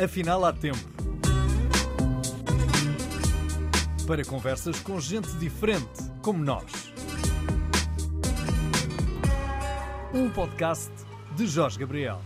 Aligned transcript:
Afinal, 0.00 0.44
há 0.44 0.52
tempo. 0.52 0.78
Para 4.06 4.24
conversas 4.24 4.78
com 4.78 5.00
gente 5.00 5.28
diferente, 5.38 6.04
como 6.22 6.38
nós. 6.38 6.70
Um 10.14 10.30
podcast 10.30 10.92
de 11.36 11.48
Jorge 11.48 11.80
Gabriel. 11.80 12.20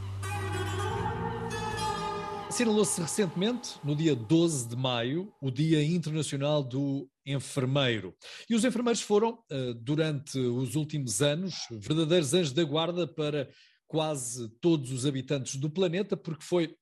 Assinalou-se 2.47 3.01
recentemente, 3.01 3.79
no 3.83 3.97
dia 3.97 4.15
12 4.15 4.69
de 4.69 4.77
maio, 4.77 5.33
o 5.41 5.51
Dia 5.51 5.83
Internacional 5.83 6.63
do 6.63 7.09
Enfermeiro. 7.25 8.15
E 8.51 8.55
os 8.55 8.67
enfermeiros 8.67 9.01
foram, 9.01 9.43
eh, 9.51 9.73
durante 9.81 10.39
os 10.39 10.75
últimos 10.75 11.23
anos, 11.23 11.55
verdadeiros 11.71 12.35
anjos 12.35 12.53
da 12.53 12.65
guarda 12.65 13.09
para 13.09 13.49
quase 13.89 14.51
todos 14.61 14.93
os 14.93 15.07
habitantes 15.07 15.57
do 15.57 15.71
planeta, 15.71 16.19
porque 16.19 16.45
foi 16.45 16.77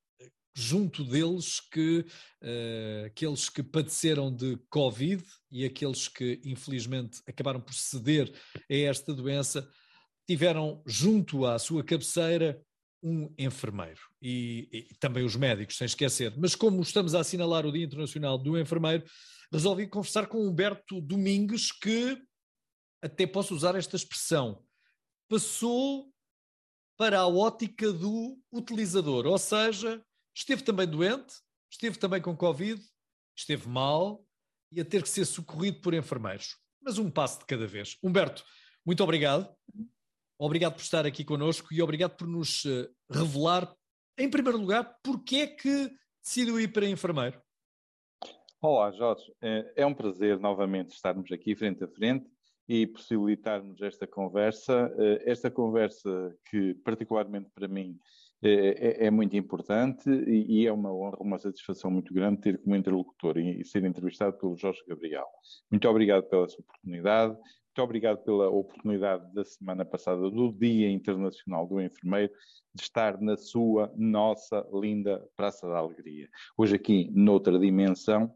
junto 0.61 1.03
deles 1.05 1.61
que 1.61 2.01
uh, 2.43 3.07
aqueles 3.07 3.49
que 3.49 3.63
padeceram 3.63 4.35
de 4.35 4.57
Covid 4.69 5.25
e 5.51 5.65
aqueles 5.65 6.07
que 6.09 6.41
infelizmente 6.45 7.21
acabaram 7.27 7.61
por 7.61 7.75
ceder 7.75 8.33
a 8.71 8.75
esta 8.75 9.15
doença 9.15 9.69
tiveram 10.27 10.83
junto 10.87 11.47
à 11.47 11.59
sua 11.59 11.83
cabeceira 11.83 12.61
um 13.03 13.33
enfermeiro 13.39 14.01
e, 14.21 14.69
e, 14.71 14.95
também 14.97 15.25
os 15.25 15.35
médicos, 15.35 15.77
sem 15.77 15.87
esquecer. 15.87 16.35
Mas 16.37 16.55
como 16.55 16.83
estamos 16.83 17.15
a 17.15 17.21
assinalar 17.21 17.65
o 17.65 17.73
Dia 17.73 17.85
Internacional 17.85 18.37
do 18.37 18.59
Enfermeiro, 18.59 19.05
resolvi 19.51 19.87
conversar 19.87 20.27
com 20.27 20.47
Humberto 20.47 21.01
Domingues, 21.01 21.73
que 21.73 22.23
até 23.03 23.27
posso 23.27 23.55
usar 23.55 23.75
esta 23.75 23.97
expressão, 23.97 24.63
passou 25.29 26.13
para 26.99 27.21
a 27.21 27.27
ótica 27.27 27.91
do 27.91 28.39
utilizador, 28.53 29.27
ou 29.27 29.39
seja, 29.39 30.05
esteve 30.35 30.63
também 30.63 30.87
doente, 30.87 31.35
esteve 31.71 31.99
também 31.99 32.21
com 32.21 32.37
Covid, 32.37 32.81
esteve 33.37 33.69
mal 33.69 34.25
e 34.73 34.81
a 34.81 34.85
ter 34.85 35.03
que 35.03 35.09
ser 35.09 35.25
socorrido 35.25 35.81
por 35.81 35.95
enfermeiros. 35.95 36.57
Mas 36.83 36.99
um 36.99 37.11
passo 37.11 37.41
de 37.41 37.47
cada 37.47 37.67
vez. 37.67 37.97
Humberto, 38.03 38.45
muito 38.85 39.03
obrigado. 39.03 39.53
Obrigado 40.39 40.75
por 40.75 40.83
estar 40.83 41.05
aqui 41.05 41.23
connosco 41.23 41.69
e 41.73 41.83
obrigado 41.83 42.17
por 42.17 42.27
nos 42.27 42.65
eh, 42.65 42.89
revelar, 43.11 43.75
em 44.17 44.31
primeiro 44.31 44.59
lugar, 44.59 44.97
porque 45.03 45.37
é 45.37 45.47
que 45.47 45.91
decidiu 46.23 46.59
ir 46.59 46.73
para 46.73 46.89
enfermeiro. 46.89 47.41
Olá, 48.63 48.91
Jorge. 48.91 49.25
É, 49.43 49.73
é 49.77 49.87
um 49.87 49.95
prazer 49.95 50.39
novamente 50.39 50.95
estarmos 50.95 51.31
aqui 51.31 51.55
frente 51.55 51.85
a 51.85 51.89
frente 51.89 52.31
e 52.69 52.87
possibilitarmos 52.87 53.83
esta 53.83 54.07
conversa. 54.07 54.95
Eh, 54.99 55.31
esta 55.31 55.51
conversa 55.51 56.35
que, 56.49 56.75
particularmente 56.85 57.51
para 57.55 57.69
mim, 57.69 57.99
é, 58.43 59.05
é, 59.05 59.07
é, 59.07 59.11
muito 59.11 59.37
importante 59.37 60.09
e, 60.09 60.67
é 60.67 60.73
uma 60.73 60.93
honra, 60.93 61.19
uma 61.21 61.39
satisfação 61.39 61.91
muito 61.91 62.15
grande 62.15 62.41
ter 62.41 62.59
como 62.63 62.75
interlocutor 62.75 63.37
e, 63.37 63.61
e, 63.61 63.65
ser 63.65 63.85
entrevistado 63.85 64.39
pelo 64.39 64.57
Jorge 64.57 64.83
Gabriel. 64.89 65.27
Muito 65.71 65.87
obrigado 65.89 66.25
pela 66.25 66.49
sua 66.49 66.61
oportunidade, 66.61 67.35
muito 67.35 67.83
obrigado 67.83 68.25
pela 68.25 68.49
oportunidade 68.49 69.33
da 69.35 69.45
semana 69.45 69.85
passada 69.85 70.31
do 70.31 70.53
Dia 70.53 70.91
Internacional 70.91 71.67
do 71.67 71.81
Enfermeiro 71.81 72.33
de 72.75 72.83
estar 72.83 73.21
na 73.21 73.37
sua, 73.37 73.93
nossa 73.97 74.67
linda 74.73 75.23
Praça 75.37 75.69
da 75.69 75.77
Alegria. 75.79 76.29
Hoje 76.57 76.77
aqui 76.77 77.11
noutra 77.13 77.59
dimensão, 77.59 78.35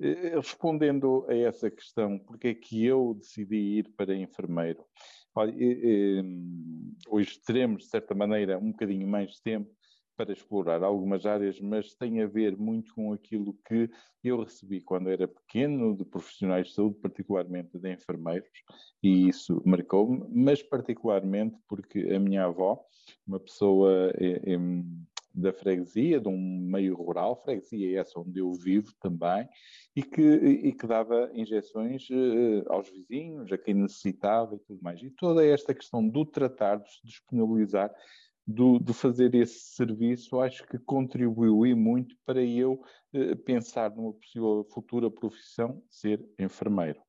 eh, 0.00 0.34
respondendo 0.34 1.26
a 1.28 1.34
essa 1.34 1.70
questão, 1.70 2.18
porque 2.18 2.48
é 2.48 2.54
que 2.54 2.84
eu 2.84 3.14
decidi 3.18 3.78
ir 3.78 3.92
para 3.96 4.16
enfermeiro? 4.16 4.84
Olha, 5.34 5.54
hoje 7.08 7.40
teremos, 7.40 7.84
de 7.84 7.88
certa 7.88 8.14
maneira, 8.14 8.58
um 8.58 8.70
bocadinho 8.70 9.08
mais 9.08 9.32
de 9.32 9.42
tempo 9.42 9.70
para 10.16 10.32
explorar 10.32 10.82
algumas 10.82 11.24
áreas, 11.24 11.58
mas 11.60 11.94
tem 11.94 12.20
a 12.20 12.26
ver 12.26 12.56
muito 12.56 12.94
com 12.94 13.12
aquilo 13.12 13.56
que 13.66 13.90
eu 14.22 14.42
recebi 14.42 14.80
quando 14.80 15.08
era 15.08 15.26
pequeno, 15.26 15.96
de 15.96 16.04
profissionais 16.04 16.68
de 16.68 16.74
saúde, 16.74 16.98
particularmente 17.00 17.78
de 17.78 17.92
enfermeiros, 17.92 18.48
e 19.02 19.28
isso 19.28 19.62
marcou-me, 19.64 20.24
mas 20.30 20.62
particularmente 20.62 21.56
porque 21.66 22.00
a 22.14 22.20
minha 22.20 22.44
avó, 22.44 22.84
uma 23.26 23.40
pessoa 23.40 24.12
é, 24.16 24.52
é, 24.52 24.58
da 25.34 25.52
freguesia, 25.52 26.20
de 26.20 26.28
um 26.28 26.38
meio 26.38 26.94
rural, 26.94 27.40
freguesia 27.42 28.00
essa 28.00 28.18
onde 28.20 28.38
eu 28.38 28.52
vivo 28.52 28.92
também, 29.00 29.48
e 29.94 30.02
que, 30.02 30.22
e 30.22 30.72
que 30.72 30.86
dava 30.86 31.30
injeções 31.34 32.08
uh, 32.10 32.64
aos 32.68 32.88
vizinhos, 32.90 33.50
a 33.52 33.58
quem 33.58 33.74
necessitava 33.74 34.54
e 34.54 34.58
tudo 34.58 34.82
mais. 34.82 35.02
E 35.02 35.10
toda 35.10 35.44
esta 35.44 35.74
questão 35.74 36.06
do 36.06 36.24
tratar, 36.24 36.76
de 36.76 36.90
se 36.90 37.00
disponibilizar, 37.04 37.90
do, 38.46 38.78
de 38.78 38.92
fazer 38.92 39.34
esse 39.34 39.74
serviço, 39.74 40.40
acho 40.40 40.66
que 40.66 40.78
contribuiu 40.78 41.64
e 41.64 41.74
muito 41.74 42.16
para 42.26 42.42
eu 42.42 42.82
uh, 43.14 43.36
pensar 43.44 43.94
numa 43.94 44.12
possível 44.12 44.66
futura 44.72 45.10
profissão, 45.10 45.82
ser 45.88 46.24
enfermeiro. 46.38 47.00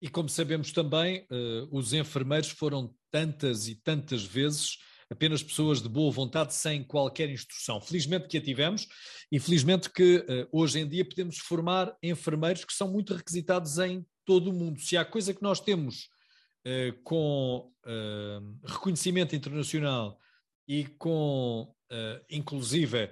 E 0.00 0.08
como 0.08 0.28
sabemos 0.28 0.72
também, 0.72 1.26
uh, 1.30 1.68
os 1.76 1.92
enfermeiros 1.92 2.50
foram 2.50 2.94
tantas 3.10 3.66
e 3.66 3.74
tantas 3.74 4.24
vezes 4.24 4.78
apenas 5.10 5.42
pessoas 5.42 5.80
de 5.82 5.88
boa 5.88 6.10
vontade 6.10 6.54
sem 6.54 6.84
qualquer 6.84 7.30
instrução. 7.30 7.80
Felizmente 7.80 8.28
que 8.28 8.38
a 8.38 8.42
tivemos 8.42 8.86
e 9.32 9.38
felizmente 9.38 9.90
que 9.90 10.18
uh, 10.18 10.48
hoje 10.52 10.80
em 10.80 10.88
dia 10.88 11.04
podemos 11.04 11.38
formar 11.38 11.96
enfermeiros 12.02 12.64
que 12.64 12.72
são 12.72 12.90
muito 12.90 13.14
requisitados 13.14 13.78
em 13.78 14.06
todo 14.24 14.50
o 14.50 14.52
mundo. 14.52 14.80
Se 14.80 14.96
há 14.96 15.04
coisa 15.04 15.32
que 15.32 15.42
nós 15.42 15.60
temos 15.60 16.08
uh, 16.66 17.02
com 17.02 17.72
uh, 17.86 18.66
reconhecimento 18.66 19.34
internacional 19.34 20.18
e 20.66 20.84
com, 20.98 21.74
inclusive, 22.28 23.10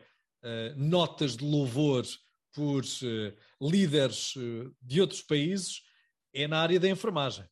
notas 0.77 1.39
de 1.39 1.43
louvor 1.43 2.05
por 2.55 2.85
líderes 3.59 4.35
de 4.83 5.01
outros 5.01 5.23
países, 5.23 5.81
é 6.35 6.47
na 6.47 6.61
área 6.61 6.79
da 6.79 6.87
enfermagem. 6.87 7.47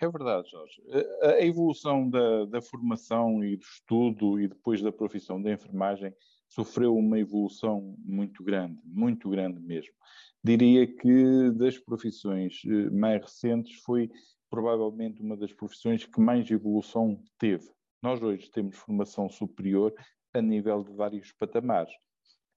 É 0.00 0.08
verdade, 0.08 0.50
Jorge. 0.50 0.80
A 1.22 1.44
evolução 1.44 2.08
da, 2.08 2.44
da, 2.44 2.62
formação 2.62 3.42
e 3.42 3.56
do 3.56 3.64
estudo 3.64 4.40
e 4.40 4.46
depois 4.46 4.80
da 4.80 4.92
profissão 4.92 5.42
da 5.42 5.50
enfermagem 5.50 6.14
sofreu 6.48 6.96
uma 6.96 7.18
evolução 7.18 7.96
muito 8.04 8.44
grande, 8.44 8.80
muito 8.84 9.28
grande 9.28 9.60
mesmo. 9.60 9.92
Diria 10.42 10.86
que 10.86 11.50
das 11.50 11.76
profissões 11.78 12.62
eh, 12.64 12.90
mais 12.90 13.20
recentes 13.20 13.80
foi 13.82 14.08
provavelmente 14.48 15.20
uma 15.20 15.36
das 15.36 15.52
profissões 15.52 16.06
que 16.06 16.20
mais 16.20 16.48
evolução 16.48 17.20
teve. 17.36 17.68
Nós 18.00 18.22
hoje 18.22 18.48
temos 18.50 18.76
formação 18.76 19.28
superior 19.28 19.92
a 20.32 20.40
nível 20.40 20.84
de 20.84 20.92
vários 20.92 21.32
patamares. 21.32 21.92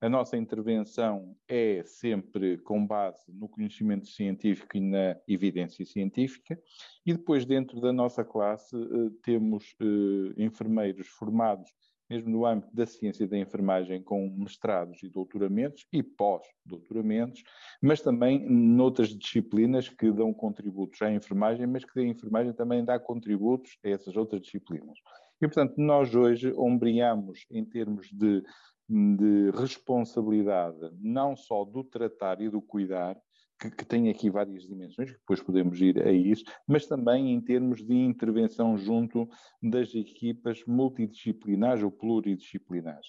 A 0.01 0.09
nossa 0.09 0.35
intervenção 0.35 1.37
é 1.47 1.83
sempre 1.83 2.57
com 2.57 2.87
base 2.87 3.31
no 3.31 3.47
conhecimento 3.47 4.07
científico 4.07 4.75
e 4.75 4.81
na 4.81 5.15
evidência 5.27 5.85
científica, 5.85 6.59
e 7.05 7.13
depois, 7.13 7.45
dentro 7.45 7.79
da 7.79 7.93
nossa 7.93 8.25
classe, 8.25 8.75
eh, 8.75 9.11
temos 9.21 9.75
eh, 9.79 10.43
enfermeiros 10.43 11.07
formados 11.07 11.69
mesmo 12.11 12.29
no 12.29 12.45
âmbito 12.45 12.75
da 12.75 12.85
ciência 12.85 13.25
da 13.25 13.37
enfermagem, 13.37 14.03
com 14.03 14.29
mestrados 14.37 15.01
e 15.01 15.07
doutoramentos 15.07 15.85
e 15.93 16.03
pós-doutoramentos, 16.03 17.41
mas 17.81 18.01
também 18.01 18.49
noutras 18.49 19.17
disciplinas 19.17 19.87
que 19.87 20.11
dão 20.11 20.33
contributos 20.33 21.01
à 21.01 21.09
enfermagem, 21.09 21.65
mas 21.65 21.85
que 21.85 22.01
a 22.01 22.03
enfermagem 22.03 22.51
também 22.51 22.83
dá 22.83 22.99
contributos 22.99 23.77
a 23.85 23.89
essas 23.89 24.17
outras 24.17 24.41
disciplinas. 24.41 24.97
E, 25.41 25.47
portanto, 25.47 25.75
nós 25.77 26.13
hoje 26.13 26.53
ombreamos 26.57 27.45
em 27.49 27.63
termos 27.63 28.09
de 28.11 28.43
de 28.91 29.51
responsabilidade, 29.51 30.77
não 30.99 31.33
só 31.35 31.63
do 31.63 31.81
tratar 31.81 32.41
e 32.41 32.49
do 32.49 32.61
cuidar, 32.61 33.17
que, 33.57 33.71
que, 33.71 33.85
tem 33.85 34.09
aqui 34.09 34.29
várias 34.29 34.63
dimensões, 34.63 35.11
que 35.11 35.17
depois 35.17 35.41
podemos 35.41 35.79
ir 35.79 36.05
a 36.05 36.11
isso, 36.11 36.43
mas 36.67 36.87
também 36.87 37.31
em 37.31 37.39
termos 37.39 37.85
de 37.85 37.93
intervenção 37.93 38.77
junto 38.77 39.29
das 39.61 39.93
equipas 39.95 40.65
multidisciplinares 40.65 41.83
ou 41.83 41.91
pluridisciplinares. 41.91 43.07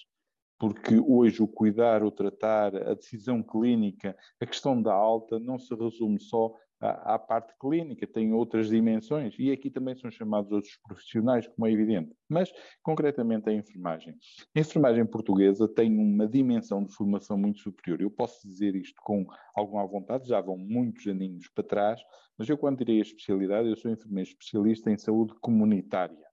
Porque 0.59 0.97
hoje 1.05 1.43
o 1.43 1.47
cuidar, 1.47 2.03
o 2.03 2.11
tratar, 2.11 2.75
a 2.75 2.93
decisão 2.93 3.43
clínica, 3.43 4.15
a 4.39 4.45
questão 4.45 4.81
da 4.81 4.93
alta 4.93 5.37
não 5.39 5.59
se 5.59 5.73
resume 5.75 6.21
só 6.21 6.53
à, 6.83 7.17
parte 7.17 7.53
clínica, 7.59 8.05
tem 8.05 8.33
outras 8.33 8.67
dimensões, 8.67 9.35
e 9.39 9.51
aqui 9.51 9.69
também 9.69 9.95
são 9.95 10.11
chamados 10.11 10.51
outros 10.51 10.77
profissionais, 10.85 11.47
como 11.47 11.65
é 11.67 11.71
evidente. 11.71 12.13
Mas, 12.27 12.51
concretamente, 12.81 13.49
a 13.49 13.53
enfermagem. 13.53 14.15
A 14.55 14.59
enfermagem 14.59 15.05
portuguesa 15.05 15.67
tem 15.67 15.97
uma 15.97 16.27
dimensão 16.27 16.83
de 16.83 16.93
formação 16.93 17.37
muito 17.37 17.59
superior. 17.59 18.01
Eu 18.01 18.11
posso 18.11 18.45
dizer 18.47 18.75
isto 18.75 18.99
com 19.01 19.25
alguma 19.55 19.87
vontade, 19.87 20.27
já 20.27 20.41
vão 20.41 20.57
muitos 20.57 21.07
aninhos 21.07 21.47
para 21.49 21.63
trás, 21.63 22.01
mas 22.37 22.49
eu, 22.49 22.57
quando 22.57 22.79
tirei 22.79 22.99
a 22.99 23.01
especialidade, 23.01 23.69
eu 23.69 23.77
sou 23.77 23.91
enfermeiro 23.91 24.29
especialista 24.29 24.91
em 24.91 24.97
saúde 24.97 25.33
comunitária 25.39 26.23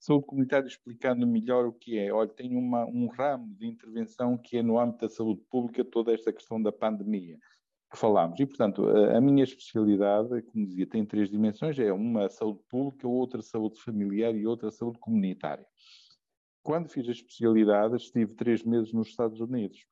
saúde 0.00 0.26
comunitária 0.26 0.68
explicando 0.68 1.26
melhor 1.26 1.66
o 1.66 1.72
que 1.72 1.98
é. 1.98 2.12
Olha, 2.12 2.28
tem 2.28 2.54
uma, 2.54 2.86
um 2.86 3.08
ramo 3.08 3.52
de 3.56 3.66
intervenção 3.66 4.38
que 4.38 4.58
é 4.58 4.62
no 4.62 4.78
âmbito 4.78 5.00
da 5.00 5.08
saúde 5.08 5.42
pública 5.50 5.84
toda 5.84 6.14
esta 6.14 6.32
questão 6.32 6.62
da 6.62 6.70
pandemia 6.70 7.36
que 7.90 7.98
falámos. 7.98 8.38
E, 8.38 8.46
portanto, 8.46 8.86
a, 8.86 9.16
a, 9.16 9.20
minha 9.20 9.44
especialidade, 9.44 10.42
como 10.42 10.66
dizia, 10.66 10.86
tem 10.86 11.04
três 11.04 11.30
dimensões: 11.30 11.78
é 11.78 11.92
uma 11.92 12.28
saúde 12.28 12.60
pública, 12.68 13.08
outra 13.08 13.42
saúde 13.42 13.80
familiar 13.80 14.34
e 14.34 14.46
outra 14.46 14.70
saúde 14.70 14.98
comunitária. 14.98 15.66
Quando 16.62 16.88
fiz 16.88 17.08
a 17.08 17.12
especialidade, 17.12 17.96
estive 17.96 18.34
três 18.34 18.62
meses 18.62 18.92
nos 18.92 19.08
Estados 19.08 19.40
Unidos. 19.40 19.86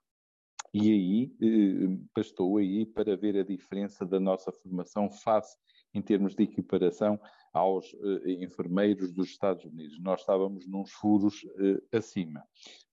E 0.74 0.92
aí, 0.92 1.32
eh, 1.40 1.98
bastou 2.14 2.58
aí 2.58 2.84
para 2.84 3.16
ver 3.16 3.38
a 3.38 3.42
diferença 3.42 4.04
da 4.04 4.20
nossa 4.20 4.52
formação 4.52 5.10
face, 5.10 5.56
em 5.94 6.02
termos 6.02 6.34
de 6.34 6.42
equiparação, 6.42 7.18
aos 7.56 7.94
eh, 7.94 8.44
enfermeiros 8.44 9.10
dos 9.10 9.28
Estados 9.28 9.64
Unidos. 9.64 9.98
Nós 10.00 10.20
estávamos 10.20 10.66
nos 10.66 10.92
furos 10.92 11.46
eh, 11.58 11.96
acima. 11.96 12.44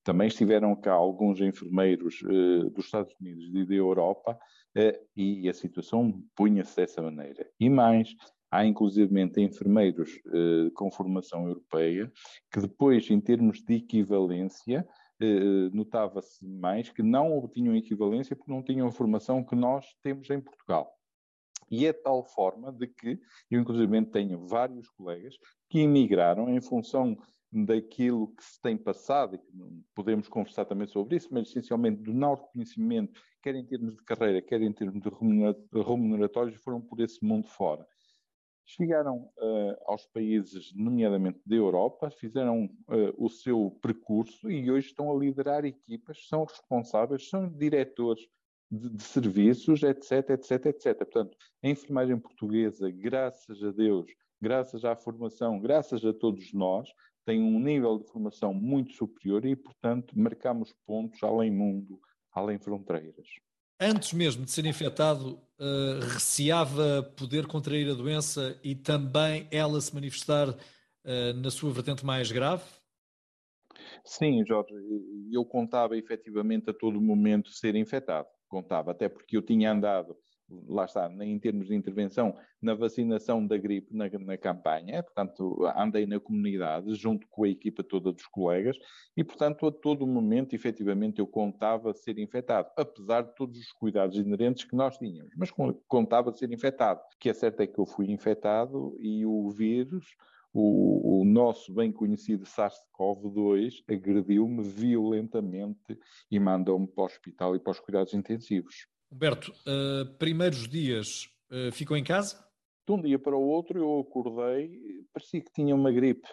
Também 0.04 0.28
estiveram 0.28 0.76
cá 0.76 0.94
alguns 0.94 1.42
enfermeiros 1.42 2.22
eh, 2.24 2.70
dos 2.70 2.86
Estados 2.86 3.14
Unidos 3.20 3.50
e 3.54 3.66
da 3.66 3.74
Europa 3.74 4.40
e 5.16 5.48
a 5.48 5.54
situação 5.54 6.24
punha-se 6.36 6.76
dessa 6.76 7.02
maneira. 7.02 7.48
E 7.60 7.70
mais, 7.70 8.16
há 8.54 8.66
inclusivamente 8.66 9.42
enfermeiros 9.42 10.12
eh, 10.28 10.70
com 10.76 10.92
formação 10.92 11.48
europeia 11.48 12.12
que 12.52 12.60
depois, 12.60 13.10
em 13.10 13.20
termos 13.20 13.64
de 13.64 13.76
equivalência, 13.76 14.88
eh, 15.20 15.70
notava-se 15.74 16.46
mais 16.46 16.90
que 16.90 17.02
não 17.02 17.36
obtinham 17.36 17.76
equivalência 17.76 18.36
porque 18.36 18.52
não 18.52 18.62
tinham 18.62 18.88
a 18.88 18.92
formação 18.92 19.44
que 19.44 19.56
nós 19.56 19.86
temos 20.04 20.30
em 20.30 20.40
Portugal. 20.40 20.92
E 21.72 21.88
é 21.88 21.94
tal 21.94 22.24
forma 22.24 22.72
de 22.72 22.86
que 22.86 23.20
eu, 23.50 23.60
inclusive, 23.60 24.06
tenho 24.06 24.46
vários 24.46 24.88
colegas 24.90 25.36
que 25.68 25.80
emigraram 25.80 26.48
em 26.48 26.62
função 26.62 27.18
daquilo 27.54 28.30
que 28.36 28.44
se 28.44 28.60
tem 28.60 28.76
passado, 28.76 29.36
e 29.36 29.38
que 29.38 29.46
podemos 29.94 30.28
conversar 30.28 30.66
também 30.66 30.88
sobre 30.88 31.18
isso, 31.18 31.30
mas 31.32 31.48
essencialmente 31.48 32.02
do 32.02 32.14
não 32.14 32.34
reconhecimento, 32.34 33.22
quer 33.42 33.56
em 33.56 33.66
termos 33.66 33.96
de 33.96 34.04
carreira, 34.04 34.42
quer 34.42 34.62
em 34.62 34.74
termos 34.74 35.02
de 35.02 35.10
remuneratórios, 35.82 36.56
foram 36.64 36.82
por 36.82 37.00
esse 37.00 37.24
mundo 37.24 37.48
fora. 37.48 37.86
Chegaram 38.66 39.30
uh, 39.38 39.76
aos 39.86 40.06
países, 40.08 40.74
nomeadamente 40.74 41.40
da 41.46 41.56
Europa, 41.56 42.10
fizeram 42.10 42.66
uh, 42.66 43.14
o 43.18 43.30
seu 43.30 43.78
percurso 43.82 44.50
e 44.50 44.72
hoje 44.72 44.88
estão 44.88 45.12
a 45.12 45.20
liderar 45.20 45.66
equipas, 45.66 46.26
são 46.28 46.46
responsáveis, 46.46 47.30
são 47.30 47.50
diretores 47.50 48.26
de, 48.72 48.90
de, 48.90 49.04
serviços, 49.04 49.84
etc, 49.84 50.30
etc, 50.32 50.66
etc. 50.68 50.98
Portanto, 50.98 51.38
a 51.62 51.68
enfermagem 51.68 52.18
portuguesa, 52.18 52.90
graças 52.90 53.62
a 53.62 53.72
Deus, 53.72 54.10
graças 54.42 54.84
à 54.86 54.96
formação, 54.96 55.60
graças 55.60 56.04
a 56.06 56.14
todos 56.14 56.52
nós, 56.54 56.90
tem 57.26 57.42
um 57.42 57.60
nível 57.60 58.00
de 58.00 58.06
formação 58.06 58.54
muito 58.54 58.94
superior 58.94 59.46
e, 59.46 59.56
portanto, 59.56 60.18
marcamos 60.18 60.74
pontos 60.86 61.22
além 61.24 61.52
mundo, 61.52 62.00
além 62.32 62.60
fronteiras. 62.60 63.28
Antes 63.80 64.14
mesmo 64.14 64.46
de 64.46 64.52
ser 64.52 64.66
infectado, 64.66 65.40
uh, 65.60 66.00
receava 66.14 67.04
poder 67.18 67.48
contrair 67.48 67.90
a 67.90 67.94
doença 67.94 68.60
e 68.64 68.76
também 68.76 69.48
ela 69.52 69.80
se 69.82 69.94
manifestar 69.94 70.50
uh, 70.50 71.34
na 71.36 71.50
sua 71.50 71.72
vertente 71.72 72.06
mais 72.06 72.32
grave? 72.32 72.64
Sim, 74.06 74.46
Jorge, 74.46 74.74
eu 75.32 75.44
contava 75.46 75.98
efetivamente 75.98 76.70
a 76.70 76.74
todo 76.74 77.02
momento 77.02 77.50
ser 77.50 77.76
infectado 77.76 78.28
contava, 78.54 78.92
até 78.92 79.10
porque 79.10 79.36
eu 79.36 79.42
tinha 79.42 79.72
andado, 79.72 80.16
lá 80.68 80.86
está, 80.86 81.12
em 81.22 81.40
termos 81.40 81.68
de 81.68 81.76
intervenção, 81.76 82.36
na 82.62 82.74
vacinação 82.74 83.46
da 83.46 83.58
gripe 83.58 83.96
na, 83.96 84.10
na 84.10 84.38
campanha, 84.38 85.04
portanto, 85.04 85.66
andei 85.76 86.06
na 86.06 86.20
comunidade, 86.20 86.94
junto 86.96 87.28
com 87.28 87.44
a 87.44 87.50
equipa 87.50 87.84
toda 87.84 88.12
dos 88.12 88.26
colegas, 88.28 88.78
e, 89.16 89.24
portanto, 89.24 89.66
a 89.68 89.72
todo 89.72 90.06
momento, 90.06 90.54
efetivamente, 90.54 91.20
eu 91.20 91.28
contava 91.28 91.94
ser 91.94 92.20
infectado, 92.20 92.70
apesar 92.78 93.24
de 93.24 93.36
todos 93.36 93.58
os 93.60 93.72
cuidados 93.72 94.18
inerentes 94.18 94.64
que 94.64 94.76
nós 94.76 94.98
tínhamos, 94.98 95.34
mas 95.38 95.52
contava 95.88 96.32
ser 96.34 96.52
infectado. 96.52 97.00
O 97.00 97.20
que 97.20 97.30
é 97.30 97.34
certo 97.34 97.62
é 97.62 97.68
que 97.68 97.80
eu 97.80 97.86
fui 97.86 98.12
infectado 98.12 98.96
e 99.00 99.26
o 99.26 99.50
vírus 99.50 100.06
o, 100.54 101.22
o, 101.22 101.26
nosso 101.26 101.74
bem 101.74 101.92
conhecido 101.92 102.46
SARS-CoV-2 102.46 103.84
agrediu-me 103.90 104.62
violentamente 104.62 105.98
e 106.30 106.40
mandou-me 106.40 106.86
para 106.86 107.02
o 107.02 107.06
hospital 107.06 107.56
e 107.56 107.60
para 107.60 107.72
os 107.72 107.80
cuidados 107.80 108.14
intensivos. 108.14 108.88
Humberto, 109.14 109.54
uh, 109.68 110.18
primeiros 110.18 110.68
dias 110.68 111.30
uh, 111.52 111.72
ficou 111.72 111.96
em 111.96 112.04
casa? 112.04 112.44
De 112.88 112.94
um 112.94 113.00
dia 113.00 113.20
para 113.20 113.38
o 113.38 113.48
outro 113.48 113.78
eu 113.78 114.00
acordei, 114.00 115.06
parecia 115.14 115.40
que 115.40 115.54
tinha 115.54 115.76
uma 115.76 115.92
gripe. 115.92 116.28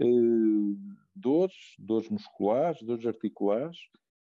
Uh, 0.00 0.74
dores, 1.14 1.52
dores 1.78 2.08
musculares, 2.08 2.82
dores 2.82 3.04
articulares. 3.04 3.76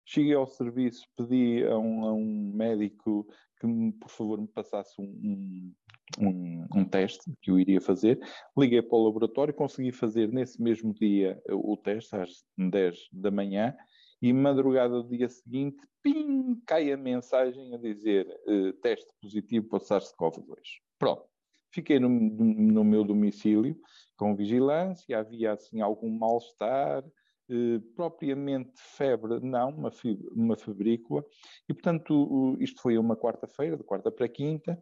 Cheguei 0.05 0.35
ao 0.35 0.47
serviço, 0.47 1.07
pedi 1.17 1.65
a 1.65 1.79
um, 1.79 2.05
a 2.05 2.13
um 2.13 2.53
médico 2.55 3.27
que, 3.59 3.67
por 3.99 4.11
favor, 4.11 4.43
me 4.43 4.49
passasse 4.49 4.93
um, 5.01 5.73
um, 6.21 6.67
um, 6.77 6.85
teste 6.85 7.33
que 7.41 7.51
eu 7.51 7.59
iria 7.59 7.81
fazer. 7.81 8.21
Liguei 8.57 8.83
para 8.83 8.99
o 8.99 9.05
laboratório, 9.05 9.55
consegui 9.55 9.91
fazer 9.91 10.31
nesse 10.31 10.61
mesmo 10.63 10.93
dia 10.93 11.43
o 11.51 11.75
teste, 11.79 12.15
às 12.15 12.45
10 12.59 13.09
da 13.11 13.31
manhã, 13.31 13.75
e 14.21 14.33
madrugada 14.33 15.03
do 15.03 15.09
dia 15.09 15.29
seguinte, 15.29 15.79
pim, 16.03 16.61
cai 16.67 16.93
a 16.93 16.97
mensagem 16.97 17.75
a 17.75 17.79
dizer 17.79 18.27
uh, 18.47 18.73
teste 18.75 19.13
positivo 19.21 19.69
para 19.69 19.79
o 19.79 19.81
SARS-CoV-2. 19.81 20.57
Pronto. 20.99 21.25
Fiquei 21.71 21.99
no, 21.99 22.09
no, 22.09 22.85
meu 22.85 23.05
domicílio 23.05 23.79
com 24.17 24.35
vigilância, 24.35 25.19
havia 25.19 25.53
assim 25.53 25.83
algum 25.83 26.09
mal-estar, 26.09 27.05
eh, 27.49 27.81
propriamente 27.95 28.73
febre, 28.75 29.39
não, 29.41 29.69
uma, 29.71 29.93
uma 30.33 30.57
febrícula, 30.57 31.25
e 31.69 31.75
portanto 31.75 32.57
isto 32.61 32.81
foi 32.81 32.99
uma 32.99 33.15
quarta-feira, 33.15 33.77
de 33.77 33.85
quarta 33.85 34.11
para 34.11 34.27
quinta, 34.27 34.81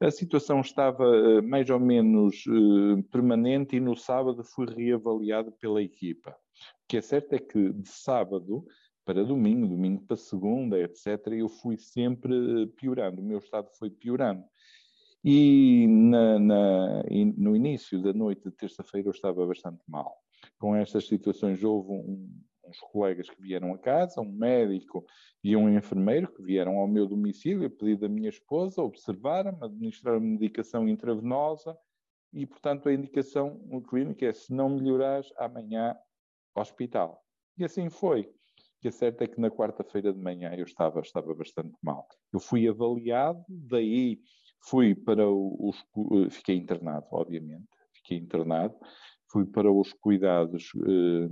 a 0.00 0.10
situação 0.10 0.60
estava 0.60 1.04
eh, 1.04 1.42
mais 1.42 1.68
ou 1.68 1.78
menos 1.78 2.44
eh, 2.46 3.02
permanente 3.10 3.76
e 3.76 3.80
no 3.80 3.94
sábado 3.94 4.42
fui 4.42 4.66
reavaliado 4.66 5.52
pela 5.52 5.82
equipa. 5.82 6.34
Que 6.90 6.96
é 6.96 7.00
certo 7.00 7.34
é 7.34 7.38
que 7.38 7.72
de 7.72 7.88
sábado 7.88 8.66
para 9.04 9.24
domingo, 9.24 9.68
domingo 9.68 10.02
para 10.08 10.16
segunda, 10.16 10.76
etc., 10.76 11.24
eu 11.28 11.48
fui 11.48 11.76
sempre 11.76 12.66
piorando, 12.76 13.22
o 13.22 13.24
meu 13.24 13.38
estado 13.38 13.70
foi 13.78 13.88
piorando. 13.88 14.42
E, 15.22 15.86
na, 15.86 16.36
na, 16.40 17.02
no 17.36 17.54
início 17.54 18.02
da 18.02 18.12
noite 18.12 18.42
de 18.42 18.56
terça-feira 18.56 19.06
eu 19.06 19.12
estava 19.12 19.46
bastante 19.46 19.80
mal 19.86 20.16
com 20.58 20.74
estas 20.74 21.06
situações. 21.06 21.62
Houve 21.62 21.92
um, 21.92 22.28
uns 22.66 22.80
colegas 22.80 23.30
que 23.30 23.40
vieram 23.40 23.72
a 23.72 23.78
casa, 23.78 24.20
um 24.20 24.32
médico 24.32 25.06
e 25.44 25.54
um 25.54 25.68
enfermeiro 25.68 26.34
que 26.34 26.42
vieram 26.42 26.76
ao 26.78 26.88
meu 26.88 27.06
domicílio 27.06 27.68
a 27.68 27.70
pedido 27.70 28.00
da 28.00 28.08
minha 28.08 28.30
esposa, 28.30 28.82
observaram-me, 28.82 29.64
administraram 29.64 30.18
medicação 30.18 30.88
intravenosa 30.88 31.78
e, 32.32 32.44
portanto, 32.46 32.88
a 32.88 32.92
indicação 32.92 33.60
clínica 33.88 34.26
é 34.26 34.32
se 34.32 34.52
não 34.52 34.70
melhorares, 34.70 35.32
amanhã 35.36 35.96
hospital. 36.54 37.22
E 37.56 37.64
assim 37.64 37.88
foi. 37.88 38.32
Que 38.80 38.88
é 38.88 38.90
certo 38.90 39.22
é 39.22 39.26
que 39.26 39.38
na 39.38 39.50
quarta-feira 39.50 40.12
de 40.12 40.18
manhã 40.18 40.54
eu 40.54 40.64
estava, 40.64 41.00
estava 41.00 41.34
bastante 41.34 41.76
mal. 41.82 42.06
Eu 42.32 42.40
fui 42.40 42.66
avaliado, 42.66 43.44
daí 43.48 44.18
fui 44.62 44.94
para 44.94 45.28
os. 45.28 45.84
Fiquei 46.30 46.56
internado, 46.56 47.06
obviamente, 47.10 47.68
fiquei 47.92 48.16
internado 48.16 48.74
fui 49.30 49.46
para 49.46 49.70
os 49.70 49.92
cuidados 49.92 50.72
eh, 50.86 51.28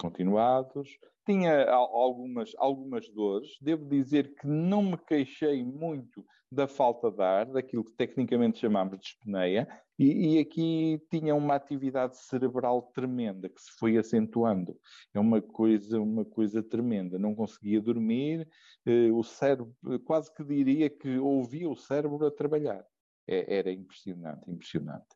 continuados, 0.00 0.98
tinha 1.24 1.70
algumas, 1.70 2.52
algumas 2.56 3.08
dores. 3.10 3.50
Devo 3.60 3.88
dizer 3.88 4.34
que 4.34 4.46
não 4.46 4.82
me 4.82 4.96
queixei 4.96 5.62
muito 5.64 6.24
da 6.50 6.66
falta 6.66 7.10
de 7.10 7.22
ar, 7.22 7.46
daquilo 7.46 7.84
que 7.84 7.92
tecnicamente 7.92 8.58
chamamos 8.58 8.98
de 8.98 9.06
espineia, 9.06 9.66
e, 9.98 10.36
e, 10.36 10.38
aqui 10.40 11.00
tinha 11.10 11.34
uma 11.34 11.54
atividade 11.54 12.18
cerebral 12.18 12.82
tremenda 12.94 13.48
que 13.48 13.60
se 13.60 13.70
foi 13.78 13.96
acentuando. 13.96 14.76
É 15.14 15.20
uma 15.20 15.40
coisa, 15.40 16.00
uma 16.00 16.24
coisa 16.24 16.62
tremenda. 16.62 17.18
Não 17.18 17.34
conseguia 17.34 17.80
dormir, 17.80 18.48
eh, 18.84 19.10
o 19.12 19.22
cérebro, 19.22 19.72
quase 20.04 20.34
que 20.34 20.42
diria 20.44 20.90
que 20.90 21.18
ouvia 21.18 21.68
o 21.68 21.76
cérebro 21.76 22.26
a 22.26 22.30
trabalhar. 22.30 22.84
É, 23.26 23.58
era 23.58 23.70
impressionante, 23.70 24.50
impressionante. 24.50 25.06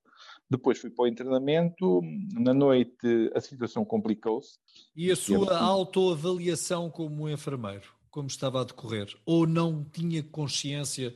Depois 0.51 0.79
fui 0.79 0.91
para 0.91 1.05
o 1.05 1.09
internamento, 1.09 2.01
na 2.35 2.55
noite 2.55 3.31
a 3.35 3.41
situação 3.41 3.85
complicou-se. 3.85 4.59
E 4.95 5.11
a 5.11 5.17
sua 5.17 5.59
autoavaliação 5.59 6.91
como 6.91 7.29
enfermeiro, 7.29 7.89
como 8.11 8.29
estava 8.29 8.61
a 8.61 8.65
decorrer? 8.65 9.15
Ou 9.25 9.47
não 9.47 9.85
tinha 9.85 10.23
consciência 10.23 11.15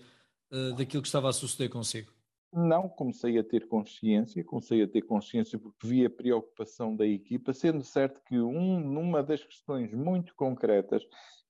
uh, 0.52 0.74
daquilo 0.76 1.02
que 1.02 1.08
estava 1.08 1.28
a 1.28 1.32
suceder 1.32 1.70
consigo? 1.70 2.12
Não, 2.52 2.88
comecei 2.88 3.38
a 3.38 3.44
ter 3.44 3.68
consciência, 3.68 4.42
comecei 4.42 4.82
a 4.82 4.88
ter 4.88 5.02
consciência 5.02 5.56
porque 5.56 5.86
vi 5.86 6.04
a 6.04 6.10
preocupação 6.10 6.96
da 6.96 7.06
equipa, 7.06 7.52
sendo 7.52 7.84
certo 7.84 8.20
que 8.26 8.40
um, 8.40 8.80
numa 8.80 9.22
das 9.22 9.44
questões 9.44 9.92
muito 9.92 10.34
concretas, 10.34 11.06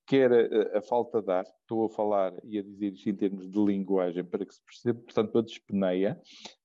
que 0.07 0.17
era 0.17 0.75
a, 0.75 0.79
a 0.79 0.83
falta 0.83 1.23
de 1.23 1.33
ar, 1.33 1.45
estou 1.45 1.87
a 1.87 1.89
falar 1.89 2.35
e 2.45 2.59
a 2.59 2.63
dizer 2.63 2.93
isto 2.93 3.09
em 3.09 3.15
termos 3.15 3.51
de 3.51 3.65
linguagem 3.65 4.23
para 4.25 4.45
que 4.45 4.53
se 4.53 4.63
perceba, 4.63 5.01
portanto, 5.01 5.39
a 5.39 5.43
dispneia, 5.43 6.21
eh, 6.21 6.60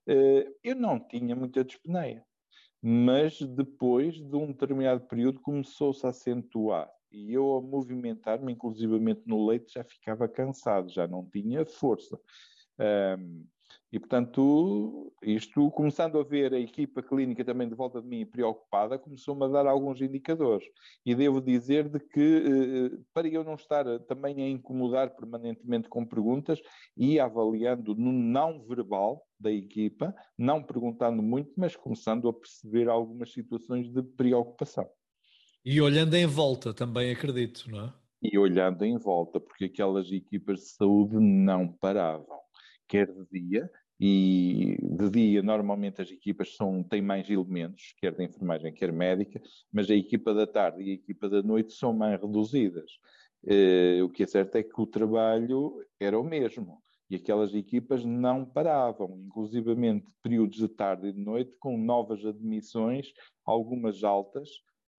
eu 0.63 0.75
não 0.75 0.99
tinha 0.99 1.35
muita 1.35 1.63
dispneia, 1.63 2.23
mas 2.81 3.39
depois 3.41 4.15
de 4.15 4.35
um 4.35 4.47
determinado 4.47 5.07
período 5.07 5.41
começou-se 5.41 6.05
a 6.05 6.09
acentuar 6.09 6.89
e 7.11 7.33
eu 7.33 7.55
a 7.55 7.61
movimentar-me, 7.61 8.53
inclusivamente 8.53 9.21
no 9.25 9.45
leite, 9.47 9.73
já 9.73 9.83
ficava 9.83 10.27
cansado, 10.27 10.91
já 10.91 11.07
não 11.07 11.27
tinha 11.29 11.65
força. 11.65 12.19
Um, 12.79 13.45
E, 13.91 13.99
portanto, 13.99 15.13
isto, 15.23 15.71
começando 15.71 16.19
a 16.19 16.23
ver 16.23 16.53
a 16.53 16.59
equipa 16.59 17.01
clínica 17.01 17.45
também 17.45 17.69
de 17.69 17.75
volta 17.75 18.01
de 18.01 18.07
mim 18.07 18.25
preocupada, 18.25 18.99
começou-me 18.99 19.45
a 19.45 19.47
dar 19.47 19.65
alguns 19.67 20.01
indicadores. 20.01 20.67
E 21.05 21.15
devo 21.15 21.39
dizer 21.39 21.87
de 21.89 21.99
que, 21.99 22.43
eh, 22.95 22.99
para 23.13 23.27
eu 23.27 23.43
não 23.43 23.55
estar 23.55 23.85
também 24.01 24.41
a 24.41 24.49
incomodar 24.49 25.15
permanentemente 25.15 25.87
com 25.87 26.05
perguntas, 26.05 26.59
ia 26.97 27.23
avaliando 27.23 27.95
no 27.95 28.11
não 28.11 28.61
verbal 28.67 29.25
da 29.45 29.51
equipa, 29.51 30.13
não 30.37 30.61
perguntando 30.61 31.21
muito, 31.21 31.51
mas 31.55 31.75
começando 31.75 32.27
a 32.27 32.33
perceber 32.33 32.89
algumas 32.89 33.31
situações 33.31 33.91
de 33.91 34.01
preocupação. 34.01 34.89
E 35.63 35.79
olhando 35.81 36.15
em 36.15 36.25
volta 36.25 36.73
também, 36.73 37.11
acredito, 37.11 37.69
não 37.69 37.85
é? 37.85 37.93
E 38.21 38.37
olhando 38.37 38.83
em 38.83 38.97
volta, 38.97 39.39
porque 39.39 39.65
aquelas 39.65 40.11
equipas 40.11 40.59
de 40.59 40.65
saúde 40.65 41.15
não 41.19 41.67
paravam 41.67 42.45
quer 42.87 43.07
de 43.07 43.25
dia, 43.39 43.69
e 43.99 44.77
de 44.81 45.09
dia 45.09 45.41
normalmente 45.41 46.01
as 46.01 46.11
equipas 46.11 46.55
são, 46.55 46.83
têm 46.83 47.01
mais 47.01 47.29
elementos, 47.29 47.93
quer 47.97 48.13
de 48.13 48.23
enfermagem, 48.23 48.73
quer 48.73 48.91
médica, 48.91 49.41
mas 49.71 49.89
a 49.89 49.95
equipa 49.95 50.33
da 50.33 50.45
tarde 50.45 50.83
e 50.83 50.91
a 50.91 50.93
equipa 50.93 51.29
da 51.29 51.41
noite 51.41 51.73
são 51.73 51.93
mais 51.93 52.19
reduzidas. 52.19 52.91
Uh, 53.43 54.03
o 54.03 54.09
que 54.09 54.23
é 54.23 54.27
certo 54.27 54.55
é 54.55 54.63
que 54.63 54.81
o 54.81 54.87
trabalho 54.87 55.79
era 55.99 56.19
o 56.19 56.23
mesmo 56.23 56.81
e 57.09 57.15
aquelas 57.15 57.53
equipas 57.53 58.03
não 58.03 58.45
paravam, 58.45 59.19
inclusivamente 59.25 60.05
períodos 60.21 60.57
de 60.57 60.67
tarde 60.67 61.07
e 61.07 61.13
de 61.13 61.19
noite, 61.19 61.55
com 61.59 61.77
novas 61.77 62.25
admissões, 62.25 63.07
algumas 63.45 64.03
altas, 64.03 64.49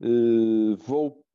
uh, 0.00 0.76
voo 0.76 1.25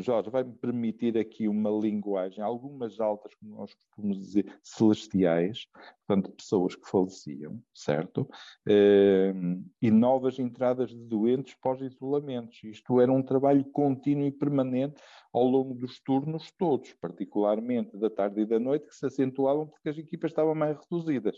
Jorge, 0.00 0.30
vai-me 0.30 0.52
permitir 0.52 1.16
aqui 1.16 1.48
uma 1.48 1.70
linguagem, 1.70 2.42
algumas 2.44 3.00
altas, 3.00 3.34
como 3.34 3.56
nós 3.56 3.74
costumamos 3.74 4.18
dizer, 4.18 4.58
celestiais, 4.62 5.66
portanto, 6.06 6.30
pessoas 6.32 6.76
que 6.76 6.88
faleciam, 6.88 7.60
certo? 7.74 8.28
Ehm, 8.68 9.64
e 9.80 9.90
novas 9.90 10.38
entradas 10.38 10.90
de 10.90 11.02
doentes 11.02 11.54
pós-isolamentos. 11.60 12.62
Isto 12.62 13.00
era 13.00 13.10
um 13.10 13.22
trabalho 13.22 13.64
contínuo 13.64 14.26
e 14.26 14.30
permanente 14.30 15.00
ao 15.32 15.44
longo 15.44 15.74
dos 15.74 15.98
turnos 16.00 16.52
todos, 16.56 16.92
particularmente 17.00 17.96
da 17.96 18.10
tarde 18.10 18.42
e 18.42 18.46
da 18.46 18.60
noite, 18.60 18.86
que 18.86 18.94
se 18.94 19.06
acentuavam 19.06 19.66
porque 19.66 19.88
as 19.88 19.98
equipas 19.98 20.30
estavam 20.30 20.54
mais 20.54 20.76
reduzidas. 20.78 21.36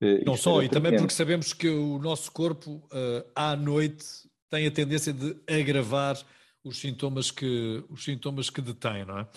Eh, 0.00 0.24
Não 0.24 0.36
só, 0.36 0.62
e 0.62 0.68
também 0.68 0.96
porque 0.96 1.12
sabemos 1.12 1.52
que 1.52 1.68
o 1.68 1.98
nosso 1.98 2.32
corpo, 2.32 2.76
uh, 2.86 3.30
à 3.34 3.54
noite, 3.54 4.04
tem 4.50 4.66
a 4.66 4.70
tendência 4.70 5.12
de 5.12 5.36
agravar 5.48 6.16
os 6.64 6.80
sintomas 6.80 7.30
que, 7.30 7.84
os 7.90 8.02
sintomas 8.02 8.48
que 8.48 8.62
detém, 8.62 9.04
não 9.04 9.18
é? 9.18 9.28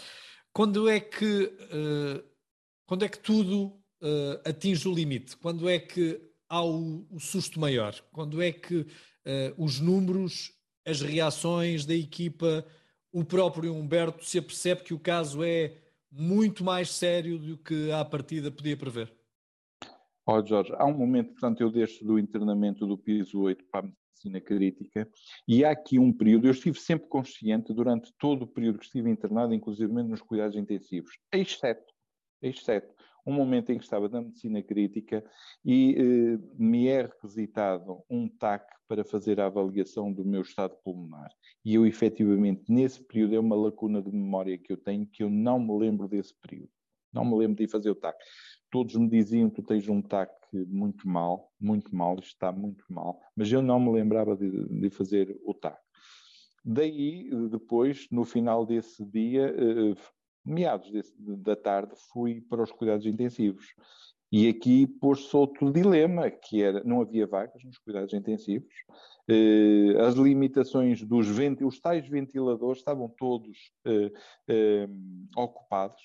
Quando 0.53 0.89
é 0.89 0.99
que, 0.99 1.43
uh, 1.43 2.23
quando 2.85 3.03
é 3.05 3.09
que 3.09 3.19
tudo 3.19 3.65
uh, 4.01 4.49
atinge 4.49 4.87
o 4.87 4.93
limite? 4.93 5.37
Quando 5.37 5.69
é 5.69 5.77
que 5.77 6.19
há 6.49 6.63
o, 6.63 7.05
o 7.11 7.19
susto 7.19 7.59
maior? 7.59 7.93
Quando 8.11 8.41
é 8.41 8.51
que 8.51 8.77
uh, 8.77 8.87
os 9.57 9.79
números, 9.79 10.53
as 10.85 11.01
reações 11.01 11.85
da 11.85 11.93
equipa, 11.93 12.65
o 13.11 13.23
próprio 13.23 13.75
Humberto 13.75 14.25
se 14.25 14.39
apercebe 14.39 14.83
que 14.83 14.93
o 14.93 14.99
caso 14.99 15.43
é 15.43 15.77
muito 16.11 16.63
mais 16.63 16.89
sério 16.89 17.37
do 17.37 17.57
que 17.57 17.91
à 17.91 18.03
partida 18.03 18.49
podia 18.49 18.77
prever? 18.77 19.13
Ó 20.25 20.43
Jorge, 20.43 20.73
há 20.75 20.85
um 20.85 20.97
momento, 20.97 21.31
portanto, 21.31 21.61
eu 21.61 21.69
deixo 21.69 22.03
do 22.03 22.17
internamento 22.17 22.85
do 22.85 22.97
piso 22.97 23.39
8 23.41 23.65
para 23.65 23.87
medicina 24.17 24.41
crítica, 24.41 25.09
e 25.47 25.63
há 25.63 25.71
aqui 25.71 25.99
um 25.99 26.11
período, 26.11 26.47
eu 26.47 26.51
estive 26.51 26.79
sempre 26.79 27.07
consciente 27.07 27.73
durante 27.73 28.11
todo 28.17 28.43
o 28.43 28.47
período 28.47 28.79
que 28.79 28.85
estive 28.85 29.09
internado, 29.09 29.53
inclusive 29.53 29.91
nos 29.91 30.21
cuidados 30.21 30.57
intensivos, 30.57 31.17
exceto, 31.31 31.93
exceto 32.41 32.93
um 33.25 33.33
momento 33.33 33.71
em 33.71 33.77
que 33.77 33.83
estava 33.83 34.07
na 34.07 34.21
medicina 34.21 34.63
crítica 34.63 35.21
e 35.63 35.95
eh, 35.97 36.39
me 36.57 36.87
é 36.87 37.01
requisitado 37.01 38.01
um 38.09 38.29
TAC 38.29 38.65
para 38.87 39.03
fazer 39.03 39.41
a 39.41 39.47
avaliação 39.47 40.13
do 40.13 40.23
meu 40.23 40.43
estado 40.43 40.77
pulmonar. 40.81 41.29
E 41.65 41.75
eu, 41.75 41.85
efetivamente, 41.85 42.63
nesse 42.69 43.03
período, 43.03 43.35
é 43.35 43.39
uma 43.39 43.55
lacuna 43.57 44.01
de 44.01 44.09
memória 44.09 44.57
que 44.57 44.71
eu 44.71 44.77
tenho, 44.77 45.05
que 45.05 45.23
eu 45.23 45.29
não 45.29 45.59
me 45.59 45.77
lembro 45.77 46.07
desse 46.07 46.33
período. 46.41 46.69
Não 47.11 47.25
me 47.25 47.35
lembro 47.35 47.57
de 47.57 47.67
fazer 47.67 47.89
o 47.89 47.95
TAC 47.95 48.17
todos 48.69 48.95
me 48.95 49.09
diziam 49.09 49.49
tu 49.49 49.61
tens 49.63 49.87
um 49.87 50.01
TAC 50.01 50.31
muito 50.67 51.07
mal, 51.07 51.51
muito 51.59 51.95
mal, 51.95 52.15
isto 52.15 52.27
está 52.27 52.51
muito 52.51 52.85
mal, 52.89 53.19
mas 53.35 53.51
eu 53.51 53.61
não 53.61 53.79
me 53.79 53.91
lembrava 53.91 54.35
de, 54.35 54.49
de 54.67 54.89
fazer 54.89 55.37
o 55.43 55.53
TAC. 55.53 55.77
Daí, 56.63 57.29
depois, 57.49 58.07
no 58.11 58.25
final 58.25 58.65
desse 58.65 59.05
dia, 59.05 59.47
eh, 59.47 59.95
meados 60.43 60.91
desse, 60.91 61.13
da 61.17 61.55
tarde, 61.55 61.93
fui 62.11 62.41
para 62.41 62.63
os 62.63 62.71
cuidados 62.71 63.05
intensivos. 63.05 63.73
E 64.29 64.49
aqui 64.49 64.85
pôs-se 64.85 65.33
outro 65.35 65.71
dilema, 65.71 66.29
que 66.29 66.61
era, 66.61 66.83
não 66.83 67.01
havia 67.01 67.25
vagas 67.25 67.63
nos 67.63 67.77
cuidados 67.77 68.13
intensivos, 68.13 68.73
eh, 69.29 69.95
as 70.01 70.15
limitações 70.15 71.01
dos 71.01 71.27
os 71.61 71.79
tais 71.79 72.07
ventiladores 72.07 72.79
estavam 72.79 73.07
todos 73.17 73.71
eh, 73.85 74.11
eh, 74.49 74.89
ocupados, 75.35 76.01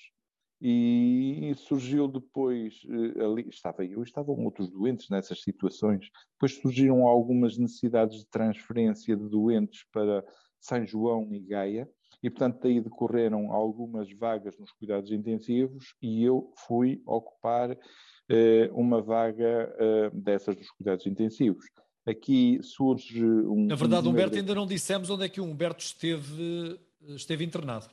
e 0.65 1.53
surgiu 1.57 2.07
depois, 2.07 2.81
eh, 2.87 3.21
ali 3.21 3.49
estava 3.49 3.83
eu, 3.83 4.01
estavam 4.01 4.45
outros 4.45 4.69
doentes 4.69 5.09
nessas 5.09 5.41
situações, 5.41 6.09
depois 6.35 6.55
surgiram 6.61 7.05
algumas 7.05 7.57
necessidades 7.57 8.19
de 8.19 8.25
transferência 8.27 9.13
de 9.13 9.27
doentes 9.27 9.85
para 9.91 10.23
São 10.61 10.85
João 10.87 11.27
e 11.33 11.39
Gaia, 11.41 11.89
e 12.23 12.29
portanto 12.29 12.61
daí 12.63 12.79
decorreram 12.79 13.51
algumas 13.51 14.09
vagas 14.13 14.57
nos 14.57 14.71
cuidados 14.71 15.11
intensivos 15.11 15.95
e 16.01 16.23
eu 16.23 16.53
fui 16.65 17.01
ocupar 17.05 17.77
eh, 18.29 18.69
uma 18.71 19.01
vaga 19.01 19.75
eh, 19.77 20.11
dessas 20.13 20.55
dos 20.55 20.71
cuidados 20.71 21.05
intensivos. 21.05 21.65
Aqui 22.05 22.59
surge 22.61 23.21
um... 23.21 23.65
Na 23.65 23.75
verdade, 23.75 24.07
um 24.07 24.11
Humberto, 24.11 24.37
ainda 24.37 24.55
não 24.55 24.65
dissemos 24.65 25.09
onde 25.09 25.25
é 25.25 25.29
que 25.29 25.41
o 25.41 25.43
Humberto 25.43 25.83
esteve, 25.83 26.79
esteve 27.01 27.43
internado. 27.43 27.89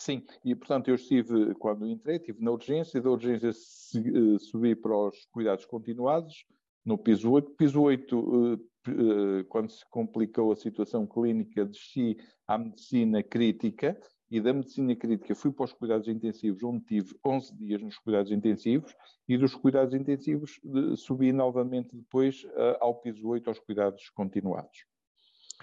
Sim, 0.00 0.22
e 0.42 0.54
portanto 0.54 0.88
eu 0.88 0.94
estive, 0.94 1.54
quando 1.56 1.86
entrei, 1.86 2.16
estive 2.16 2.42
na 2.42 2.50
urgência, 2.50 3.02
da 3.02 3.10
urgência 3.10 3.50
eh, 3.50 4.38
subi 4.38 4.74
para 4.74 4.96
os 4.96 5.26
cuidados 5.26 5.66
continuados, 5.66 6.46
no 6.82 6.96
piso 6.96 7.30
8. 7.30 7.50
Piso 7.50 7.82
8, 7.82 8.16
eh, 8.16 8.90
eh, 8.92 9.44
quando 9.46 9.68
se 9.70 9.84
complicou 9.90 10.52
a 10.52 10.56
situação 10.56 11.06
clínica, 11.06 11.66
desci 11.66 12.16
à 12.48 12.56
medicina 12.56 13.22
crítica, 13.22 13.94
e 14.30 14.40
da 14.40 14.54
medicina 14.54 14.96
crítica 14.96 15.34
fui 15.34 15.52
para 15.52 15.66
os 15.66 15.72
cuidados 15.74 16.08
intensivos, 16.08 16.62
onde 16.62 16.82
tive 16.86 17.14
11 17.22 17.54
dias 17.58 17.82
nos 17.82 17.98
cuidados 17.98 18.32
intensivos, 18.32 18.96
e 19.28 19.36
dos 19.36 19.54
cuidados 19.54 19.92
intensivos 19.92 20.58
subi 20.96 21.30
novamente 21.30 21.94
depois 21.94 22.46
ao 22.80 22.94
piso 22.94 23.28
8, 23.28 23.50
aos 23.50 23.58
cuidados 23.58 24.08
continuados. 24.08 24.86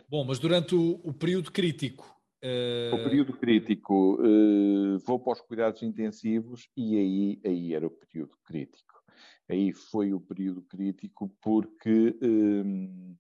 Bom, 0.07 0.23
mas 0.25 0.37
durante 0.37 0.75
o, 0.75 1.01
o 1.03 1.11
período 1.11 1.51
crítico, 1.51 2.16
Uh... 2.43 2.95
O 2.95 3.03
período 3.03 3.33
crítico, 3.33 4.21
uh, 4.21 4.99
vou 4.99 5.19
para 5.19 5.33
os 5.33 5.41
cuidados 5.41 5.81
intensivos 5.81 6.69
e 6.75 6.97
aí, 6.97 7.41
aí 7.45 7.73
era 7.73 7.87
o 7.87 7.91
período 7.91 8.37
crítico. 8.45 8.93
Aí 9.49 9.71
foi 9.71 10.13
o 10.13 10.19
período 10.19 10.61
crítico 10.63 11.33
porque 11.41 12.15
um, 12.21 13.15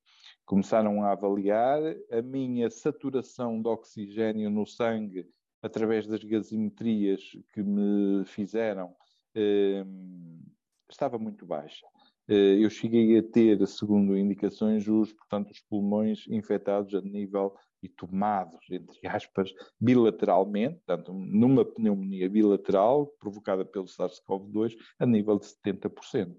começaram 0.45 1.03
a 1.03 1.13
avaliar 1.13 1.79
a 2.11 2.21
minha 2.21 2.69
saturação 2.69 3.61
de 3.61 3.69
oxigênio 3.69 4.49
no 4.49 4.65
sangue 4.65 5.25
através 5.61 6.05
das 6.05 6.23
gasimetrias 6.23 7.21
que 7.53 7.63
me 7.63 8.25
fizeram 8.25 8.93
um, 9.35 10.43
estava 10.89 11.17
muito 11.17 11.45
baixa. 11.45 11.85
Uh, 12.29 12.59
eu 12.59 12.69
cheguei 12.69 13.17
a 13.17 13.23
ter, 13.23 13.65
segundo 13.67 14.17
indicações, 14.17 14.87
os, 14.87 15.13
portanto, 15.13 15.51
os 15.51 15.61
pulmões 15.61 16.25
infectados 16.27 16.93
a 16.93 17.01
nível 17.01 17.55
e 17.81 17.87
tomados, 17.89 18.59
entre 18.69 19.07
aspas, 19.07 19.53
bilateralmente, 19.79 20.79
portanto, 20.85 21.13
numa 21.13 21.63
pneumonia 21.63 22.29
bilateral 22.29 23.07
provocada 23.19 23.63
pelo 23.63 23.85
SARS-CoV-2 23.85 24.75
a 24.99 25.05
nível 25.05 25.37
de 25.37 25.45
70%. 25.45 26.35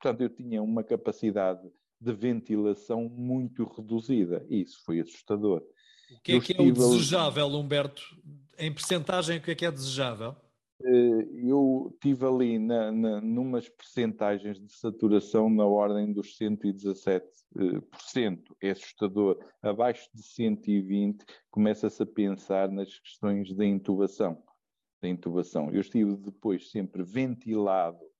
Portanto, 0.00 0.20
eu 0.20 0.28
tinha 0.28 0.62
uma 0.62 0.84
capacidade 0.84 1.68
de 2.00 2.12
ventilação 2.12 3.08
muito 3.08 3.64
reduzida 3.64 4.46
e 4.48 4.62
isso 4.62 4.82
foi 4.84 5.00
assustador. 5.00 5.62
O 6.10 6.20
que 6.22 6.32
é 6.32 6.36
eu 6.36 6.40
que 6.40 6.56
é 6.56 6.62
o 6.62 6.72
desejável, 6.72 7.46
Humberto? 7.48 8.02
Em 8.56 8.72
percentagem, 8.72 9.38
o 9.38 9.42
que 9.42 9.50
é 9.50 9.54
que 9.54 9.66
é 9.66 9.70
desejável? 9.70 10.34
Eh, 10.84 11.50
eu 11.50 11.96
tive 12.00 12.24
ali 12.24 12.58
na, 12.58 12.92
na, 12.92 13.20
numas 13.20 13.68
percentagens 13.68 14.60
de 14.60 14.72
saturação 14.72 15.50
na 15.50 15.64
ordem 15.64 16.12
dos 16.12 16.36
117%. 16.38 17.22
É 18.62 18.70
assustador. 18.70 19.38
Abaixo 19.60 20.08
de 20.14 20.22
120 20.22 21.24
começa-se 21.50 22.02
a 22.02 22.06
pensar 22.06 22.70
nas 22.70 22.96
questões 22.98 23.54
da 23.54 23.64
intubação. 23.64 24.42
Da 25.02 25.08
intubação. 25.08 25.70
Eu 25.72 25.80
estive 25.80 26.16
depois 26.16 26.70
sempre 26.70 27.02
ventilado 27.02 27.98
eh, 27.98 28.17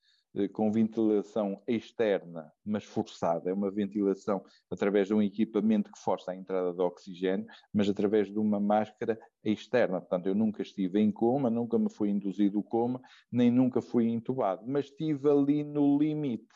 com 0.53 0.71
ventilação 0.71 1.63
externa, 1.67 2.53
mas 2.65 2.85
forçada. 2.85 3.51
É 3.51 3.53
uma 3.53 3.71
ventilação 3.71 4.45
através 4.71 5.09
de 5.09 5.15
um 5.15 5.23
equipamento 5.23 5.91
que 5.91 5.99
força 5.99 6.31
a 6.33 6.37
entrada 6.37 6.73
de 6.73 6.81
oxigênio, 6.81 7.47
mas 7.73 7.89
através 7.89 8.31
de 8.31 8.39
uma 8.39 8.61
máscara 8.61 9.19
externa. 9.43 10.01
Portanto, 10.01 10.27
eu 10.27 10.35
nunca 10.35 10.63
estive 10.63 11.01
em 11.01 11.11
coma, 11.11 11.51
nunca 11.51 11.79
me 11.79 11.91
foi 11.91 12.11
induzido 12.11 12.59
o 12.59 12.63
coma, 12.63 13.01
nem 13.33 13.51
nunca 13.51 13.81
fui 13.81 14.09
entubado, 14.09 14.63
mas 14.67 14.87
estive 14.87 15.29
ali 15.31 15.65
no 15.65 15.99
limite. 15.99 16.47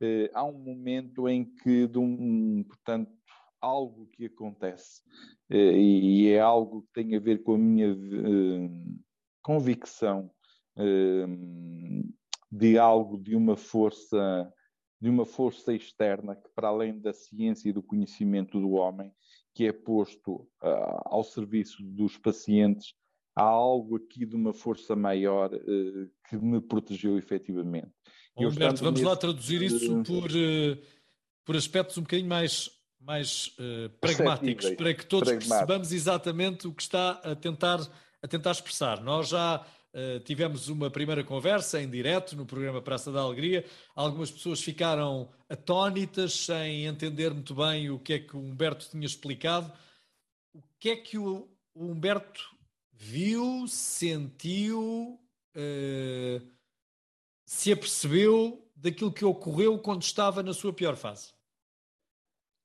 Eh, 0.00 0.30
há 0.34 0.44
um 0.44 0.58
momento 0.58 1.28
em 1.28 1.44
que, 1.44 1.86
de 1.86 1.98
um, 1.98 2.64
portanto, 2.64 3.12
algo 3.60 4.08
que 4.12 4.26
acontece, 4.26 5.02
eh, 5.48 5.78
e 5.78 6.28
é 6.30 6.40
algo 6.40 6.82
que 6.82 6.92
tem 6.92 7.14
a 7.14 7.20
ver 7.20 7.42
com 7.44 7.54
a 7.54 7.58
minha 7.58 7.96
convicção 9.42 10.30
de 12.52 12.76
algo, 12.76 13.16
de 13.16 13.34
uma 13.34 13.56
força, 13.56 14.52
de 15.00 15.08
uma 15.08 15.24
força 15.24 15.72
externa 15.72 16.36
que, 16.36 16.50
para 16.54 16.68
além 16.68 17.00
da 17.00 17.14
ciência 17.14 17.70
e 17.70 17.72
do 17.72 17.82
conhecimento 17.82 18.60
do 18.60 18.72
homem, 18.72 19.10
que 19.54 19.66
é 19.66 19.72
posto 19.72 20.34
uh, 20.62 21.00
ao 21.06 21.24
serviço 21.24 21.82
dos 21.82 22.18
pacientes, 22.18 22.92
há 23.34 23.42
algo 23.42 23.96
aqui 23.96 24.26
de 24.26 24.36
uma 24.36 24.52
força 24.52 24.94
maior 24.94 25.52
uh, 25.54 26.10
que 26.28 26.36
me 26.36 26.60
protegeu 26.60 27.16
efetivamente. 27.16 27.90
Bom, 28.36 28.46
Humberto, 28.48 28.84
vamos 28.84 29.00
nesse... 29.00 29.10
lá 29.10 29.16
traduzir 29.16 29.62
isso 29.62 30.02
por, 30.02 30.30
uh, 30.30 30.78
por 31.46 31.56
aspectos 31.56 31.96
um 31.96 32.02
bocadinho 32.02 32.28
mais, 32.28 32.70
mais 33.00 33.56
pragmáticos, 33.98 34.70
para 34.72 34.92
que 34.92 35.06
todos 35.06 35.32
percebamos 35.32 35.90
exatamente 35.90 36.68
o 36.68 36.74
que 36.74 36.82
está 36.82 37.12
a 37.12 37.34
tentar, 37.34 37.80
a 38.22 38.28
tentar 38.28 38.50
expressar. 38.50 39.02
Nós 39.02 39.28
já 39.28 39.64
Uh, 39.94 40.20
tivemos 40.20 40.68
uma 40.68 40.90
primeira 40.90 41.22
conversa 41.22 41.80
em 41.80 41.88
direto 41.88 42.34
no 42.34 42.46
programa 42.46 42.80
Praça 42.80 43.12
da 43.12 43.20
Alegria. 43.20 43.64
Algumas 43.94 44.30
pessoas 44.30 44.62
ficaram 44.62 45.30
atónitas, 45.48 46.32
sem 46.32 46.86
entender 46.86 47.32
muito 47.32 47.54
bem 47.54 47.90
o 47.90 47.98
que 47.98 48.14
é 48.14 48.18
que 48.18 48.34
o 48.34 48.40
Humberto 48.40 48.88
tinha 48.88 49.04
explicado. 49.04 49.70
O 50.54 50.62
que 50.78 50.90
é 50.90 50.96
que 50.96 51.18
o, 51.18 51.46
o 51.74 51.86
Humberto 51.90 52.56
viu, 52.92 53.66
sentiu, 53.68 55.20
uh, 55.56 56.46
se 57.44 57.70
apercebeu 57.70 58.66
daquilo 58.74 59.12
que 59.12 59.24
ocorreu 59.24 59.78
quando 59.78 60.02
estava 60.02 60.42
na 60.42 60.54
sua 60.54 60.72
pior 60.72 60.96
fase? 60.96 61.34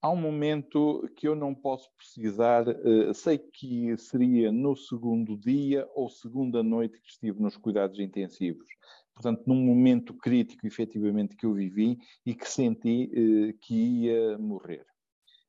Há 0.07 0.09
um 0.09 0.15
momento 0.15 1.09
que 1.17 1.27
eu 1.27 1.35
não 1.35 1.53
posso 1.53 1.89
precisar, 1.97 2.65
uh, 2.65 3.13
sei 3.13 3.37
que 3.37 3.97
seria 3.97 4.51
no 4.51 4.75
segundo 4.75 5.37
dia 5.37 5.87
ou 5.93 6.09
segunda 6.09 6.63
noite 6.63 7.01
que 7.01 7.09
estive 7.09 7.41
nos 7.41 7.57
cuidados 7.57 7.99
intensivos. 7.99 8.65
Portanto, 9.13 9.43
num 9.45 9.55
momento 9.55 10.13
crítico, 10.13 10.65
efetivamente, 10.65 11.35
que 11.35 11.45
eu 11.45 11.53
vivi 11.53 11.97
e 12.25 12.33
que 12.33 12.47
senti 12.49 13.11
uh, 13.11 13.57
que 13.59 13.75
ia 13.75 14.37
morrer. 14.37 14.85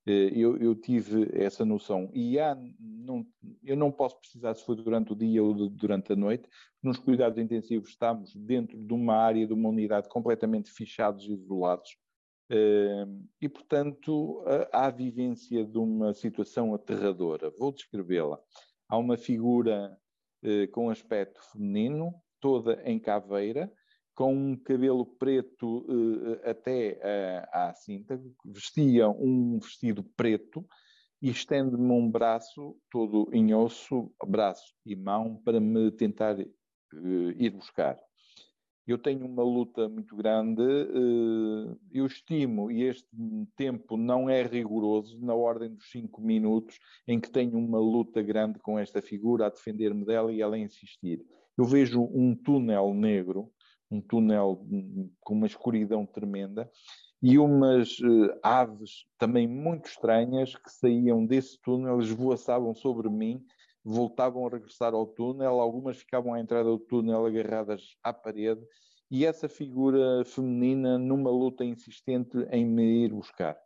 Uh, 0.04 0.34
eu, 0.34 0.56
eu, 0.56 0.74
tive 0.74 1.28
essa 1.32 1.64
noção. 1.64 2.10
E 2.12 2.40
há, 2.40 2.58
não, 2.80 3.24
eu 3.62 3.76
não 3.76 3.92
posso 3.92 4.18
precisar 4.18 4.54
se 4.54 4.64
foi 4.64 4.74
durante 4.74 5.12
o 5.12 5.16
dia 5.16 5.40
ou 5.40 5.68
durante 5.70 6.12
a 6.12 6.16
noite. 6.16 6.48
Nos 6.82 6.98
cuidados 6.98 7.38
intensivos 7.38 7.90
estamos 7.90 8.34
dentro 8.34 8.76
de 8.76 8.92
uma 8.92 9.14
área, 9.14 9.46
de 9.46 9.52
uma 9.52 9.68
unidade 9.68 10.08
completamente 10.08 10.68
fechados 10.72 11.24
e 11.26 11.32
isolados 11.32 11.96
e, 13.40 13.48
portanto, 13.48 14.42
há 14.72 14.86
a 14.86 14.90
vivência 14.90 15.64
de 15.64 15.78
uma 15.78 16.14
situação 16.14 16.74
aterradora. 16.74 17.50
Vou 17.58 17.72
descrevê-la. 17.72 18.40
Há 18.88 18.96
uma 18.96 19.16
figura 19.16 19.98
eh, 20.42 20.68
com 20.68 20.88
aspecto 20.88 21.40
feminino, 21.52 22.14
toda 22.40 22.80
em 22.84 22.98
caveira, 22.98 23.72
com 24.14 24.32
um 24.32 24.56
cabelo 24.56 25.04
preto 25.04 25.84
eh, 26.44 26.50
até 26.50 27.46
à 27.52 27.72
cinta, 27.74 28.20
vestia 28.44 29.08
um 29.08 29.58
vestido 29.58 30.04
preto 30.16 30.64
e 31.20 31.28
estende-me 31.30 31.90
um 31.90 32.08
braço 32.08 32.76
todo 32.88 33.28
em 33.32 33.52
osso, 33.52 34.12
braço 34.26 34.72
e 34.86 34.94
mão, 34.94 35.42
para 35.44 35.58
me 35.58 35.90
tentar 35.90 36.38
eh, 36.40 36.46
ir 37.36 37.50
buscar 37.50 37.98
eu 38.92 38.98
tenho 38.98 39.26
uma 39.26 39.42
luta 39.42 39.88
muito 39.88 40.16
grande, 40.16 40.62
eh, 40.62 41.76
eu 41.92 42.06
estimo, 42.06 42.70
e 42.70 42.84
este 42.84 43.08
tempo 43.54 43.96
não 43.96 44.30
é 44.30 44.42
rigoroso, 44.42 45.18
na 45.20 45.34
ordem 45.34 45.74
dos 45.74 45.90
cinco 45.90 46.20
minutos, 46.22 46.78
em 47.06 47.20
que 47.20 47.30
tenho 47.30 47.58
uma 47.58 47.78
luta 47.78 48.22
grande 48.22 48.58
com 48.58 48.78
esta 48.78 49.02
figura, 49.02 49.46
a 49.46 49.50
defender-me 49.50 50.04
dela 50.04 50.32
e 50.32 50.40
ela 50.40 50.56
a 50.56 50.58
insistir. 50.58 51.22
Eu 51.56 51.64
vejo 51.64 52.02
um 52.02 52.34
túnel 52.34 52.94
negro, 52.94 53.50
um 53.90 54.00
túnel 54.00 54.64
hum, 54.70 55.10
com 55.20 55.34
uma 55.34 55.46
escuridão 55.46 56.06
tremenda, 56.06 56.70
e 57.20 57.38
umas 57.38 57.98
uh, 57.98 58.38
aves 58.42 59.04
também 59.18 59.46
muito 59.46 59.86
estranhas 59.86 60.54
que 60.54 60.70
saíam 60.70 61.26
desse 61.26 61.60
túnel, 61.60 62.00
esvoaçavam 62.00 62.74
sobre 62.74 63.10
mim 63.10 63.44
voltavam 63.88 64.46
a 64.46 64.50
regressar 64.50 64.92
ao 64.92 65.06
túnel, 65.06 65.60
algumas 65.60 65.96
ficavam 65.96 66.34
à 66.34 66.40
entrada 66.40 66.68
do 66.68 66.78
túnel 66.78 67.24
agarradas 67.24 67.96
à 68.02 68.12
parede, 68.12 68.60
e 69.10 69.24
essa 69.24 69.48
figura 69.48 70.24
feminina 70.24 70.98
numa 70.98 71.30
luta 71.30 71.64
insistente 71.64 72.38
em 72.50 72.64
me 72.66 73.04
ir 73.04 73.12
buscar. 73.12 73.56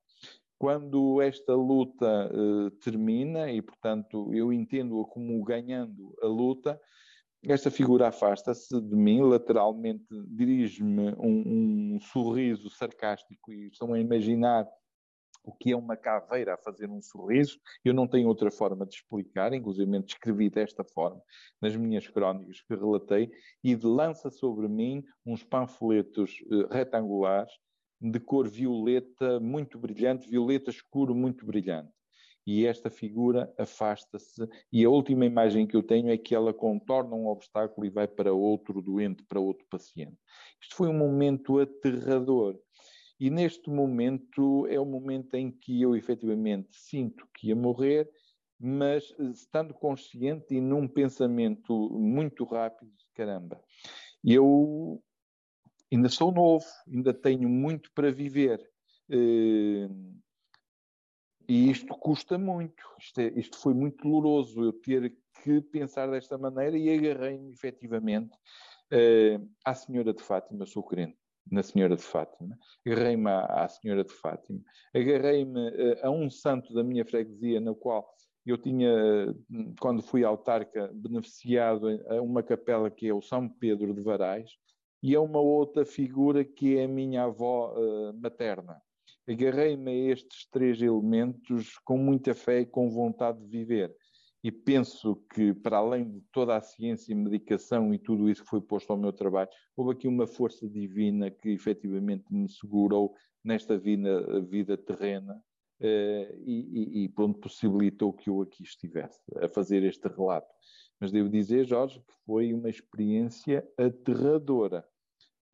Quando 0.59 1.20
esta 1.20 1.55
luta 1.55 2.31
uh, 2.33 2.70
termina, 2.83 3.50
e 3.50 3.61
portanto 3.61 4.33
eu 4.33 4.52
entendo-a 4.52 5.05
como 5.07 5.42
ganhando 5.42 6.14
a 6.22 6.26
luta, 6.26 6.81
esta 7.44 7.70
figura 7.70 8.09
afasta-se 8.09 8.81
de 8.81 8.94
mim, 8.94 9.20
lateralmente 9.22 10.07
dirige-me 10.28 11.12
um, 11.18 11.96
um 11.96 12.00
sorriso 12.00 12.70
sarcástico, 12.70 13.52
e 13.52 13.66
estão 13.66 13.92
a 13.92 13.98
imaginar 13.98 14.64
o 15.44 15.52
que 15.52 15.72
é 15.72 15.76
uma 15.76 15.96
caveira 15.96 16.55
a 16.55 16.59
fazer 16.59 16.88
um 16.88 17.02
sorriso. 17.02 17.59
Eu 17.85 17.92
não 17.92 18.07
tenho 18.07 18.28
outra 18.28 18.50
forma 18.50 18.87
de 18.87 18.94
explicar, 18.94 19.52
inclusive 19.52 19.98
descrevi 20.00 20.48
desta 20.48 20.85
forma 20.85 21.20
nas 21.61 21.74
minhas 21.76 22.07
crónicas 22.09 22.61
que 22.62 22.74
relatei, 22.74 23.31
e 23.62 23.74
lança 23.76 24.31
sobre 24.31 24.68
mim 24.68 25.05
uns 25.26 25.42
panfletos 25.42 26.40
uh, 26.46 26.68
retangulares 26.72 27.52
de 28.00 28.18
cor 28.18 28.48
violeta 28.48 29.38
muito 29.38 29.78
brilhante, 29.78 30.28
violeta 30.28 30.70
escuro 30.70 31.14
muito 31.14 31.46
brilhante. 31.46 31.92
E 32.44 32.66
esta 32.66 32.90
figura 32.90 33.52
afasta-se, 33.57 34.48
e 34.72 34.85
a 34.85 34.90
última 34.90 35.24
imagem 35.24 35.64
que 35.64 35.76
eu 35.76 35.83
tenho 35.83 36.11
é 36.11 36.18
que 36.18 36.35
ela 36.35 36.52
contorna 36.52 37.14
um 37.14 37.28
obstáculo 37.28 37.87
e 37.87 37.90
vai 37.90 38.09
para 38.09 38.33
outro 38.33 38.83
doente, 38.83 39.22
para 39.22 39.38
outro 39.38 39.64
paciente. 39.70 40.16
Isto 40.61 40.74
foi 40.74 40.88
um 40.88 40.98
momento 40.98 41.61
aterrador 41.61 42.59
e 43.22 43.30
neste 43.30 43.70
momento 43.70 44.66
é 44.66 44.80
o 44.80 44.85
momento 44.85 45.37
em 45.37 45.48
que 45.48 45.80
eu 45.80 45.94
efetivamente 45.94 46.70
sinto 46.72 47.24
que 47.32 47.50
ia 47.50 47.54
morrer, 47.54 48.11
mas 48.58 49.14
eh, 49.16 49.30
estando 49.30 49.72
consciente 49.72 50.56
e 50.56 50.61
num 50.61 50.88
pensamento 50.88 51.88
muito 51.90 52.42
rápido, 52.42 52.90
caramba, 53.14 53.62
eu 54.24 55.00
ainda 55.92 56.08
sou 56.08 56.32
novo, 56.32 56.66
ainda 56.92 57.14
tenho 57.14 57.48
muito 57.48 57.92
para 57.92 58.11
viver. 58.11 58.61
Eh, 59.08 59.88
e 61.48 61.70
isto 61.70 61.96
custa 61.98 62.37
muito, 62.37 62.82
isto, 62.98 63.20
é, 63.20 63.28
isto 63.38 63.56
foi 63.56 63.72
muito 63.72 64.02
doloroso, 64.02 64.64
eu 64.64 64.72
ter 64.72 65.16
que 65.44 65.61
pensar 65.61 66.11
desta 66.11 66.37
maneira 66.37 66.76
e 66.76 66.92
agarrei-me 66.92 67.52
efetivamente 67.52 68.35
uh, 68.92 69.48
à 69.64 69.74
Senhora 69.74 70.12
de 70.12 70.22
Fátima, 70.24 70.66
sou 70.66 70.82
crente 70.82 71.21
na 71.50 71.62
Senhora 71.62 71.96
de 71.96 72.02
Fátima, 72.02 72.59
agarrei-me 72.87 73.28
à, 73.28 73.64
à, 73.64 73.68
Senhora 73.68 74.05
de 74.05 74.12
Fátima, 74.12 74.61
agarrei-me 74.94 75.68
uh, 75.68 75.98
a 76.02 76.11
um 76.11 76.31
santo 76.31 76.72
da 76.72 76.83
minha 76.83 77.05
freguesia, 77.05 77.61
na 77.61 77.74
qual 77.74 78.09
eu 78.44 78.59
tinha, 78.59 78.92
quando 79.81 80.02
fui 80.02 80.24
autarca, 80.24 80.90
beneficiado 80.94 81.88
a 82.09 82.20
uma 82.20 82.42
capela 82.42 82.90
que 82.90 83.07
é 83.07 83.14
o 83.14 83.22
São 83.22 83.48
Pedro 83.48 83.94
de 83.94 84.02
Varais, 84.02 84.50
e 85.02 85.14
a 85.14 85.20
uma 85.20 85.40
outra 85.40 85.85
figura 85.85 86.44
que 86.44 86.76
é 86.76 86.85
a 86.85 86.88
minha 86.88 87.24
avó 87.24 87.74
uh, 87.74 88.14
materna. 88.20 88.81
Agarrei-me 89.28 89.90
a 89.90 90.12
estes 90.12 90.48
três 90.50 90.81
elementos 90.83 91.78
com 91.85 91.96
muita 91.96 92.35
fé 92.35 92.61
e 92.61 92.66
com 92.66 92.90
vontade 92.90 93.40
de 93.40 93.48
viver 93.48 93.94
e 94.42 94.50
penso 94.50 95.16
que, 95.33 95.55
para 95.55 95.78
além 95.78 96.11
de 96.11 96.20
toda 96.33 96.57
a 96.57 96.61
ciência 96.61 97.12
e 97.12 97.14
medicação 97.14 97.94
e 97.94 97.98
tudo 97.98 98.28
isso 98.28 98.42
que 98.42 98.50
foi 98.50 98.61
posto 98.61 98.90
ao 98.90 98.98
meu 98.98 99.12
trabalho, 99.12 99.48
houve 99.76 99.92
aqui 99.92 100.09
uma 100.09 100.26
força 100.26 100.68
divina 100.68 101.31
que 101.31 101.50
efetivamente 101.50 102.24
me 102.31 102.48
segurou 102.48 103.14
nesta 103.44 103.78
vida, 103.78 104.40
vida 104.42 104.76
terrena 104.76 105.40
eh, 105.81 106.37
e, 106.44 107.05
e, 107.05 107.09
pronto, 107.09 107.38
possibilitou 107.38 108.12
que 108.12 108.31
eu 108.31 108.40
aqui 108.42 108.62
estivesse 108.64 109.20
a 109.40 109.48
fazer 109.48 109.85
este 109.85 110.09
relato. 110.09 110.52
Mas 111.00 111.12
devo 111.12 111.28
dizer, 111.28 111.64
Jorge, 111.64 112.00
que 112.00 112.14
foi 112.24 112.52
uma 112.52 112.70
experiência 112.70 113.68
aterradora, 113.76 114.85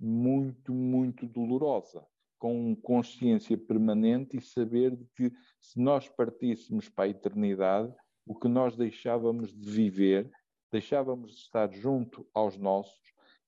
muito, 0.01 0.73
muito 0.73 1.27
dolorosa, 1.27 2.07
com 2.39 2.77
consciência 2.77 3.57
permanente 3.59 4.37
e 4.37 4.41
saber 4.41 4.95
de 4.95 5.05
que 5.17 5.33
se 5.61 5.81
nós 5.81 6.09
partíssemos 6.09 6.89
para 6.89 7.05
a 7.05 7.09
eternidade, 7.09 7.93
o 8.29 8.35
que 8.35 8.47
nós 8.47 8.77
deixávamos 8.77 9.55
de 9.55 9.71
viver, 9.71 10.31
deixávamos 10.71 11.33
de 11.33 11.39
estar 11.39 11.73
junto 11.73 12.29
aos 12.35 12.59
nossos 12.59 13.01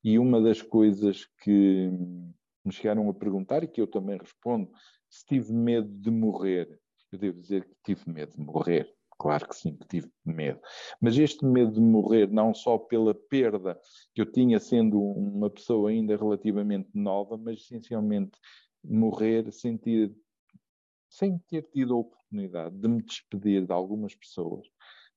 E 0.03 0.19
uma 0.19 0.41
das 0.41 0.63
coisas 0.63 1.27
que 1.43 1.91
me 2.65 2.73
chegaram 2.73 3.09
a 3.11 3.15
perguntar 3.15 3.63
e 3.63 3.69
que 3.69 3.81
eu 3.81 3.87
também 3.87 4.17
respondo, 4.17 4.71
se 5.09 5.27
tive 5.27 5.53
medo 5.53 5.89
de 5.89 6.11
morrer, 6.11 6.81
eu 7.13 7.19
devo 7.19 7.41
dizer 7.41 7.69
que 7.69 7.75
tive 7.85 8.11
medo 8.11 8.33
de 8.33 8.41
morrer. 8.43 8.91
Claro 9.19 9.47
que 9.47 9.55
sim, 9.55 9.77
que 9.77 9.87
tive 9.87 10.11
medo. 10.25 10.59
Mas 10.99 11.19
este 11.19 11.45
medo 11.45 11.73
de 11.73 11.81
morrer, 11.81 12.31
não 12.31 12.55
só 12.55 12.79
pela 12.79 13.15
perda 13.15 13.79
que 14.15 14.23
eu 14.23 14.33
tinha 14.33 14.59
sendo 14.59 14.99
uma 14.99 15.51
pessoa 15.51 15.91
ainda 15.91 16.17
relativamente 16.17 16.89
nova, 16.95 17.37
mas 17.37 17.61
essencialmente 17.61 18.39
morrer 18.83 19.53
sem 19.53 19.77
ter, 19.77 20.11
sem 21.11 21.39
ter 21.51 21.69
tido 21.71 21.93
a 21.93 21.97
oportunidade 22.31 22.77
de 22.77 22.89
me 22.89 23.03
despedir 23.03 23.67
de 23.67 23.73
algumas 23.73 24.15
pessoas, 24.15 24.67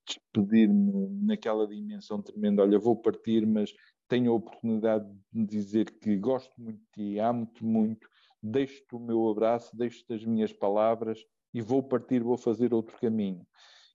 despedir-me 0.05 1.09
naquela 1.25 1.67
dimensão 1.67 2.21
tremenda. 2.21 2.63
Olha, 2.63 2.79
vou 2.79 2.95
partir, 2.95 3.45
mas 3.45 3.71
tenho 4.07 4.31
a 4.31 4.35
oportunidade 4.35 5.07
de 5.31 5.45
dizer 5.45 5.99
que 5.99 6.17
gosto 6.17 6.51
muito 6.57 6.79
de 6.79 7.13
ti, 7.13 7.19
amo-te 7.19 7.63
muito, 7.63 8.07
deixo-te 8.41 8.95
o 8.95 8.99
meu 8.99 9.29
abraço, 9.29 9.75
deixo-te 9.75 10.13
as 10.13 10.25
minhas 10.25 10.51
palavras 10.51 11.19
e 11.53 11.61
vou 11.61 11.83
partir, 11.83 12.21
vou 12.21 12.37
fazer 12.37 12.73
outro 12.73 12.97
caminho. 12.97 13.45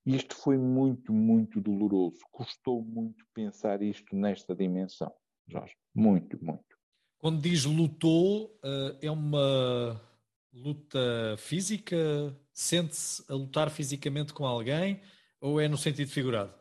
Isto 0.07 0.35
foi 0.37 0.57
muito, 0.57 1.13
muito 1.13 1.61
doloroso. 1.61 2.21
Custou 2.31 2.83
muito 2.83 3.27
pensar 3.35 3.83
isto 3.83 4.17
nesta 4.17 4.55
dimensão, 4.55 5.13
Jorge. 5.47 5.75
Muito, 5.95 6.43
muito. 6.43 6.65
Quando 7.19 7.43
diz 7.43 7.65
lutou, 7.65 8.57
eh, 8.65 8.99
é 9.03 9.11
uma 9.11 10.01
luta 10.53 11.37
física? 11.37 11.97
Sente-se 12.61 13.23
a 13.29 13.35
lutar 13.35 13.71
fisicamente 13.71 14.33
com 14.33 14.45
alguém 14.45 15.01
ou 15.41 15.61
é 15.61 15.69
no 15.69 15.79
sentido 15.79 16.11
figurado? 16.11 16.53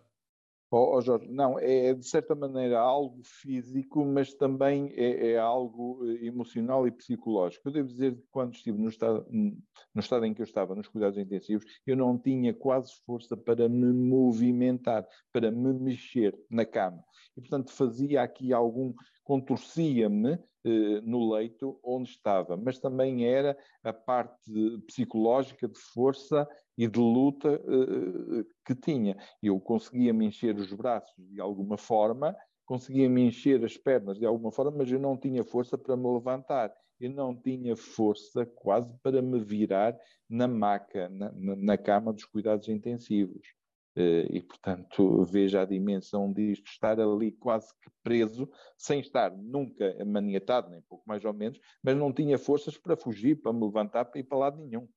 Oh, 0.69 0.97
oh, 0.97 1.01
Jorge, 1.01 1.29
não, 1.29 1.57
é 1.57 1.93
de 1.93 2.05
certa 2.05 2.35
maneira 2.35 2.77
algo 2.77 3.21
físico, 3.23 4.03
mas 4.03 4.33
também 4.33 4.91
é, 4.97 5.31
é, 5.31 5.37
algo 5.37 6.01
eh, 6.03 6.25
emocional 6.25 6.85
e 6.85 6.91
psicológico. 6.91 7.69
Eu 7.69 7.71
devo 7.71 7.87
dizer 7.87 8.15
que 8.15 8.23
quando 8.29 8.53
estive 8.53 8.77
no 8.77 8.89
estado, 8.89 9.25
no 9.31 10.01
estado 10.01 10.25
em 10.25 10.33
que 10.33 10.41
eu 10.41 10.43
estava, 10.43 10.75
nos 10.75 10.89
cuidados 10.89 11.17
intensivos, 11.17 11.65
eu 11.85 11.95
não 11.95 12.17
tinha 12.17 12.53
quase 12.53 12.91
força 13.05 13.37
para 13.37 13.69
me 13.69 13.93
movimentar, 13.93 15.07
para 15.31 15.49
me 15.49 15.71
mexer 15.73 16.37
na 16.51 16.65
cama. 16.65 17.01
E, 17.37 17.39
portanto, 17.39 17.71
fazia 17.71 18.21
aqui 18.21 18.51
algum, 18.51 18.93
contorcia-me 19.23 20.37
eh, 20.65 20.99
no 21.01 21.31
leito 21.31 21.79
onde 21.81 22.09
estava, 22.09 22.57
mas 22.57 22.77
também 22.77 23.25
era 23.25 23.57
a 23.85 23.93
parte 23.93 24.51
psicológica 24.85 25.65
de 25.65 25.79
força 25.93 26.45
e 26.77 26.87
de 26.87 26.99
luta 26.99 27.59
uh, 27.59 28.45
que 28.63 28.75
tinha. 28.75 29.17
Eu 29.41 29.59
conseguia 29.59 30.13
me 30.13 30.25
encher 30.25 30.55
os 30.55 30.71
braços 30.71 31.15
de 31.17 31.41
alguma 31.41 31.77
forma, 31.77 32.35
conseguia 32.65 33.09
me 33.09 33.23
encher 33.23 33.63
as 33.65 33.75
pernas 33.75 34.19
de 34.19 34.25
alguma 34.25 34.51
forma, 34.51 34.71
mas 34.77 34.91
eu 34.91 34.99
não 34.99 35.17
tinha 35.17 35.43
força 35.43 35.77
para 35.77 35.97
me 35.97 36.07
levantar. 36.13 36.71
Eu 36.99 37.11
não 37.11 37.35
tinha 37.35 37.75
força 37.75 38.45
quase 38.45 38.91
para 39.01 39.21
me 39.21 39.39
virar 39.39 39.97
na 40.29 40.47
maca, 40.47 41.09
na, 41.09 41.31
na, 41.35 41.77
cama 41.77 42.11
dos 42.11 42.25
cuidados 42.25 42.67
intensivos. 42.67 43.47
Uh, 43.95 44.29
e, 44.31 44.41
portanto, 44.41 45.23
veja 45.25 45.61
a 45.61 45.65
dimensão 45.65 46.31
disto, 46.31 46.67
estar 46.67 46.99
ali 46.99 47.31
quase 47.31 47.73
que 47.81 47.89
preso, 48.03 48.47
sem 48.77 48.99
estar 48.99 49.35
nunca 49.35 49.95
maniatado, 50.05 50.69
nem 50.69 50.81
pouco 50.81 51.03
mais 51.07 51.25
ou 51.25 51.33
menos, 51.33 51.59
mas 51.83 51.97
não 51.97 52.13
tinha 52.13 52.37
forças 52.37 52.77
para 52.77 52.95
fugir, 52.95 53.41
para 53.41 53.53
me 53.53 53.65
levantar, 53.65 54.05
para 54.05 54.19
ir 54.19 54.23
para 54.23 54.37
lado 54.37 54.63
nenhum. 54.63 54.87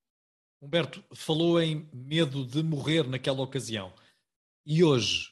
Humberto, 0.62 1.02
falou 1.14 1.58
em 1.60 1.88
medo 1.90 2.46
de 2.46 2.62
morrer 2.62 3.08
naquela 3.08 3.40
ocasião. 3.40 3.94
E 4.66 4.84
hoje, 4.84 5.30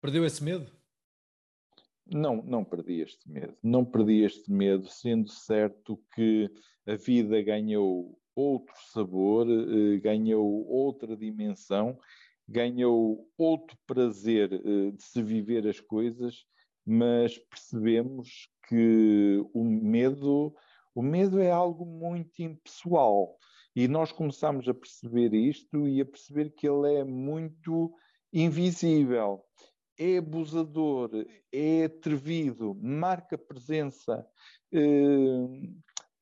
perdeu 0.00 0.26
esse 0.26 0.42
medo? 0.42 0.70
Não, 2.04 2.42
não 2.42 2.64
perdi 2.64 3.00
este 3.00 3.30
medo. 3.30 3.56
Não 3.62 3.84
perdi 3.84 4.24
este 4.24 4.50
medo, 4.50 4.88
sendo 4.88 5.30
certo 5.30 5.96
que 6.12 6.50
a 6.84 6.96
vida 6.96 7.40
ganhou 7.40 8.18
outro 8.34 8.74
sabor, 8.92 9.46
eh, 9.48 9.98
ganhou 9.98 10.66
outra 10.66 11.16
dimensão, 11.16 11.96
ganhou 12.48 13.30
outro 13.38 13.78
prazer 13.86 14.52
eh, 14.52 14.90
de 14.90 15.02
se 15.04 15.22
viver 15.22 15.68
as 15.68 15.78
coisas, 15.78 16.44
mas 16.84 17.38
percebemos 17.38 18.48
que 18.68 19.40
o 19.54 19.62
medo, 19.62 20.52
o 20.94 21.00
medo 21.02 21.38
é 21.38 21.50
algo 21.50 21.86
muito 21.86 22.42
impessoal. 22.42 23.38
E 23.74 23.88
nós 23.88 24.12
começamos 24.12 24.68
a 24.68 24.74
perceber 24.74 25.32
isto 25.32 25.88
e 25.88 26.00
a 26.00 26.04
perceber 26.04 26.50
que 26.50 26.68
ele 26.68 26.94
é 26.94 27.04
muito 27.04 27.94
invisível, 28.32 29.42
é 29.98 30.18
abusador, 30.18 31.10
é 31.50 31.84
atrevido, 31.84 32.74
marca 32.74 33.38
presença, 33.38 34.26
eh, 34.72 35.70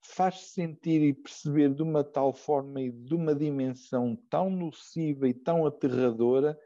faz 0.04 0.40
sentir 0.52 1.02
e 1.02 1.12
perceber 1.12 1.74
de 1.74 1.82
uma 1.82 2.04
tal 2.04 2.32
forma 2.32 2.80
e 2.82 2.90
de 2.90 3.14
uma 3.14 3.34
dimensão 3.34 4.16
tão 4.28 4.50
nociva 4.50 5.28
e 5.28 5.34
tão 5.34 5.66
aterradora 5.66 6.58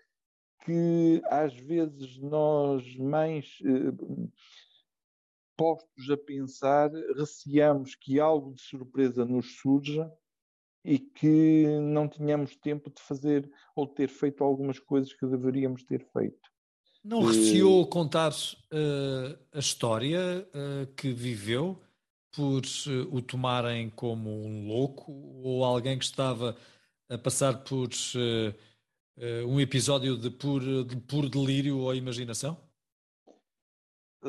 que 0.64 1.22
às 1.26 1.54
vezes 1.54 2.18
nós, 2.18 2.96
mães, 2.96 3.58
eh, 3.64 4.38
postos 5.56 6.10
a 6.10 6.16
pensar, 6.16 6.90
receamos 7.16 7.94
que 7.94 8.18
algo 8.20 8.54
de 8.54 8.62
surpresa 8.62 9.24
nos 9.24 9.56
surja 9.60 10.10
e 10.84 10.98
que 10.98 11.66
não 11.80 12.06
tínhamos 12.06 12.54
tempo 12.56 12.90
de 12.90 13.00
fazer 13.00 13.50
ou 13.74 13.86
ter 13.86 14.08
feito 14.08 14.44
algumas 14.44 14.78
coisas 14.78 15.12
que 15.12 15.26
deveríamos 15.26 15.82
ter 15.84 16.06
feito. 16.12 16.52
Não 17.02 17.22
receou 17.22 17.82
uh, 17.82 17.86
contar 17.86 18.32
uh, 18.32 19.38
a 19.52 19.58
história 19.58 20.46
uh, 20.48 20.86
que 20.94 21.12
viveu 21.12 21.80
por 22.32 22.62
o 23.12 23.22
tomarem 23.22 23.90
como 23.90 24.28
um 24.28 24.66
louco 24.66 25.12
ou 25.12 25.64
alguém 25.64 25.96
que 25.96 26.04
estava 26.04 26.56
a 27.08 27.16
passar 27.16 27.62
por 27.62 27.90
um 29.46 29.60
episódio 29.60 30.16
de 30.16 30.30
puro, 30.30 30.84
de 30.84 30.96
puro 30.96 31.28
delírio 31.28 31.78
ou 31.78 31.94
imaginação? 31.94 32.58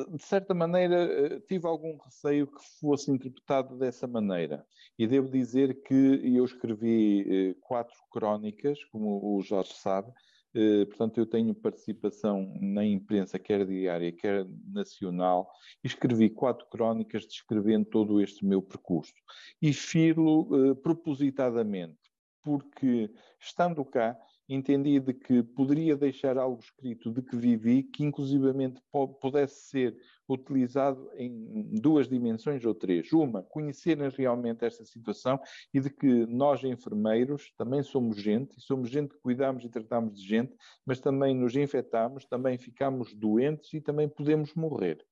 De 0.04 0.24
certa 0.24 0.54
maneira, 0.54 0.96
eh, 0.96 1.40
tive 1.42 1.68
algum 1.68 1.98
receio 1.98 2.48
que 2.48 2.62
fosse 2.80 3.12
interpretado 3.12 3.78
dessa 3.78 4.08
maneira. 4.08 4.66
E 4.98 5.08
devo 5.08 5.30
dizer 5.30 5.82
que 5.84 6.22
eu 6.36 6.44
escrevi 6.44 7.52
eh, 7.52 7.56
quatro 7.62 7.96
crónicas, 8.12 8.84
como 8.86 9.38
o 9.38 9.42
Jorge 9.42 9.74
sabe, 9.74 10.12
eh, 10.54 10.86
portanto, 10.86 11.18
eu 11.18 11.26
tenho 11.26 11.54
participação 11.54 12.54
na 12.62 12.86
imprensa, 12.86 13.40
quer 13.40 13.66
diária, 13.66 14.12
quer 14.12 14.46
nacional, 14.68 15.50
e 15.84 15.88
escrevi 15.88 16.30
quatro 16.30 16.68
crónicas 16.70 17.26
descrevendo 17.26 17.86
todo 17.86 18.22
este 18.22 18.46
meu 18.46 18.62
percurso. 18.62 19.14
E 19.62 19.74
filo 19.74 20.76
propositadamente, 20.78 22.00
porque 22.42 23.10
estando 23.40 23.84
cá, 23.84 24.18
entendi 24.48 25.00
de 25.00 25.14
que 25.14 25.42
poderia 25.42 25.96
deixar 25.96 26.38
algo 26.38 26.60
escrito 26.60 27.12
de 27.12 27.22
que 27.22 27.36
vivi, 27.36 27.84
que 27.84 28.04
inclusivamente 28.04 28.82
pudesse 29.20 29.70
ser 29.70 29.98
utilizado 30.28 31.10
em 31.16 31.80
duas 31.80 32.08
dimensões 32.08 32.64
ou 32.66 32.74
três. 32.74 33.12
Uma, 33.12 33.44
conhecerem 33.44 34.10
realmente 34.10 34.66
esta 34.66 34.86
situação 34.86 35.40
e 35.74 35.80
de 35.80 35.90
que 35.90 36.26
nós, 36.28 36.64
enfermeiros, 36.64 37.52
também 37.58 37.84
somos 37.84 38.22
gente, 38.22 38.58
e 38.58 38.62
somos 38.62 38.90
gente 38.90 39.14
que 39.14 39.20
cuidamos 39.22 39.64
e 39.64 39.70
tratamos 39.70 40.20
de 40.20 40.28
gente, 40.28 40.56
mas 40.86 41.00
também 41.00 41.36
nos 41.36 41.56
infectamos, 41.56 42.26
também 42.26 42.58
ficamos 42.58 43.14
doentes 43.14 43.74
e 43.74 43.82
também 43.82 44.08
podemos 44.08 44.54
morrer 44.54 45.06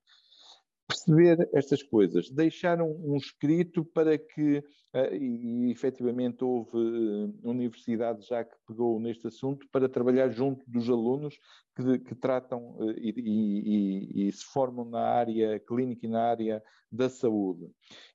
perceber 0.88 1.50
estas 1.54 1.82
coisas, 1.82 2.30
deixar 2.30 2.82
um, 2.82 3.14
um 3.14 3.18
escrito 3.18 3.84
para 3.84 4.18
que, 4.18 4.64
e, 4.94 5.68
e 5.68 5.72
efetivamente 5.72 6.44
houve 6.44 6.78
uh, 6.78 7.34
universidade 7.44 8.26
já 8.28 8.44
que 8.44 8.56
pegou 8.68 9.00
neste 9.00 9.28
assunto, 9.28 9.68
para 9.72 9.90
trabalhar 9.90 10.30
junto 10.30 10.64
dos 10.70 10.88
alunos 10.90 11.40
que, 11.76 12.00
que 12.00 12.16
tratam 12.16 12.76
uh, 12.78 12.92
e, 12.92 13.14
e, 13.18 14.28
e, 14.28 14.32
se 14.32 14.46
formam 14.46 14.86
na 14.86 15.02
área 15.02 15.60
clínica 15.60 16.06
e 16.06 16.10
na 16.10 16.24
área 16.24 16.64
da 16.92 17.10
saúde. 17.10 17.72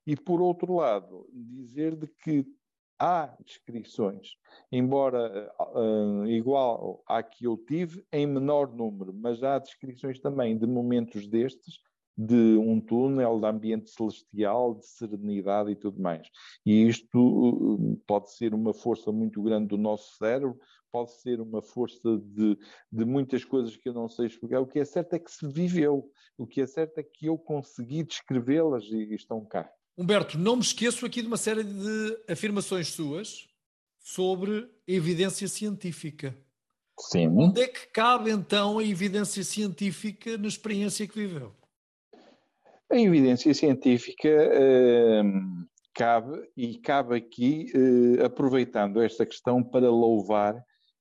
E 0.07 0.15
por 0.15 0.41
outro 0.41 0.75
lado, 0.75 1.27
dizer 1.33 1.95
de 1.95 2.07
que 2.07 2.45
há 2.97 3.35
descrições, 3.45 4.37
embora 4.71 5.51
uh, 5.75 6.25
igual 6.27 7.03
à 7.07 7.21
que 7.23 7.45
eu 7.45 7.57
tive, 7.57 8.05
em 8.11 8.25
menor 8.25 8.73
número, 8.73 9.13
mas 9.13 9.43
há 9.43 9.59
descrições 9.59 10.19
também 10.19 10.57
de 10.57 10.65
momentos 10.65 11.27
destes 11.27 11.79
de 12.21 12.57
um 12.57 12.81
túnel 12.81 13.39
de 13.39 13.45
ambiente 13.45 13.89
celestial, 13.89 14.75
de 14.75 14.85
serenidade 14.85 15.71
e 15.71 15.75
tudo 15.75 16.01
mais. 16.01 16.27
E 16.65 16.85
isto 16.85 17.17
uh, 17.17 17.95
pode 18.05 18.35
ser 18.35 18.53
uma 18.53 18.73
força 18.73 19.09
muito 19.09 19.41
grande 19.41 19.69
do 19.69 19.77
nosso 19.77 20.17
cérebro, 20.17 20.59
pode 20.91 21.13
ser 21.21 21.39
uma 21.39 21.61
força 21.61 22.17
de, 22.17 22.57
de 22.91 23.05
muitas 23.05 23.45
coisas 23.45 23.77
que 23.77 23.87
eu 23.87 23.93
não 23.93 24.09
sei 24.09 24.25
explicar. 24.25 24.59
O 24.59 24.67
que 24.67 24.79
é 24.79 24.83
certo 24.85 25.13
é 25.13 25.19
que 25.19 25.31
se 25.31 25.47
viveu, 25.47 26.11
o 26.37 26.45
que 26.45 26.59
é 26.59 26.67
certo 26.67 26.97
é 26.97 27.03
que 27.03 27.27
eu 27.27 27.37
consegui 27.37 28.03
descrevê-las 28.03 28.83
e 28.83 29.13
estão 29.13 29.45
cá. 29.45 29.71
Humberto, 29.97 30.37
não 30.37 30.57
me 30.57 30.61
esqueço 30.61 31.05
aqui 31.05 31.21
de 31.21 31.27
uma 31.27 31.37
série 31.37 31.63
de 31.63 32.23
afirmações 32.27 32.89
suas 32.89 33.47
sobre 33.97 34.69
evidência 34.85 35.47
científica. 35.47 36.37
Sim. 36.99 37.29
Onde 37.29 37.61
é 37.61 37.67
que 37.67 37.87
cabe 37.87 38.29
então 38.29 38.77
a 38.77 38.83
evidência 38.83 39.41
científica 39.41 40.37
na 40.37 40.49
experiência 40.49 41.07
que 41.07 41.15
viveu? 41.15 41.55
A 42.91 42.97
evidência 42.99 43.53
científica 43.53 44.27
eh, 44.27 45.21
cabe, 45.93 46.49
e 46.57 46.77
cabe 46.79 47.15
aqui, 47.15 47.67
eh, 47.73 48.25
aproveitando 48.25 49.01
esta 49.01 49.25
questão, 49.25 49.63
para 49.63 49.89
louvar 49.89 50.55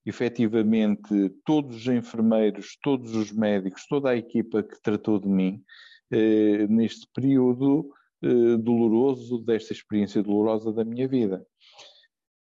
efetivamente 0.05 1.31
todos 1.45 1.77
os 1.77 1.87
enfermeiros, 1.87 2.79
todos 2.83 3.15
os 3.15 3.33
médicos, 3.33 3.87
toda 3.89 4.11
a 4.11 4.17
equipa 4.17 4.63
que 4.63 4.81
tratou 4.83 5.19
de 5.19 5.29
mim 5.29 5.63
eh, 6.11 6.67
neste 6.67 7.07
período 7.15 7.91
eh, 8.23 8.57
doloroso, 8.59 9.39
desta 9.39 9.73
experiência 9.73 10.23
dolorosa 10.23 10.73
da 10.73 10.85
minha 10.85 11.07
vida. 11.07 11.47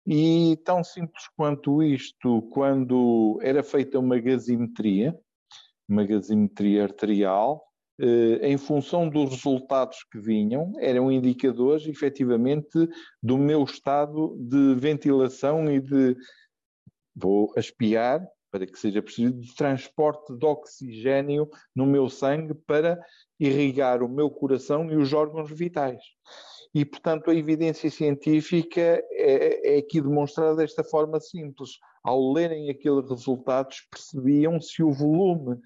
E 0.07 0.57
tão 0.65 0.85
simples 0.85 1.25
quanto 1.37 1.83
isto, 1.83 2.43
quando 2.53 3.39
era 3.43 3.63
feita 3.63 3.99
uma 3.99 4.19
gazimetria, 4.19 5.19
uma 5.89 6.05
gazimetria 6.05 6.85
arterial, 6.85 7.66
em 8.43 8.59
função 8.59 9.09
dos 9.09 9.31
resultados 9.31 10.05
que 10.11 10.19
vinham, 10.19 10.73
eram 10.79 11.11
indicadores, 11.11 11.87
efetivamente, 11.87 12.89
do 13.23 13.39
meu 13.39 13.65
estado 13.65 14.37
de 14.39 14.75
ventilação 14.75 15.71
e 15.71 15.81
de. 15.81 16.17
Vou 17.15 17.53
aspiar, 17.57 18.21
para 18.51 18.67
que 18.67 18.79
seja 18.79 19.03
preciso, 19.03 19.33
de 19.33 19.55
transporte 19.55 20.37
de 20.37 20.45
oxigênio 20.45 21.49
no 21.75 21.87
meu 21.87 22.11
sangue 22.11 22.55
para 22.55 22.99
irrigar 23.41 24.03
o 24.03 24.09
meu 24.09 24.31
coração 24.31 24.91
e 24.91 24.97
os 24.97 25.13
órgãos 25.13 25.51
vitais. 25.51 26.03
E, 26.75 26.85
portanto, 26.85 27.31
a 27.31 27.35
evidência 27.35 27.91
científica 27.91 29.03
é, 29.11 29.77
é 29.77 29.79
aqui 29.79 29.99
demonstrada 29.99 30.57
desta 30.57 30.85
forma 30.85 31.19
simples. 31.19 31.71
Ao 32.05 32.33
lerem 32.33 32.69
aqueles 32.69 33.09
resultados, 33.09 33.87
percebiam 33.91 34.61
se 34.61 34.83
o 34.83 34.93
volume 34.93 35.57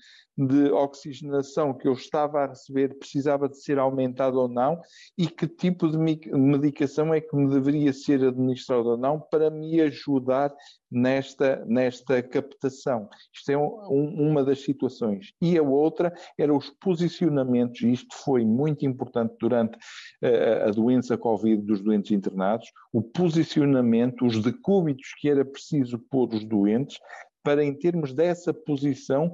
de 0.47 0.71
oxigenação 0.71 1.75
que 1.75 1.87
eu 1.87 1.93
estava 1.93 2.41
a 2.41 2.47
receber 2.47 2.99
precisava 2.99 3.49
de 3.49 3.63
ser 3.63 3.79
aumentado 3.79 4.41
ou 4.41 4.49
não 4.49 4.81
e 5.17 5.27
que 5.27 5.47
tipo 5.47 5.89
de 5.89 5.99
medicação 5.99 7.13
é 7.13 7.21
que 7.21 7.37
me 7.37 7.51
deveria 7.51 7.93
ser 7.93 8.25
administrado 8.25 8.89
ou 8.89 8.97
não 8.97 9.21
para 9.21 9.51
me 9.51 9.81
ajudar 9.83 10.55
nesta, 10.91 11.65
nesta 11.67 12.23
captação. 12.23 13.09
Isto 13.33 13.53
é 13.53 13.59
um, 13.59 14.31
uma 14.31 14.43
das 14.43 14.63
situações. 14.63 15.33
E 15.41 15.57
a 15.57 15.63
outra 15.63 16.13
era 16.39 16.55
os 16.55 16.71
posicionamentos, 16.71 17.83
e 17.83 17.93
isto 17.93 18.15
foi 18.17 18.45
muito 18.45 18.85
importante 18.85 19.35
durante 19.39 19.77
uh, 19.77 20.69
a 20.69 20.71
doença 20.71 21.17
Covid 21.17 21.63
dos 21.63 21.81
doentes 21.81 22.11
internados, 22.11 22.67
o 22.93 23.03
posicionamento, 23.03 24.27
os 24.27 24.43
decúbitos 24.43 25.15
que 25.21 25.29
era 25.29 25.45
preciso 25.45 25.99
pôr 26.11 26.35
os 26.35 26.45
doentes 26.45 26.99
para, 27.43 27.65
em 27.65 27.75
termos 27.75 28.13
dessa 28.13 28.53
posição, 28.53 29.33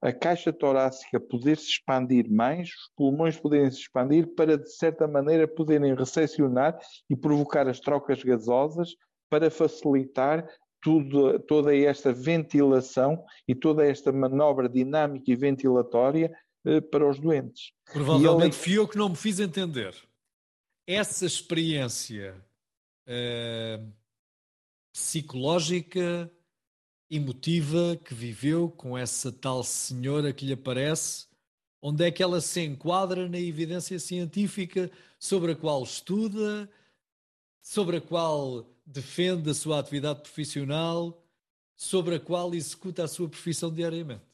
a 0.00 0.12
caixa 0.12 0.52
torácica 0.52 1.18
poder 1.18 1.56
se 1.56 1.70
expandir 1.70 2.30
mais, 2.30 2.68
os 2.68 2.90
pulmões 2.96 3.36
poderem 3.36 3.70
se 3.70 3.80
expandir 3.80 4.28
para, 4.34 4.56
de 4.56 4.70
certa 4.72 5.06
maneira, 5.08 5.48
poderem 5.48 5.94
recepcionar 5.94 6.78
e 7.10 7.16
provocar 7.16 7.68
as 7.68 7.80
trocas 7.80 8.22
gasosas 8.22 8.94
para 9.28 9.50
facilitar 9.50 10.46
tudo, 10.80 11.38
toda 11.40 11.74
esta 11.74 12.12
ventilação 12.12 13.24
e 13.46 13.54
toda 13.54 13.86
esta 13.86 14.12
manobra 14.12 14.68
dinâmica 14.68 15.30
e 15.30 15.36
ventilatória 15.36 16.32
eh, 16.66 16.80
para 16.80 17.08
os 17.08 17.18
doentes. 17.18 17.72
Provavelmente 17.92 18.56
ele... 18.56 18.64
fui 18.64 18.78
eu 18.78 18.88
que 18.88 18.98
não 18.98 19.08
me 19.08 19.16
fiz 19.16 19.38
entender. 19.38 19.94
Essa 20.86 21.24
experiência 21.24 22.34
eh, 23.06 23.80
psicológica, 24.92 26.30
emotiva 27.14 27.94
que 28.02 28.14
viveu 28.14 28.70
com 28.70 28.96
essa 28.96 29.30
tal 29.30 29.62
senhora 29.62 30.32
que 30.32 30.46
lhe 30.46 30.54
aparece, 30.54 31.26
onde 31.82 32.06
é 32.06 32.10
que 32.10 32.22
ela 32.22 32.40
se 32.40 32.62
enquadra 32.62 33.28
na 33.28 33.38
evidência 33.38 33.98
científica 33.98 34.90
sobre 35.18 35.52
a 35.52 35.56
qual 35.56 35.82
estuda, 35.82 36.70
sobre 37.60 37.98
a 37.98 38.00
qual 38.00 38.66
defende 38.86 39.50
a 39.50 39.54
sua 39.54 39.78
atividade 39.78 40.22
profissional, 40.22 41.22
sobre 41.76 42.14
a 42.14 42.20
qual 42.20 42.54
executa 42.54 43.04
a 43.04 43.08
sua 43.08 43.28
profissão 43.28 43.70
diariamente? 43.70 44.24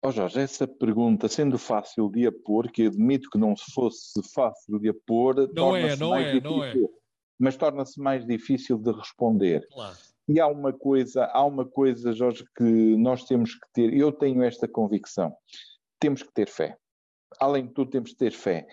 Oh 0.00 0.12
Jorge, 0.12 0.38
essa 0.38 0.68
pergunta, 0.68 1.28
sendo 1.28 1.58
fácil 1.58 2.08
de 2.10 2.26
a 2.26 2.32
pôr, 2.32 2.70
que 2.70 2.86
admito 2.86 3.28
que 3.30 3.38
não 3.38 3.56
fosse 3.56 4.22
fácil 4.32 4.78
de 4.78 4.90
a 4.90 4.94
pôr, 5.06 5.50
não 5.52 5.74
é, 5.74 5.96
não 5.96 6.14
é, 6.14 6.40
não 6.40 6.62
é 6.62 6.74
mas 7.38 7.56
torna-se 7.56 8.00
mais 8.00 8.26
difícil 8.26 8.78
de 8.78 8.92
responder. 8.92 9.66
Claro. 9.72 9.96
E 10.26 10.40
há 10.40 10.46
uma 10.46 10.72
coisa, 10.72 11.26
há 11.26 11.44
uma 11.44 11.66
coisa, 11.66 12.12
Jorge, 12.12 12.44
que 12.56 12.96
nós 12.96 13.24
temos 13.24 13.54
que 13.54 13.72
ter, 13.74 13.92
eu 13.92 14.10
tenho 14.10 14.42
esta 14.42 14.66
convicção, 14.66 15.34
temos 16.00 16.22
que 16.22 16.32
ter 16.32 16.48
fé. 16.48 16.78
Além 17.38 17.66
de 17.66 17.74
tudo, 17.74 17.90
temos 17.90 18.12
que 18.12 18.16
ter 18.16 18.32
fé. 18.32 18.66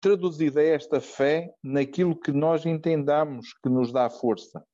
Traduzida 0.00 0.62
esta 0.62 1.00
fé 1.00 1.52
naquilo 1.62 2.18
que 2.18 2.32
nós 2.32 2.64
entendamos 2.64 3.52
que 3.62 3.68
nos 3.68 3.92
dá 3.92 4.08
força. 4.08 4.64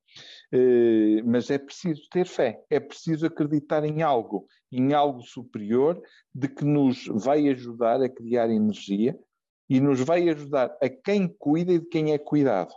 Uh, 0.53 1.23
mas 1.25 1.51
é 1.51 1.59
preciso 1.59 2.03
ter 2.11 2.27
fé, 2.27 2.61
é 2.69 2.81
preciso 2.81 3.27
acreditar 3.27 3.85
em 3.85 4.03
algo, 4.03 4.47
em 4.73 4.93
algo 4.93 5.23
superior, 5.23 6.01
de 6.35 6.49
que 6.49 6.65
nos 6.65 7.07
vai 7.07 7.49
ajudar 7.49 8.03
a 8.03 8.09
criar 8.09 8.51
energia 8.51 9.17
e 9.69 9.81
nos 9.81 10.01
vai 10.01 10.29
ajudar 10.29 10.77
a 10.83 10.89
quem 10.89 11.29
cuida 11.29 11.73
e 11.73 11.79
de 11.79 11.87
quem 11.87 12.13
é 12.13 12.19
cuidado. 12.19 12.75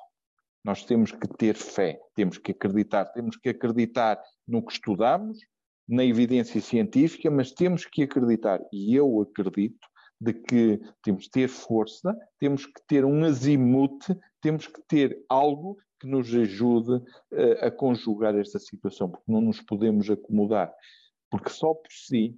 Nós 0.63 0.86
temos 0.86 1.12
que 1.12 1.28
ter 1.28 1.56
fé, 1.56 1.99
temos 2.15 2.38
que 2.38 2.52
acreditar, 2.52 3.06
temos 3.06 3.36
que 3.36 3.49
acreditar 3.49 4.21
no 4.47 4.65
que 4.65 4.73
estudamos, 4.73 5.39
na 5.88 6.06
evidência 6.06 6.62
científica, 6.62 7.30
mas 7.30 7.52
temos 7.52 7.86
que 7.86 8.04
acreditar, 8.04 8.62
e 8.71 8.95
eu 8.95 9.21
acredito, 9.21 9.86
de 10.19 10.34
que 10.34 10.80
temos 11.04 11.26
que 11.26 11.32
ter 11.32 11.49
força, 11.49 12.15
temos 12.39 12.65
que 12.65 12.82
ter 12.88 13.04
um 13.04 13.26
azimute, 13.26 14.17
temos 14.41 14.67
que 14.67 14.82
ter 14.88 15.21
algo 15.28 15.78
que 15.99 16.08
nos 16.08 16.34
ajude 16.34 16.93
uh, 16.93 17.65
a 17.65 17.69
conjugar 17.69 18.36
esta 18.36 18.58
situação, 18.58 19.10
porque 19.10 19.30
não 19.30 19.41
nos 19.41 19.60
podemos 19.62 20.10
acomodar. 20.10 20.73
Porque 21.30 21.49
só 21.49 21.73
por 21.73 21.91
si, 21.91 22.38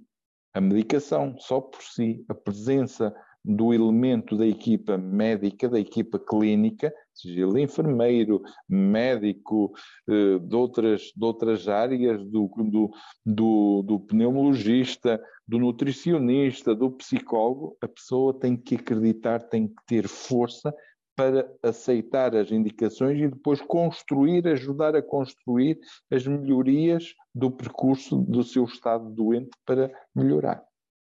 a 0.52 0.60
medicação, 0.60 1.36
só 1.38 1.60
por 1.60 1.82
si, 1.82 2.24
a 2.28 2.34
presença 2.34 3.14
do 3.46 3.72
elemento 3.72 4.36
da 4.36 4.44
equipa 4.44 4.98
médica, 4.98 5.68
da 5.68 5.78
equipa 5.78 6.18
clínica, 6.18 6.92
seja 7.14 7.42
ele 7.42 7.62
enfermeiro, 7.62 8.42
médico, 8.68 9.72
eh, 10.08 10.38
de, 10.40 10.56
outras, 10.56 11.12
de 11.16 11.24
outras 11.24 11.68
áreas, 11.68 12.20
do, 12.24 12.50
do, 12.56 12.90
do, 13.24 13.82
do 13.82 14.00
pneumologista, 14.00 15.22
do 15.46 15.60
nutricionista, 15.60 16.74
do 16.74 16.90
psicólogo, 16.90 17.76
a 17.80 17.86
pessoa 17.86 18.36
tem 18.36 18.56
que 18.56 18.74
acreditar, 18.74 19.38
tem 19.38 19.68
que 19.68 19.86
ter 19.86 20.08
força 20.08 20.74
para 21.14 21.48
aceitar 21.62 22.34
as 22.34 22.50
indicações 22.50 23.18
e 23.18 23.28
depois 23.28 23.60
construir, 23.62 24.46
ajudar 24.48 24.96
a 24.96 25.02
construir 25.02 25.78
as 26.10 26.26
melhorias 26.26 27.14
do 27.32 27.50
percurso 27.50 28.18
do 28.18 28.42
seu 28.42 28.64
estado 28.64 29.08
doente 29.08 29.50
para 29.64 29.90
melhorar. 30.14 30.62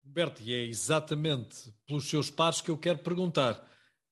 Humberto, 0.04 0.42
e 0.42 0.54
é 0.54 0.64
exatamente 0.64 1.72
pelos 1.86 2.08
seus 2.08 2.30
pares 2.30 2.60
que 2.60 2.70
eu 2.70 2.78
quero 2.78 2.98
perguntar. 2.98 3.64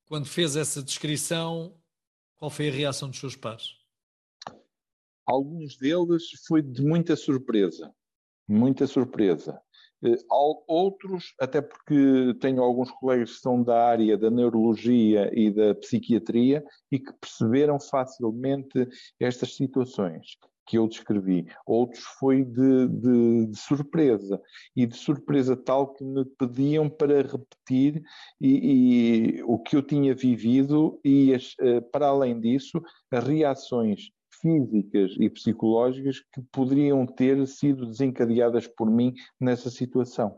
Quando 0.06 0.26
fez 0.26 0.56
essa 0.56 0.82
descrição, 0.82 1.74
qual 2.36 2.50
foi 2.50 2.68
a 2.68 2.72
reação 2.72 3.10
dos 3.10 3.18
seus 3.18 3.36
pares? 3.36 3.76
Alguns 5.26 5.76
deles 5.76 6.24
foi 6.46 6.62
de 6.62 6.82
muita 6.82 7.14
surpresa, 7.16 7.92
muita 8.48 8.86
surpresa. 8.86 9.60
Eh, 10.02 10.16
outros, 10.66 11.34
até 11.40 11.60
porque 11.60 12.34
tenho 12.40 12.62
alguns 12.62 12.90
colegas 12.92 13.32
que 13.32 13.40
são 13.40 13.62
da 13.62 13.84
área 13.84 14.16
da 14.16 14.30
neurologia 14.30 15.30
e 15.34 15.50
da 15.50 15.74
psiquiatria 15.74 16.64
e 16.90 16.98
que 16.98 17.12
perceberam 17.14 17.78
facilmente 17.80 18.88
estas 19.20 19.54
situações 19.54 20.38
que 20.68 20.76
eu 20.76 20.86
descrevi. 20.86 21.46
Outros 21.66 22.04
foi 22.20 22.44
de, 22.44 22.88
de, 22.88 23.46
de, 23.46 23.58
surpresa, 23.58 24.40
e 24.76 24.86
de 24.86 24.94
surpresa 24.94 25.56
tal 25.56 25.94
que 25.94 26.04
me 26.04 26.24
pediam 26.38 26.90
para 26.90 27.22
repetir 27.22 28.02
e, 28.38 29.38
e 29.38 29.42
o 29.44 29.58
que 29.58 29.74
eu 29.76 29.82
tinha 29.82 30.14
vivido 30.14 31.00
e, 31.02 31.34
as, 31.34 31.54
eh, 31.60 31.80
para 31.80 32.08
além 32.08 32.38
disso, 32.38 32.82
reações 33.10 34.10
físicas 34.42 35.16
e 35.18 35.28
psicológicas 35.30 36.20
que 36.32 36.42
poderiam 36.52 37.06
ter 37.06 37.44
sido 37.46 37.86
desencadeadas 37.86 38.66
por 38.66 38.90
mim 38.90 39.14
nessa 39.40 39.70
situação. 39.70 40.36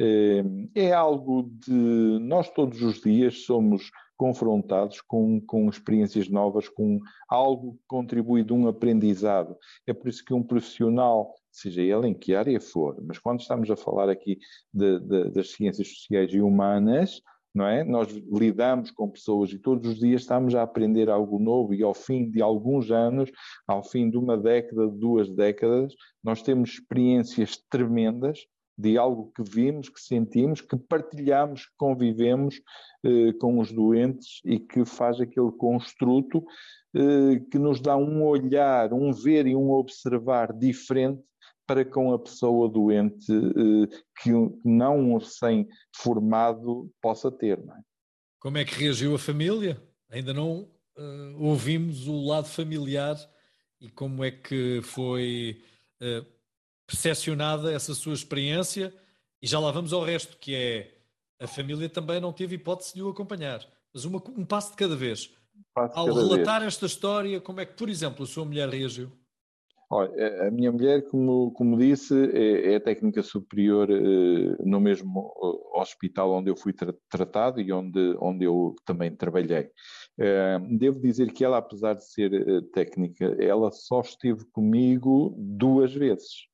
Eh, 0.00 0.44
é 0.74 0.92
algo 0.92 1.50
de. 1.52 2.18
Nós 2.20 2.48
todos 2.50 2.80
os 2.82 3.00
dias 3.00 3.44
somos 3.44 3.90
confrontados 4.22 5.00
com, 5.00 5.40
com 5.40 5.68
experiências 5.68 6.28
novas, 6.28 6.68
com 6.68 7.00
algo 7.28 7.72
que 7.72 7.82
contribui 7.88 8.44
de 8.44 8.52
um 8.52 8.68
aprendizado. 8.68 9.56
É 9.84 9.92
por 9.92 10.08
isso 10.08 10.24
que 10.24 10.32
um 10.32 10.44
profissional, 10.44 11.34
seja 11.50 11.82
ele 11.82 12.06
em 12.06 12.14
que 12.14 12.32
área 12.32 12.60
for, 12.60 12.96
mas 13.04 13.18
quando 13.18 13.40
estamos 13.40 13.68
a 13.68 13.74
falar 13.74 14.08
aqui 14.08 14.38
de, 14.72 15.00
de, 15.00 15.30
das 15.30 15.50
ciências 15.50 15.88
sociais 15.88 16.32
e 16.32 16.40
humanas, 16.40 17.20
não 17.52 17.66
é? 17.66 17.82
Nós 17.82 18.12
lidamos 18.12 18.92
com 18.92 19.10
pessoas 19.10 19.50
e 19.50 19.58
todos 19.58 19.90
os 19.90 19.98
dias 19.98 20.20
estamos 20.20 20.54
a 20.54 20.62
aprender 20.62 21.10
algo 21.10 21.40
novo 21.40 21.74
e 21.74 21.82
ao 21.82 21.92
fim 21.92 22.30
de 22.30 22.40
alguns 22.40 22.92
anos, 22.92 23.28
ao 23.66 23.82
fim 23.82 24.08
de 24.08 24.16
uma 24.16 24.38
década, 24.38 24.86
duas 24.86 25.28
décadas, 25.28 25.92
nós 26.22 26.42
temos 26.42 26.74
experiências 26.74 27.56
tremendas 27.68 28.38
de 28.76 28.96
algo 28.96 29.30
que 29.34 29.42
vimos, 29.42 29.88
que 29.88 30.00
sentimos, 30.00 30.60
que 30.60 30.76
partilhamos, 30.76 31.66
que 31.66 31.72
convivemos 31.76 32.60
eh, 33.04 33.32
com 33.40 33.58
os 33.58 33.70
doentes 33.70 34.40
e 34.44 34.58
que 34.58 34.84
faz 34.84 35.20
aquele 35.20 35.52
construto 35.52 36.44
eh, 36.94 37.40
que 37.50 37.58
nos 37.58 37.80
dá 37.80 37.96
um 37.96 38.22
olhar, 38.24 38.92
um 38.92 39.12
ver 39.12 39.46
e 39.46 39.54
um 39.54 39.70
observar 39.70 40.52
diferente 40.52 41.22
para 41.66 41.84
com 41.84 42.12
a 42.12 42.18
pessoa 42.18 42.68
doente 42.68 43.32
eh, 43.32 44.02
que 44.22 44.30
não 44.64 44.98
um 44.98 45.18
recém-formado 45.18 46.90
possa 47.00 47.30
ter. 47.30 47.58
É? 47.58 47.92
Como 48.38 48.58
é 48.58 48.64
que 48.64 48.74
reagiu 48.74 49.14
a 49.14 49.18
família? 49.18 49.80
Ainda 50.10 50.34
não 50.34 50.68
uh, 50.98 51.36
ouvimos 51.38 52.06
o 52.08 52.26
lado 52.26 52.48
familiar 52.48 53.16
e 53.80 53.88
como 53.88 54.24
é 54.24 54.30
que 54.30 54.80
foi 54.82 55.62
uh, 56.00 56.26
percepcionada 56.86 57.72
essa 57.72 57.94
sua 57.94 58.14
experiência 58.14 58.92
e 59.40 59.46
já 59.46 59.58
lá 59.58 59.70
vamos 59.70 59.92
ao 59.92 60.04
resto, 60.04 60.36
que 60.38 60.54
é 60.54 60.94
a 61.40 61.46
família 61.48 61.88
também 61.88 62.20
não 62.20 62.32
teve 62.32 62.54
hipótese 62.54 62.94
de 62.94 63.02
o 63.02 63.08
acompanhar. 63.08 63.66
Mas 63.92 64.04
uma, 64.04 64.22
um 64.36 64.44
passo 64.44 64.70
de 64.70 64.76
cada 64.76 64.94
vez. 64.94 65.30
Ao 65.74 66.06
cada 66.06 66.12
relatar 66.12 66.60
vez. 66.60 66.74
esta 66.74 66.86
história, 66.86 67.40
como 67.40 67.60
é 67.60 67.66
que, 67.66 67.74
por 67.74 67.88
exemplo, 67.88 68.24
a 68.24 68.26
sua 68.26 68.44
mulher 68.44 68.68
reagiu? 68.68 69.10
Olha, 69.90 70.48
a 70.48 70.50
minha 70.50 70.72
mulher, 70.72 71.06
como, 71.10 71.50
como 71.52 71.76
disse, 71.76 72.14
é, 72.32 72.74
é 72.74 72.80
técnica 72.80 73.22
superior 73.22 73.90
eh, 73.90 74.56
no 74.64 74.80
mesmo 74.80 75.30
hospital 75.74 76.32
onde 76.32 76.50
eu 76.50 76.56
fui 76.56 76.72
tra 76.72 76.94
tratado 77.10 77.60
e 77.60 77.70
onde, 77.70 78.16
onde 78.18 78.46
eu 78.46 78.74
também 78.86 79.14
trabalhei. 79.14 79.68
Eh, 80.18 80.58
devo 80.78 80.98
dizer 80.98 81.30
que 81.32 81.44
ela, 81.44 81.58
apesar 81.58 81.92
de 81.92 82.10
ser 82.10 82.32
eh, 82.32 82.62
técnica, 82.72 83.36
ela 83.38 83.70
só 83.70 84.00
esteve 84.00 84.46
comigo 84.46 85.34
duas 85.36 85.92
vezes. 85.92 86.51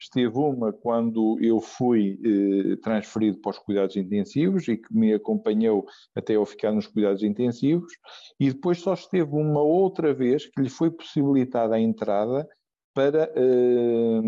Esteve 0.00 0.36
uma 0.36 0.72
quando 0.72 1.38
eu 1.40 1.60
fui 1.60 2.18
eh, 2.24 2.76
transferido 2.76 3.38
para 3.40 3.50
os 3.50 3.58
cuidados 3.58 3.96
intensivos 3.96 4.68
e 4.68 4.76
que 4.76 4.94
me 4.94 5.14
acompanhou 5.14 5.86
até 6.14 6.36
eu 6.36 6.44
ficar 6.44 6.72
nos 6.72 6.86
cuidados 6.86 7.22
intensivos, 7.22 7.92
e 8.38 8.52
depois 8.52 8.78
só 8.78 8.94
esteve 8.94 9.32
uma 9.32 9.62
outra 9.62 10.12
vez 10.12 10.46
que 10.46 10.60
lhe 10.60 10.68
foi 10.68 10.90
possibilitada 10.90 11.76
a 11.76 11.80
entrada 11.80 12.46
para 12.92 13.32
eh, 13.34 14.22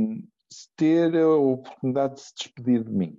ter 0.77 1.17
a 1.17 1.29
oportunidade 1.29 2.15
de 2.15 2.21
se 2.21 2.35
despedir 2.35 2.85
de 2.85 2.93
mim. 2.93 3.19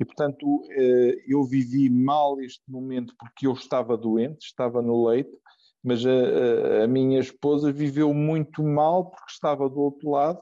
E, 0.00 0.04
portanto, 0.04 0.62
eh, 0.70 1.22
eu 1.28 1.44
vivi 1.44 1.88
mal 1.88 2.40
este 2.40 2.62
momento 2.68 3.14
porque 3.16 3.46
eu 3.46 3.52
estava 3.52 3.96
doente, 3.96 4.46
estava 4.46 4.82
no 4.82 5.06
leito, 5.06 5.38
mas 5.82 6.04
a, 6.04 6.84
a, 6.84 6.86
minha 6.86 7.20
esposa 7.20 7.72
viveu 7.72 8.12
muito 8.12 8.62
mal 8.62 9.10
porque 9.10 9.30
estava 9.30 9.68
do 9.68 9.80
outro 9.80 10.10
lado 10.10 10.40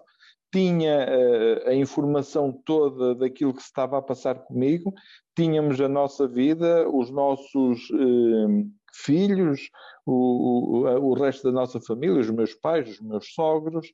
tinha 0.53 1.07
uh, 1.07 1.69
a 1.69 1.75
informação 1.75 2.53
toda 2.53 3.15
daquilo 3.15 3.55
que 3.55 3.63
se 3.63 3.69
estava 3.69 3.99
a 3.99 4.03
passar 4.03 4.35
comigo, 4.41 4.93
tínhamos 5.37 5.81
a 5.81 5.89
nossa 5.89 6.27
vida, 6.27 6.89
os 6.89 7.11
nossos 7.11 7.89
uh, 7.91 8.71
filhos, 8.93 9.71
o, 10.05 10.83
o, 10.83 11.11
o, 11.11 11.15
resto 11.15 11.45
da 11.45 11.53
nossa 11.53 11.81
família, 11.81 12.21
os 12.21 12.31
meus 12.31 12.55
pais, 12.55 12.89
os 12.89 13.01
meus 13.01 13.33
sogros, 13.33 13.87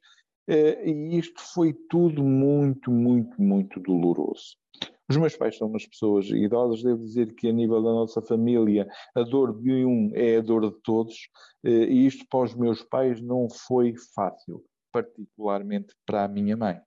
uh, 0.48 0.88
e 0.88 1.18
isto 1.18 1.40
foi 1.40 1.74
tudo 1.90 2.24
muito, 2.24 2.90
muito, 2.90 3.40
muito 3.40 3.78
doloroso. 3.80 4.56
Os 5.08 5.16
meus 5.16 5.36
pais 5.36 5.56
são 5.56 5.68
umas 5.68 5.86
pessoas 5.86 6.26
idosas, 6.30 6.82
devo 6.82 7.04
dizer 7.04 7.32
que 7.34 7.48
a 7.48 7.52
nível 7.52 7.80
da 7.80 7.90
nossa 7.90 8.20
família 8.22 8.88
a 9.14 9.22
dor 9.22 9.56
de 9.60 9.84
um 9.84 10.10
é 10.14 10.38
a 10.38 10.40
dor 10.40 10.68
de 10.68 10.80
todos, 10.82 11.28
e 11.62 12.06
isto 12.06 12.26
para 12.28 12.42
os 12.42 12.56
meus 12.56 12.82
pais 12.82 13.20
não 13.20 13.46
foi 13.48 13.94
fácil 14.16 14.64
particularmente 14.92 15.94
para 16.06 16.24
a 16.24 16.28
minha 16.28 16.56
mãe. 16.56 16.80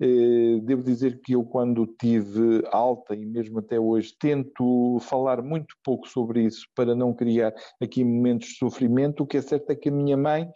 Eh, 0.00 0.60
devo 0.62 0.82
dizer 0.82 1.20
que 1.20 1.34
eu, 1.34 1.44
quando 1.44 1.86
tive 1.86 2.62
alta 2.70 3.14
e 3.14 3.24
mesmo 3.24 3.58
até 3.58 3.78
hoje, 3.78 4.14
tento 4.18 4.98
falar 5.00 5.42
muito 5.42 5.74
pouco 5.84 6.08
sobre 6.08 6.44
isso 6.44 6.66
para 6.74 6.94
não 6.94 7.14
criar 7.14 7.54
aqui 7.80 8.04
momentos 8.04 8.48
de 8.48 8.56
sofrimento. 8.56 9.22
O 9.22 9.26
que 9.26 9.36
é 9.36 9.42
certo 9.42 9.70
é 9.70 9.76
que 9.76 9.88
a 9.88 9.92
minha 9.92 10.16
mãe 10.16 10.48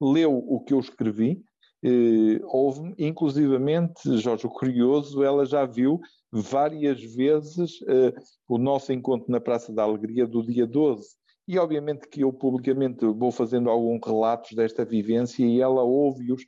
leu 0.00 0.36
o 0.36 0.60
que 0.60 0.74
eu 0.74 0.80
escrevi, 0.80 1.42
eh, 1.84 2.40
houve, 2.44 2.94
inclusivamente, 2.96 4.18
Jorge, 4.18 4.46
o 4.46 4.50
curioso, 4.50 5.22
ela 5.22 5.44
já 5.44 5.66
viu 5.66 6.00
várias 6.30 7.02
vezes 7.02 7.80
eh, 7.88 8.14
o 8.48 8.56
nosso 8.56 8.92
encontro 8.92 9.30
na 9.30 9.40
Praça 9.40 9.72
da 9.72 9.82
Alegria 9.82 10.26
do 10.26 10.46
dia 10.46 10.66
12 10.66 11.21
e 11.46 11.58
obviamente 11.58 12.08
que 12.08 12.22
eu 12.22 12.32
publicamente 12.32 13.04
vou 13.04 13.30
fazendo 13.30 13.68
alguns 13.68 14.00
relatos 14.04 14.52
desta 14.52 14.84
vivência 14.84 15.44
e 15.44 15.60
ela 15.60 15.82
ouve-os 15.82 16.42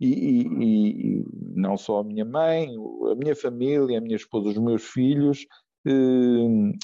e, 0.00 0.08
e, 0.08 0.40
e, 0.40 1.24
não 1.54 1.76
só 1.76 2.00
a 2.00 2.04
minha 2.04 2.24
mãe, 2.24 2.68
a 3.10 3.14
minha 3.14 3.34
família, 3.34 3.98
a 3.98 4.00
minha 4.00 4.16
esposa, 4.16 4.48
os 4.48 4.58
meus 4.58 4.84
filhos, 4.84 5.44
eh, 5.86 5.90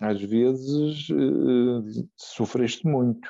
às 0.03 0.20
vezes 0.20 1.09
eh, 1.11 2.05
sofreste 2.16 2.87
muito. 2.87 3.29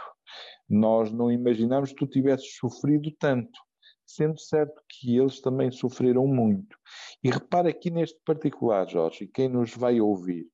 Nós 0.68 1.12
não 1.12 1.30
imaginamos 1.30 1.90
que 1.90 1.96
tu 1.96 2.06
tivesses 2.06 2.56
sofrido 2.56 3.10
tanto, 3.18 3.58
sendo 4.06 4.38
certo 4.38 4.80
que 4.88 5.16
eles 5.16 5.40
também 5.40 5.70
sofreram 5.70 6.26
muito. 6.26 6.76
E 7.22 7.30
repara 7.30 7.68
aqui 7.68 7.90
neste 7.90 8.18
particular, 8.24 8.88
Jorge, 8.88 9.26
quem 9.26 9.48
nos 9.48 9.74
vai 9.74 10.00
ouvir, 10.00 10.46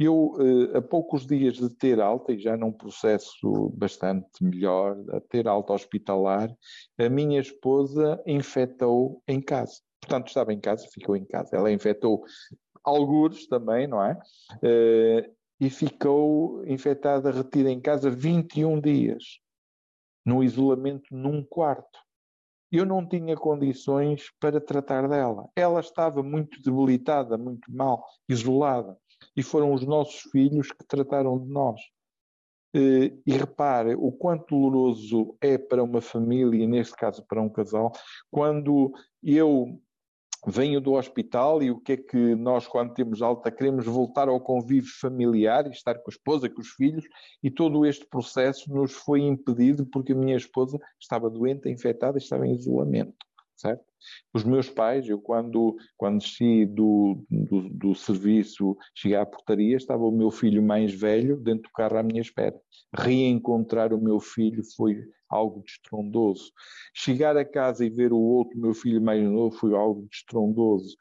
eu, 0.00 0.34
eh, 0.40 0.78
a 0.78 0.82
poucos 0.82 1.26
dias 1.26 1.58
de 1.58 1.68
ter 1.68 2.00
alta, 2.00 2.32
e 2.32 2.38
já 2.38 2.56
num 2.56 2.72
processo 2.72 3.68
bastante 3.76 4.42
melhor, 4.42 4.96
a 5.10 5.20
ter 5.20 5.46
alta 5.46 5.74
hospitalar, 5.74 6.50
a 6.98 7.08
minha 7.10 7.38
esposa 7.38 8.18
infectou 8.26 9.22
em 9.28 9.42
casa. 9.42 9.74
Portanto, 10.00 10.28
estava 10.28 10.54
em 10.54 10.60
casa, 10.60 10.88
ficou 10.90 11.14
em 11.14 11.24
casa. 11.26 11.54
Ela 11.54 11.70
infectou 11.70 12.24
algures 12.82 13.46
também, 13.46 13.86
não 13.86 14.02
é? 14.02 14.18
Eh, 14.62 15.30
e 15.60 15.68
ficou 15.68 16.66
infectada, 16.66 17.30
retida 17.30 17.70
em 17.70 17.78
casa 17.78 18.08
21 18.08 18.80
dias, 18.80 19.22
no 20.24 20.42
isolamento 20.42 21.14
num 21.14 21.44
quarto. 21.44 21.98
Eu 22.72 22.86
não 22.86 23.06
tinha 23.06 23.36
condições 23.36 24.30
para 24.40 24.60
tratar 24.60 25.06
dela. 25.06 25.50
Ela 25.54 25.80
estava 25.80 26.22
muito 26.22 26.62
debilitada, 26.62 27.36
muito 27.36 27.70
mal, 27.70 28.02
isolada 28.26 28.96
e 29.36 29.42
foram 29.42 29.72
os 29.72 29.86
nossos 29.86 30.22
filhos 30.30 30.70
que 30.72 30.84
trataram 30.86 31.38
de 31.38 31.48
nós. 31.48 31.80
Eh, 32.72 33.12
e 33.26 33.32
repare 33.32 33.94
o 33.96 34.12
quanto 34.12 34.46
doloroso 34.48 35.36
é 35.40 35.58
para 35.58 35.82
uma 35.82 36.00
família, 36.00 36.66
neste 36.68 36.94
caso 36.94 37.24
para 37.26 37.42
um 37.42 37.48
casal, 37.48 37.90
quando 38.30 38.92
eu 39.22 39.80
venho 40.46 40.80
do 40.80 40.92
hospital 40.92 41.62
e 41.62 41.70
o 41.70 41.80
que 41.80 41.92
é 41.92 41.96
que 41.96 42.34
nós, 42.36 42.66
quando 42.66 42.94
temos 42.94 43.20
alta, 43.22 43.50
queremos 43.50 43.86
voltar 43.86 44.28
ao 44.28 44.40
convívio 44.40 44.90
familiar 45.00 45.66
e 45.66 45.70
estar 45.70 45.94
com 45.94 46.10
a 46.10 46.14
esposa, 46.14 46.48
com 46.48 46.60
os 46.60 46.70
filhos, 46.70 47.04
e 47.42 47.50
todo 47.50 47.84
este 47.84 48.06
processo 48.06 48.72
nos 48.72 48.92
foi 48.92 49.20
impedido 49.20 49.84
porque 49.84 50.12
a 50.12 50.16
minha 50.16 50.36
esposa 50.36 50.78
estava 50.98 51.28
doente, 51.28 51.68
infectada 51.68 52.18
estava 52.18 52.46
em 52.46 52.54
isolamento 52.54 53.14
certo? 53.60 53.84
Os 54.32 54.44
meus 54.44 54.68
pais, 54.68 55.08
eu 55.08 55.20
quando, 55.20 55.76
quando 55.96 56.18
desci 56.18 56.64
do, 56.64 57.22
do, 57.30 57.68
do, 57.68 57.94
serviço, 57.94 58.76
cheguei 58.94 59.16
à 59.16 59.26
portaria, 59.26 59.76
estava 59.76 60.02
o 60.04 60.10
meu 60.10 60.30
filho 60.30 60.62
mais 60.62 60.92
velho 60.92 61.36
dentro 61.36 61.64
do 61.64 61.72
carro 61.72 61.98
à 61.98 62.02
minha 62.02 62.20
espera. 62.20 62.58
Reencontrar 62.96 63.92
o 63.92 64.00
meu 64.00 64.18
filho 64.18 64.62
foi 64.76 65.04
algo 65.28 65.62
destrondoso. 65.62 66.50
Chegar 66.94 67.36
a 67.36 67.44
casa 67.44 67.84
e 67.84 67.90
ver 67.90 68.12
o 68.12 68.18
outro, 68.18 68.58
meu 68.58 68.74
filho 68.74 69.00
mais 69.00 69.22
novo, 69.22 69.54
foi 69.54 69.74
algo 69.74 70.06
destrondoso 70.10 70.96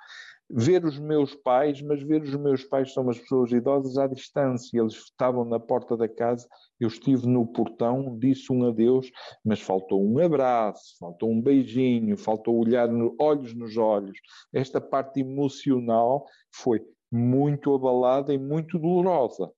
ver 0.50 0.84
os 0.84 0.98
meus 0.98 1.36
pais, 1.36 1.82
mas 1.82 2.02
ver 2.02 2.24
os 2.24 2.36
meus 2.36 2.64
pais 2.64 2.92
são 2.92 3.04
umas 3.04 3.20
pessoas 3.20 3.52
idosas 3.52 3.98
à 3.98 4.08
distância, 4.08 4.80
eles 4.80 4.94
estavam 4.94 5.46
na 5.46 5.60
porta 5.60 5.96
da 5.96 6.08
casa, 6.08 6.48
eu 6.80 6.88
estive 6.88 7.28
no 7.28 7.46
portão, 7.46 8.18
disse 8.18 8.52
um 8.52 8.68
adeus, 8.68 9.12
mas 9.46 9.62
faltou 9.62 10.04
um 10.04 10.18
abraço, 10.18 10.98
faltou 11.00 11.30
um 11.32 11.40
beijinho, 11.40 12.18
faltou 12.18 12.58
olhar 12.58 12.88
no, 12.88 13.16
olhos 13.20 13.54
nos 13.54 13.78
olhos. 13.78 14.18
Esta 14.52 14.82
parte 14.82 15.20
emocional 15.20 16.26
foi 16.52 16.82
muito 17.12 17.74
abalada 17.74 18.34
e 18.34 18.38
muito 18.38 18.80
dolorosa. 18.80 19.52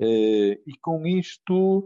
Eh, 0.00 0.60
e 0.66 0.76
com 0.80 1.06
isto, 1.06 1.84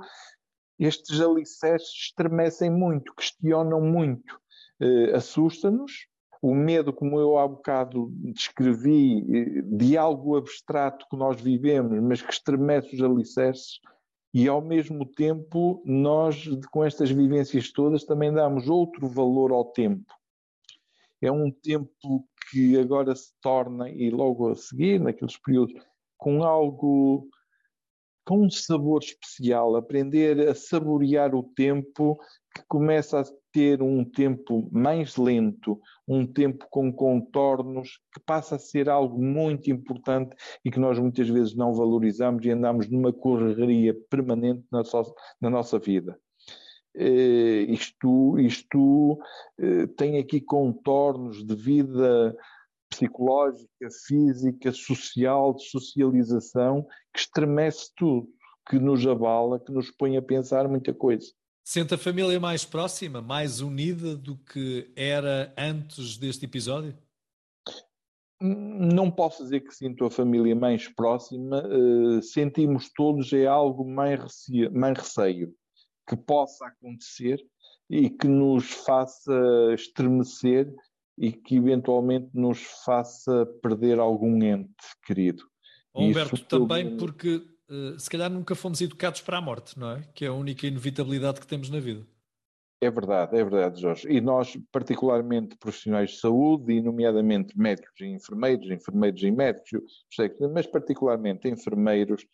estes 0.78 1.20
alicerces 1.20 1.88
estremecem 1.88 2.70
muito, 2.70 3.14
questionam 3.14 3.80
muito, 3.80 4.38
eh, 4.80 5.12
assusta-nos, 5.14 6.06
o 6.42 6.56
medo, 6.56 6.92
como 6.92 7.20
eu 7.20 7.38
há 7.38 7.46
bocado 7.46 8.10
descrevi, 8.12 9.24
eh, 9.32 9.62
de 9.62 9.96
algo 9.96 10.36
abstrato 10.36 11.06
que 11.08 11.16
nós 11.16 11.40
vivemos, 11.40 12.02
mas 12.02 12.20
que 12.20 12.32
estremece 12.32 12.96
os 12.96 13.02
alicerces, 13.02 13.78
e 14.34 14.48
ao 14.48 14.60
mesmo 14.60 15.06
tempo 15.06 15.80
nós, 15.86 16.44
com 16.72 16.84
estas 16.84 17.12
vivências 17.12 17.70
todas, 17.70 18.02
também 18.02 18.32
damos 18.32 18.68
outro 18.68 19.06
valor 19.06 19.52
ao 19.52 19.66
tempo. 19.66 20.12
É 21.20 21.30
um 21.30 21.48
tempo 21.48 22.26
que 22.50 22.76
agora 22.76 23.14
se 23.14 23.32
torna, 23.40 23.88
e 23.88 24.10
logo 24.10 24.50
a 24.50 24.56
seguir, 24.56 24.98
naqueles 24.98 25.36
períodos, 25.36 25.80
com 26.18 26.42
algo, 26.42 27.28
com 28.26 28.46
um 28.46 28.50
sabor 28.50 29.00
especial, 29.00 29.76
aprender 29.76 30.48
a 30.48 30.56
saborear 30.56 31.36
o 31.36 31.44
tempo 31.44 32.18
que 32.52 32.64
começa 32.66 33.20
a 33.20 33.24
ter 33.52 33.82
um 33.82 34.04
tempo 34.04 34.68
mais 34.72 35.16
lento, 35.16 35.80
um 36.08 36.26
tempo 36.26 36.66
com 36.70 36.92
contornos, 36.92 38.00
que 38.12 38.20
passa 38.20 38.56
a 38.56 38.58
ser 38.58 38.88
algo 38.88 39.22
muito 39.22 39.70
importante 39.70 40.34
e 40.64 40.70
que 40.70 40.80
nós 40.80 40.98
muitas 40.98 41.28
vezes 41.28 41.54
não 41.54 41.74
valorizamos 41.74 42.44
e 42.44 42.50
andamos 42.50 42.88
numa 42.88 43.12
correria 43.12 43.94
permanente 44.08 44.64
na, 44.70 44.82
so 44.84 45.14
na 45.40 45.50
nossa 45.50 45.78
vida. 45.78 46.18
Uh, 46.94 47.72
isto 47.72 48.38
isto 48.38 49.12
uh, 49.58 49.88
tem 49.96 50.18
aqui 50.18 50.40
contornos 50.42 51.42
de 51.42 51.54
vida 51.54 52.36
psicológica, 52.90 53.88
física, 54.06 54.70
social, 54.72 55.54
de 55.54 55.64
socialização, 55.64 56.86
que 57.12 57.20
estremece 57.20 57.90
tudo, 57.96 58.28
que 58.68 58.78
nos 58.78 59.06
abala, 59.06 59.58
que 59.58 59.72
nos 59.72 59.90
põe 59.90 60.18
a 60.18 60.22
pensar 60.22 60.68
muita 60.68 60.92
coisa. 60.92 61.26
Sente 61.64 61.94
a 61.94 61.98
família 61.98 62.40
mais 62.40 62.64
próxima, 62.64 63.22
mais 63.22 63.60
unida 63.60 64.16
do 64.16 64.36
que 64.36 64.90
era 64.96 65.54
antes 65.56 66.16
deste 66.16 66.44
episódio? 66.44 66.96
Não 68.40 69.08
posso 69.08 69.44
dizer 69.44 69.60
que 69.60 69.72
sinto 69.72 70.04
a 70.04 70.10
família 70.10 70.56
mais 70.56 70.88
próxima, 70.88 71.62
uh, 71.64 72.20
sentimos 72.20 72.90
todos 72.92 73.32
é 73.32 73.46
algo 73.46 73.88
mais 73.88 74.20
receio, 74.20 74.72
mais 74.72 74.98
receio 74.98 75.54
que 76.08 76.16
possa 76.16 76.66
acontecer 76.66 77.40
e 77.88 78.10
que 78.10 78.26
nos 78.26 78.68
faça 78.68 79.32
estremecer 79.74 80.74
e 81.16 81.30
que 81.30 81.56
eventualmente 81.56 82.30
nos 82.34 82.60
faça 82.84 83.46
perder 83.62 84.00
algum 84.00 84.42
ente 84.42 84.72
querido. 85.06 85.44
Humberto, 85.94 86.34
Isso 86.34 86.44
também 86.46 86.96
porque 86.96 87.44
uh, 87.70 87.98
se 87.98 88.08
calhar 88.08 88.30
nunca 88.30 88.54
fomos 88.54 88.80
educados 88.80 89.20
para 89.20 89.38
a 89.38 89.40
morte, 89.40 89.78
não 89.78 89.92
é? 89.92 90.02
Que 90.14 90.24
é 90.24 90.28
a 90.28 90.32
única 90.32 90.66
inevitabilidade 90.66 91.40
que 91.40 91.46
temos 91.46 91.70
na 91.70 91.80
vida. 91.80 92.06
É 92.80 92.90
verdade, 92.90 93.36
é 93.36 93.44
verdade, 93.44 93.80
Jorge. 93.80 94.08
E 94.10 94.20
nós, 94.20 94.56
particularmente 94.72 95.56
profissionais 95.56 96.10
de 96.10 96.18
saúde, 96.18 96.72
e 96.72 96.82
nomeadamente 96.82 97.56
médicos 97.56 98.00
e 98.00 98.06
enfermeiros, 98.06 98.68
enfermeiros 98.68 99.22
e 99.22 99.30
médicos, 99.30 100.04
mas 100.52 100.66
particularmente 100.66 101.48
enfermeiros, 101.48 102.26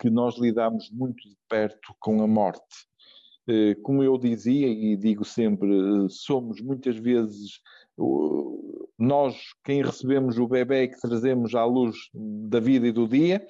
que 0.00 0.08
nós 0.08 0.38
lidamos 0.38 0.90
muito 0.90 1.28
de 1.28 1.36
perto 1.46 1.94
com 2.00 2.22
a 2.22 2.26
morte. 2.26 2.86
Eh, 3.46 3.74
como 3.82 4.02
eu 4.02 4.16
dizia 4.16 4.68
e 4.68 4.96
digo 4.96 5.22
sempre, 5.22 5.68
eh, 5.68 6.08
somos 6.08 6.62
muitas 6.62 6.96
vezes 6.96 7.60
nós, 8.98 9.36
quem 9.64 9.82
recebemos 9.82 10.38
o 10.38 10.48
bebê 10.48 10.88
que 10.88 11.00
trazemos 11.00 11.54
à 11.54 11.64
luz 11.64 11.96
da 12.14 12.60
vida 12.60 12.86
e 12.86 12.92
do 12.92 13.06
dia, 13.06 13.46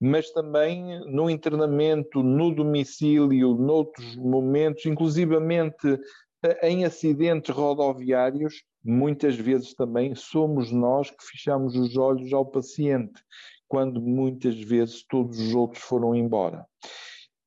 mas 0.00 0.30
também 0.30 1.00
no 1.06 1.30
internamento, 1.30 2.22
no 2.22 2.54
domicílio, 2.54 3.54
noutros 3.54 4.16
momentos, 4.16 4.84
inclusivamente 4.86 5.98
eh, 6.44 6.68
em 6.68 6.84
acidentes 6.84 7.54
rodoviários, 7.54 8.62
muitas 8.84 9.36
vezes 9.36 9.74
também 9.74 10.14
somos 10.14 10.70
nós 10.70 11.10
que 11.10 11.24
fechamos 11.24 11.74
os 11.76 11.96
olhos 11.96 12.32
ao 12.32 12.44
paciente, 12.44 13.20
quando 13.66 14.00
muitas 14.00 14.60
vezes 14.60 15.04
todos 15.08 15.38
os 15.40 15.54
outros 15.54 15.82
foram 15.82 16.14
embora. 16.14 16.66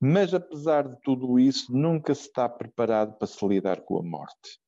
Mas 0.02 0.34
apesar 0.34 0.88
de 0.88 1.00
tudo 1.02 1.40
isso, 1.40 1.72
nunca 1.72 2.16
se 2.16 2.28
está 2.28 2.48
preparado 2.50 3.18
para 3.18 3.28
se 3.28 3.46
lidar 3.48 3.82
com 3.82 3.98
a 4.00 4.04
morte 4.04 4.60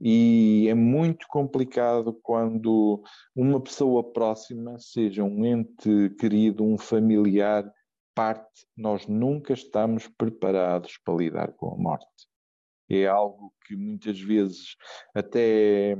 e 0.00 0.66
é 0.68 0.74
muito 0.74 1.26
complicado 1.28 2.12
quando 2.22 3.02
uma 3.36 3.60
pessoa 3.60 4.02
próxima, 4.02 4.78
seja 4.78 5.22
um 5.22 5.44
ente 5.44 6.10
querido, 6.18 6.64
um 6.64 6.78
familiar, 6.78 7.70
parte, 8.14 8.66
nós 8.76 9.06
nunca 9.06 9.52
estamos 9.52 10.08
preparados 10.08 10.98
para 11.04 11.16
lidar 11.16 11.52
com 11.52 11.74
a 11.74 11.76
morte. 11.76 12.06
É 12.88 13.06
algo 13.06 13.52
que 13.66 13.76
muitas 13.76 14.18
vezes 14.18 14.74
até 15.14 15.96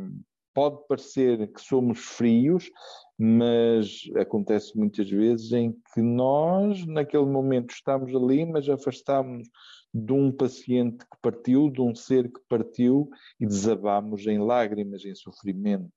pode 0.55 0.87
parecer 0.89 1.53
que 1.53 1.61
somos 1.61 1.99
frios, 2.01 2.71
mas 3.19 4.03
acontece 4.17 4.77
muitas 4.77 5.09
vezes 5.09 5.53
em 5.53 5.73
que 5.73 6.01
nós, 6.01 6.85
naquele 6.87 7.27
momento, 7.27 7.71
estamos 7.71 8.15
ali, 8.15 8.45
mas 8.45 8.69
afastamos 8.69 9.49
de 9.93 10.13
um 10.13 10.31
paciente 10.31 10.99
que 10.99 11.17
partiu, 11.21 11.71
de 11.71 11.81
um 11.81 11.95
ser 11.95 12.31
que 12.31 12.41
partiu 12.49 13.11
e 13.39 13.47
desabamos 13.47 14.27
em 14.27 14.39
lágrimas, 14.39 15.05
em 15.05 15.15
sofrimento, 15.15 15.91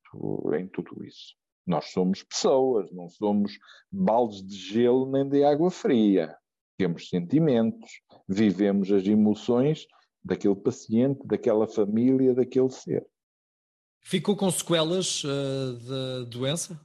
em 0.57 0.67
tudo 0.67 1.03
isso. 1.03 1.35
Nós 1.65 1.91
somos 1.91 2.23
pessoas, 2.23 2.91
não 2.91 3.07
somos 3.07 3.57
baldes 3.91 4.45
de 4.45 4.55
gelo 4.55 5.09
nem 5.09 5.27
de 5.27 5.43
água 5.43 5.71
fria. 5.71 6.35
Temos 6.77 7.07
sentimentos, 7.07 8.01
vivemos 8.27 8.91
as 8.91 9.05
emoções 9.05 9.85
daquele 10.23 10.55
paciente, 10.55 11.25
daquela 11.25 11.67
família, 11.67 12.33
daquele 12.33 12.69
ser. 12.69 13.05
Ficou 14.01 14.35
com 14.35 14.51
sequelas 14.51 15.23
uh, 15.23 15.79
da 15.87 16.23
doença? 16.29 16.79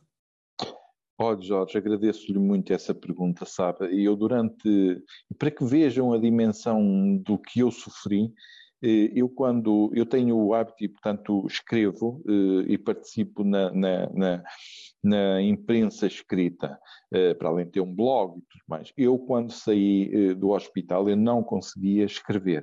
Olha, 1.20 1.42
Jorge, 1.42 1.76
agradeço-lhe 1.76 2.38
muito 2.38 2.72
essa 2.72 2.94
pergunta, 2.94 3.44
sabe? 3.44 3.88
E 3.92 4.04
eu 4.04 4.14
durante, 4.14 5.02
para 5.36 5.50
que 5.50 5.64
vejam 5.64 6.12
a 6.12 6.18
dimensão 6.18 7.16
do 7.16 7.36
que 7.36 7.58
eu 7.58 7.72
sofri, 7.72 8.32
eh, 8.80 9.10
eu 9.14 9.28
quando, 9.28 9.90
eu 9.94 10.06
tenho 10.06 10.36
o 10.36 10.54
hábito 10.54 10.84
e 10.84 10.88
portanto 10.88 11.44
escrevo 11.48 12.22
eh, 12.28 12.72
e 12.72 12.78
participo 12.78 13.42
na, 13.42 13.68
na, 13.72 14.08
na, 14.10 14.44
na 15.02 15.42
imprensa 15.42 16.06
escrita, 16.06 16.78
eh, 17.12 17.34
para 17.34 17.48
além 17.48 17.66
de 17.66 17.72
ter 17.72 17.80
um 17.80 17.92
blog 17.92 18.38
e 18.38 18.42
tudo 18.42 18.62
mais. 18.68 18.92
Eu 18.96 19.18
quando 19.18 19.50
saí 19.50 20.34
do 20.36 20.50
hospital 20.50 21.08
eu 21.08 21.16
não 21.16 21.42
conseguia 21.42 22.04
escrever. 22.04 22.62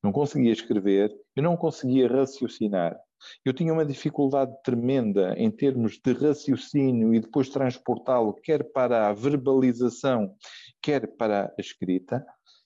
Não 0.00 0.12
conseguia 0.12 0.52
escrever, 0.52 1.12
eu 1.34 1.42
não 1.42 1.56
conseguia 1.56 2.06
raciocinar, 2.06 2.96
eu 3.44 3.52
tinha 3.52 3.72
uma 3.72 3.84
dificuldade 3.84 4.52
tremenda 4.62 5.34
em 5.36 5.50
termos 5.50 5.98
de 6.04 6.12
raciocínio 6.12 7.14
e 7.14 7.20
depois 7.20 7.48
transportá-lo 7.48 8.34
quer 8.34 8.64
para 8.72 9.08
a 9.08 9.12
verbalização, 9.12 10.34
quer 10.82 11.16
para 11.16 11.46
a 11.46 11.60
escrita, 11.60 12.24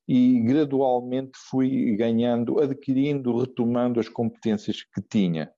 e 0.09 0.41
gradualmente 0.41 1.33
fui 1.51 1.95
ganhando, 1.95 2.61
adquirindo, 2.61 3.37
retomando 3.37 4.01
as 4.01 4.09
competências 4.09 4.83
que 4.83 5.03
tinha. 5.03 5.53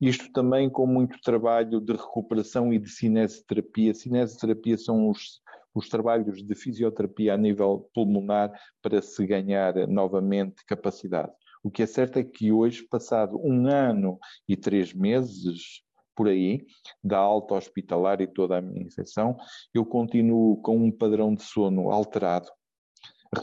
Isto 0.00 0.32
também 0.32 0.70
com 0.70 0.86
muito 0.86 1.20
trabalho 1.20 1.78
de 1.78 1.92
recuperação 1.92 2.72
e 2.72 2.78
de 2.78 2.88
cinesioterapia. 2.88 3.92
Cinesioterapia 3.92 4.78
são 4.78 5.10
os, 5.10 5.42
os 5.74 5.90
trabalhos 5.90 6.42
de 6.42 6.54
fisioterapia 6.54 7.34
a 7.34 7.36
nível 7.36 7.90
pulmonar 7.92 8.50
para 8.80 9.02
se 9.02 9.26
ganhar 9.26 9.74
novamente 9.86 10.64
capacidade. 10.66 11.30
O 11.62 11.70
que 11.70 11.82
é 11.82 11.86
certo 11.86 12.18
é 12.18 12.24
que 12.24 12.50
hoje, 12.50 12.86
passado 12.88 13.38
um 13.42 13.66
ano 13.66 14.18
e 14.48 14.56
três 14.56 14.94
meses, 14.94 15.82
por 16.16 16.28
aí, 16.28 16.66
da 17.02 17.18
alta 17.18 17.54
hospitalar 17.54 18.20
e 18.20 18.26
toda 18.26 18.58
a 18.58 18.60
minha 18.60 18.82
infecção, 18.82 19.36
eu 19.72 19.84
continuo 19.84 20.60
com 20.62 20.76
um 20.76 20.90
padrão 20.90 21.34
de 21.34 21.42
sono 21.42 21.90
alterado. 21.90 22.48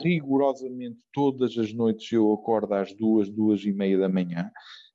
Rigorosamente 0.03 0.99
todas 1.13 1.57
as 1.57 1.73
noites 1.73 2.11
eu 2.11 2.31
acordo 2.33 2.73
às 2.73 2.93
duas, 2.93 3.29
duas 3.29 3.63
e 3.63 3.71
meia 3.71 3.97
da 3.97 4.09
manhã. 4.09 4.51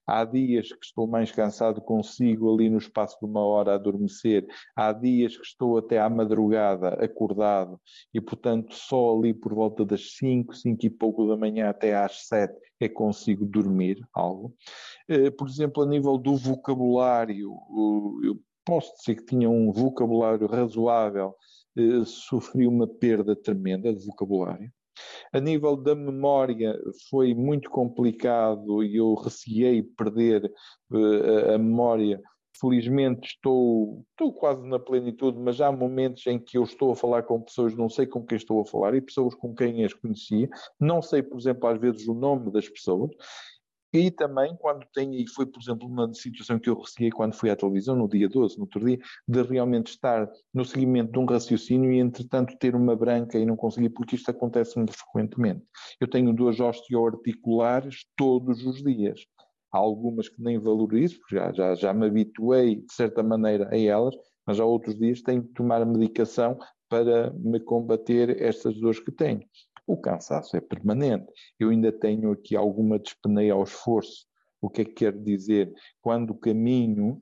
Há 0.06 0.24
dias 0.24 0.68
que 0.68 0.84
estou 0.84 1.06
mais 1.06 1.30
cansado, 1.30 1.80
consigo 1.80 2.52
ali 2.52 2.68
no 2.68 2.78
espaço 2.78 3.18
de 3.20 3.26
uma 3.26 3.40
hora 3.40 3.74
adormecer. 3.74 4.46
Há 4.74 4.92
dias 4.92 5.36
que 5.36 5.44
estou 5.44 5.78
até 5.78 5.98
à 5.98 6.10
madrugada 6.10 6.88
acordado 7.02 7.80
e, 8.12 8.20
portanto, 8.20 8.74
só 8.74 9.16
ali 9.16 9.32
por 9.32 9.54
volta 9.54 9.84
das 9.84 10.16
5, 10.16 10.54
5 10.54 10.86
e 10.86 10.90
pouco 10.90 11.26
da 11.26 11.36
manhã 11.36 11.68
até 11.68 11.94
às 11.94 12.26
7 12.26 12.52
é 12.80 12.88
consigo 12.88 13.44
dormir 13.46 14.00
algo. 14.12 14.54
Eh, 15.08 15.30
por 15.30 15.48
exemplo, 15.48 15.82
a 15.82 15.86
nível 15.86 16.18
do 16.18 16.36
vocabulário, 16.36 17.52
eu 18.24 18.40
posso 18.64 18.92
dizer 18.96 19.16
que 19.16 19.24
tinha 19.26 19.48
um 19.48 19.70
vocabulário 19.72 20.46
razoável, 20.46 21.34
eh, 21.76 22.04
sofri 22.04 22.66
uma 22.66 22.86
perda 22.86 23.36
tremenda 23.36 23.94
de 23.94 24.04
vocabulário. 24.04 24.72
A 25.32 25.40
nível 25.40 25.76
da 25.76 25.94
memória 25.94 26.78
foi 27.08 27.34
muito 27.34 27.70
complicado 27.70 28.82
e 28.82 28.96
eu 28.96 29.14
receei 29.14 29.82
perder 29.82 30.44
uh, 30.90 31.54
a 31.54 31.58
memória. 31.58 32.20
Felizmente 32.60 33.28
estou, 33.28 34.04
estou 34.10 34.32
quase 34.32 34.64
na 34.68 34.78
plenitude, 34.78 35.38
mas 35.38 35.60
há 35.60 35.72
momentos 35.72 36.26
em 36.26 36.38
que 36.38 36.56
eu 36.58 36.62
estou 36.62 36.92
a 36.92 36.96
falar 36.96 37.24
com 37.24 37.40
pessoas, 37.40 37.74
não 37.74 37.88
sei 37.88 38.06
com 38.06 38.24
quem 38.24 38.36
estou 38.36 38.60
a 38.60 38.64
falar, 38.64 38.94
e 38.94 39.00
pessoas 39.00 39.34
com 39.34 39.52
quem 39.52 39.84
as 39.84 39.92
conhecia, 39.94 40.48
não 40.78 41.02
sei, 41.02 41.22
por 41.22 41.38
exemplo, 41.40 41.66
às 41.68 41.80
vezes 41.80 42.06
o 42.06 42.14
nome 42.14 42.52
das 42.52 42.68
pessoas, 42.68 43.10
e 43.92 44.10
também 44.10 44.56
quando 44.56 44.86
tenho, 44.94 45.14
e 45.14 45.28
foi 45.28 45.46
por 45.46 45.60
exemplo 45.60 45.86
uma 45.86 46.12
situação 46.14 46.58
que 46.58 46.70
eu 46.70 46.80
recebi 46.80 47.10
quando 47.10 47.34
fui 47.34 47.50
à 47.50 47.56
televisão 47.56 47.94
no 47.94 48.08
dia 48.08 48.28
12, 48.28 48.56
no 48.56 48.62
outro 48.62 48.84
dia, 48.84 48.98
de 49.28 49.42
realmente 49.42 49.88
estar 49.88 50.30
no 50.54 50.64
seguimento 50.64 51.12
de 51.12 51.18
um 51.18 51.26
raciocínio 51.26 51.92
e 51.92 51.98
entretanto 51.98 52.56
ter 52.58 52.74
uma 52.74 52.96
branca 52.96 53.38
e 53.38 53.44
não 53.44 53.56
conseguir, 53.56 53.90
porque 53.90 54.16
isto 54.16 54.30
acontece 54.30 54.76
muito 54.76 54.92
frequentemente. 54.92 55.62
Eu 56.00 56.08
tenho 56.08 56.32
duas 56.32 56.58
osteoarticulares 56.58 58.06
todos 58.16 58.64
os 58.64 58.82
dias. 58.82 59.20
Há 59.72 59.78
algumas 59.78 60.28
que 60.28 60.42
nem 60.42 60.58
valorizo, 60.58 61.18
porque 61.18 61.36
já, 61.36 61.52
já, 61.52 61.74
já 61.74 61.94
me 61.94 62.06
habituei 62.06 62.76
de 62.76 62.92
certa 62.92 63.22
maneira 63.22 63.68
a 63.70 63.78
elas, 63.78 64.14
mas 64.46 64.58
há 64.58 64.64
outros 64.64 64.98
dias 64.98 65.22
tenho 65.22 65.42
que 65.42 65.52
tomar 65.54 65.84
medicação 65.86 66.58
para 66.88 67.30
me 67.32 67.58
combater 67.58 68.42
estas 68.42 68.78
dores 68.78 69.00
que 69.00 69.10
tenho. 69.10 69.40
O 69.86 69.96
cansaço 69.96 70.56
é 70.56 70.60
permanente. 70.60 71.26
Eu 71.58 71.70
ainda 71.70 71.92
tenho 71.92 72.32
aqui 72.32 72.56
alguma 72.56 72.98
despeneia 72.98 73.52
ao 73.52 73.64
esforço. 73.64 74.26
O 74.60 74.70
que 74.70 74.82
é 74.82 74.84
que 74.84 74.92
quer 74.92 75.12
dizer? 75.12 75.72
Quando 76.00 76.34
caminho 76.34 77.18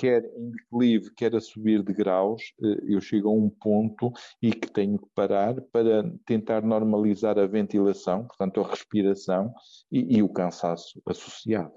quer 0.00 0.24
em 0.34 0.50
declive, 0.50 1.14
quer 1.14 1.36
a 1.36 1.40
subir 1.40 1.82
de 1.82 1.92
graus, 1.92 2.54
eh, 2.62 2.94
eu 2.94 3.02
chego 3.02 3.28
a 3.28 3.32
um 3.32 3.50
ponto 3.50 4.10
e 4.40 4.50
que 4.50 4.66
tenho 4.72 4.98
que 4.98 5.06
parar 5.14 5.60
para 5.60 6.10
tentar 6.24 6.62
normalizar 6.62 7.38
a 7.38 7.46
ventilação, 7.46 8.26
portanto 8.26 8.62
a 8.62 8.68
respiração 8.68 9.52
e, 9.92 10.16
e 10.16 10.22
o 10.22 10.28
cansaço 10.28 11.02
associado. 11.06 11.74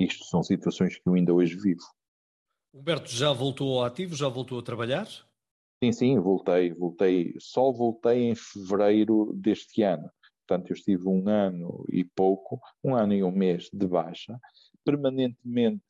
Isto 0.00 0.24
são 0.24 0.42
situações 0.42 0.98
que 0.98 1.08
eu 1.08 1.14
ainda 1.14 1.32
hoje 1.32 1.54
vivo. 1.56 1.84
Humberto 2.74 3.08
já 3.08 3.32
voltou 3.32 3.78
ao 3.78 3.84
ativo, 3.84 4.16
já 4.16 4.28
voltou 4.28 4.58
a 4.58 4.62
trabalhar? 4.62 5.06
Sim, 5.82 5.92
sim, 5.92 6.18
voltei, 6.18 6.72
voltei, 6.72 7.34
só 7.38 7.70
voltei 7.70 8.30
em 8.30 8.34
fevereiro 8.34 9.32
deste 9.34 9.82
ano. 9.82 10.10
Portanto, 10.46 10.70
eu 10.70 10.74
estive 10.74 11.08
um 11.08 11.28
ano 11.28 11.84
e 11.92 12.04
pouco, 12.04 12.58
um 12.82 12.94
ano 12.94 13.12
e 13.12 13.22
um 13.22 13.30
mês 13.32 13.68
de 13.72 13.86
baixa, 13.86 14.38
permanentemente 14.84 15.82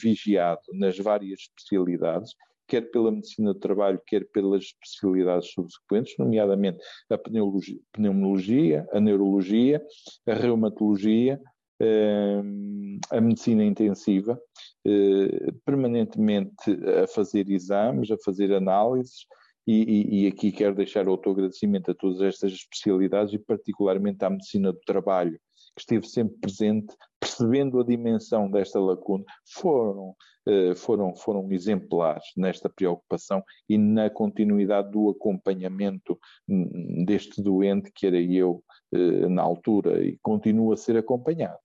vigiado 0.00 0.62
nas 0.72 0.98
várias 0.98 1.40
especialidades, 1.40 2.34
quer 2.66 2.90
pela 2.90 3.12
medicina 3.12 3.52
do 3.54 3.60
trabalho, 3.60 4.00
quer 4.06 4.28
pelas 4.30 4.64
especialidades 4.64 5.50
subsequentes, 5.52 6.14
nomeadamente 6.18 6.78
a 7.10 7.16
pneumologia, 7.18 8.86
a 8.92 9.00
neurologia, 9.00 9.82
a 10.26 10.34
reumatologia, 10.34 11.40
a 13.10 13.20
medicina 13.20 13.64
intensiva, 13.64 14.40
eh, 14.84 15.52
permanentemente 15.64 16.70
a 17.02 17.06
fazer 17.06 17.48
exames, 17.50 18.10
a 18.10 18.16
fazer 18.18 18.52
análises, 18.52 19.26
e, 19.66 19.82
e, 19.82 20.24
e, 20.24 20.26
aqui 20.26 20.50
quero 20.50 20.74
deixar 20.74 21.06
outro 21.08 21.30
agradecimento 21.30 21.90
a 21.90 21.94
todas 21.94 22.22
estas 22.22 22.52
especialidades 22.52 23.34
e 23.34 23.38
particularmente 23.38 24.24
à 24.24 24.30
medicina 24.30 24.72
do 24.72 24.80
trabalho, 24.80 25.38
que 25.76 25.82
esteve 25.82 26.08
sempre 26.08 26.38
presente, 26.38 26.96
percebendo 27.20 27.78
a 27.78 27.84
dimensão 27.84 28.50
desta 28.50 28.80
lacuna, 28.80 29.24
foram, 29.44 30.16
eh, 30.46 30.74
foram, 30.74 31.14
foram 31.14 31.52
exemplares 31.52 32.24
nesta 32.34 32.70
preocupação 32.70 33.42
e 33.68 33.76
na 33.76 34.08
continuidade 34.08 34.90
do 34.90 35.10
acompanhamento 35.10 36.18
hum, 36.48 37.04
deste 37.04 37.42
doente, 37.42 37.92
que 37.94 38.06
era 38.06 38.18
eu 38.18 38.64
eh, 38.94 39.28
na 39.28 39.42
altura, 39.42 40.02
e 40.02 40.18
continua 40.22 40.74
a 40.74 40.76
ser 40.78 40.96
acompanhado. 40.96 41.58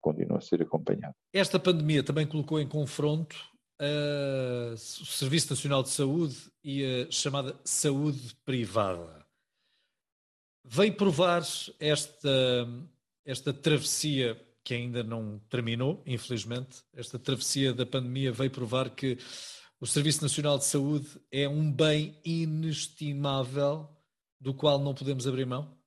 Continua 0.00 0.38
a 0.38 0.40
ser 0.40 0.62
acompanhado. 0.62 1.14
Esta 1.32 1.58
pandemia 1.58 2.02
também 2.02 2.26
colocou 2.26 2.58
em 2.60 2.66
confronto 2.66 3.36
uh, 3.80 4.74
o 4.74 4.76
Serviço 5.06 5.50
Nacional 5.50 5.82
de 5.82 5.90
Saúde 5.90 6.36
e 6.64 6.84
a 6.84 7.10
chamada 7.10 7.58
saúde 7.64 8.34
privada. 8.44 9.24
Veio 10.64 10.94
provar 10.94 11.42
esta 11.78 12.66
esta 13.24 13.52
travessia 13.52 14.40
que 14.64 14.74
ainda 14.74 15.02
não 15.02 15.38
terminou, 15.48 16.02
infelizmente, 16.06 16.82
esta 16.94 17.18
travessia 17.18 17.72
da 17.72 17.86
pandemia 17.86 18.32
veio 18.32 18.50
provar 18.50 18.90
que 18.90 19.18
o 19.80 19.86
Serviço 19.86 20.22
Nacional 20.22 20.58
de 20.58 20.64
Saúde 20.64 21.08
é 21.30 21.48
um 21.48 21.72
bem 21.72 22.18
inestimável 22.24 23.88
do 24.38 24.52
qual 24.52 24.78
não 24.78 24.94
podemos 24.94 25.26
abrir 25.26 25.46
mão? 25.46 25.79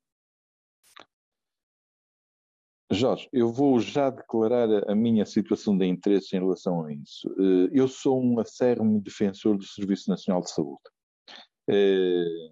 Jorge, 2.93 3.27
eu 3.33 3.51
vou 3.51 3.79
já 3.79 4.09
declarar 4.09 4.89
a 4.89 4.95
minha 4.95 5.25
situação 5.25 5.77
de 5.77 5.85
interesse 5.85 6.35
em 6.35 6.39
relação 6.39 6.85
a 6.85 6.93
isso. 6.93 7.27
Eh, 7.39 7.69
eu 7.73 7.87
sou 7.87 8.21
um 8.21 8.39
acérrimo 8.39 9.01
defensor 9.01 9.57
do 9.57 9.65
Serviço 9.65 10.09
Nacional 10.09 10.41
de 10.41 10.51
Saúde. 10.51 10.81
Eh, 11.69 12.51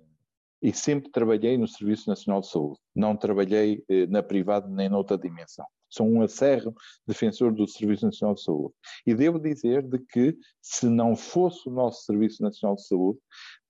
e 0.62 0.74
sempre 0.74 1.12
trabalhei 1.12 1.58
no 1.58 1.68
Serviço 1.68 2.10
Nacional 2.10 2.42
de 2.42 2.50
Saúde. 2.50 2.80
Não 2.96 3.16
trabalhei 3.16 3.84
eh, 3.90 4.06
na 4.08 4.22
privada 4.22 4.68
nem 4.68 4.90
noutra 4.90 5.18
dimensão. 5.18 5.66
Sou 5.90 6.08
um 6.08 6.22
acerro 6.22 6.74
defensor 7.06 7.54
do 7.54 7.68
Serviço 7.68 8.06
Nacional 8.06 8.36
de 8.36 8.44
Saúde. 8.44 8.74
E 9.06 9.14
devo 9.14 9.40
dizer 9.40 9.82
de 9.84 10.00
que, 10.00 10.38
se 10.62 10.88
não 10.88 11.16
fosse 11.16 11.68
o 11.68 11.72
nosso 11.72 12.06
Serviço 12.06 12.42
Nacional 12.42 12.76
de 12.76 12.88
Saúde, 12.88 13.20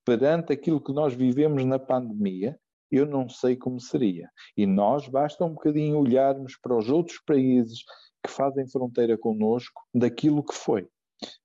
perante 0.06 0.54
aquilo 0.54 0.84
que 0.84 0.94
nós 0.94 1.14
vivemos 1.14 1.64
na 1.66 1.80
pandemia, 1.80 2.60
eu 2.92 3.06
não 3.06 3.30
sei 3.30 3.56
como 3.56 3.80
seria. 3.80 4.30
E 4.56 4.66
nós 4.66 5.08
basta 5.08 5.46
um 5.46 5.54
bocadinho 5.54 5.98
olharmos 5.98 6.58
para 6.62 6.78
os 6.78 6.90
outros 6.90 7.20
países 7.26 7.84
que 8.24 8.30
fazem 8.30 8.68
fronteira 8.68 9.18
connosco 9.18 9.82
daquilo 9.94 10.44
que 10.44 10.54
foi. 10.54 10.88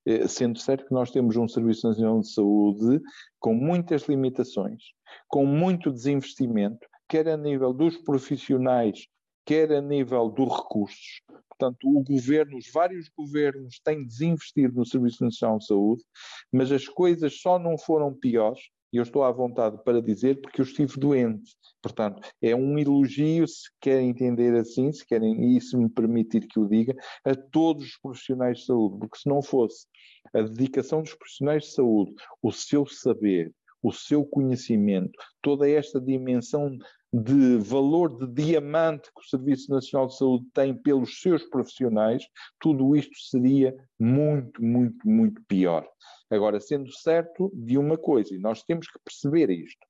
Eh, 0.07 0.27
sendo 0.27 0.59
certo 0.59 0.87
que 0.87 0.95
nós 0.95 1.11
temos 1.11 1.37
um 1.37 1.47
Serviço 1.47 1.87
Nacional 1.87 2.21
de 2.21 2.33
Saúde 2.33 3.01
com 3.39 3.55
muitas 3.55 4.03
limitações, 4.09 4.83
com 5.29 5.45
muito 5.45 5.91
desinvestimento, 5.91 6.87
quer 7.09 7.29
a 7.29 7.37
nível 7.37 7.73
dos 7.73 7.97
profissionais, 7.99 9.07
quer 9.45 9.71
a 9.73 9.81
nível 9.81 10.29
dos 10.31 10.49
recursos. 10.49 11.23
Portanto, 11.49 11.89
o 11.89 12.03
governo, 12.03 12.57
os 12.59 12.71
vários 12.73 13.09
governos 13.09 13.79
têm 13.83 14.05
desinvestido 14.05 14.75
no 14.75 14.85
Serviço 14.85 15.25
Nacional 15.25 15.59
de 15.59 15.67
Saúde, 15.67 16.05
mas 16.53 16.73
as 16.73 16.87
coisas 16.89 17.41
só 17.41 17.59
não 17.59 17.79
foram 17.79 18.13
piores 18.13 18.61
e 18.97 18.99
eu 18.99 19.03
estou 19.03 19.23
à 19.25 19.31
vontade 19.31 19.77
para 19.85 20.01
dizer 20.01 20.41
porque 20.41 20.59
eu 20.59 20.65
estive 20.65 20.99
doente. 20.99 21.55
Portanto, 21.83 22.27
é 22.41 22.57
um 22.57 22.79
elogio, 22.79 23.47
se 23.47 23.69
querem 23.79 24.09
entender 24.09 24.55
assim, 24.55 24.91
se 24.91 25.07
querem, 25.07 25.55
e 25.55 25.61
se 25.61 25.77
me 25.77 25.87
permitir 25.87 26.47
que 26.49 26.59
o 26.59 26.67
diga, 26.67 26.97
a 27.23 27.35
todos 27.35 27.85
os 27.85 27.99
profissionais 27.99 28.61
de 28.61 28.65
saúde, 28.65 28.99
porque 28.99 29.19
se 29.19 29.29
não 29.29 29.43
fosse 29.43 29.87
a 30.35 30.41
dedicação 30.41 31.03
dos 31.03 31.15
profissionais 31.15 31.65
de 31.65 31.73
saúde, 31.73 32.15
o 32.43 32.51
seu 32.51 32.87
saber, 32.87 33.53
o 33.83 33.93
seu 33.93 34.25
conhecimento, 34.25 35.13
toda 35.43 35.69
esta 35.69 36.01
dimensão 36.01 36.77
de 37.13 37.57
valor 37.59 38.19
de 38.19 38.27
diamante 38.27 39.11
que 39.15 39.21
o 39.21 39.29
Serviço 39.29 39.71
Nacional 39.71 40.09
de 40.09 40.17
Saúde 40.17 40.47
tem 40.53 40.75
pelos 40.75 41.21
seus 41.21 41.45
profissionais, 41.45 42.25
tudo 42.61 42.97
isto 42.97 43.17
seria 43.19 43.75
muito, 43.99 44.63
muito, 44.63 45.09
muito 45.09 45.43
pior. 45.47 45.89
Agora, 46.31 46.61
sendo 46.61 46.93
certo 46.93 47.51
de 47.55 47.79
uma 47.79 47.97
coisa, 47.97 48.35
e 48.35 48.39
nós 48.39 48.63
temos 48.65 48.89
que 48.89 48.99
perceber 49.05 49.51
isto: 49.51 49.87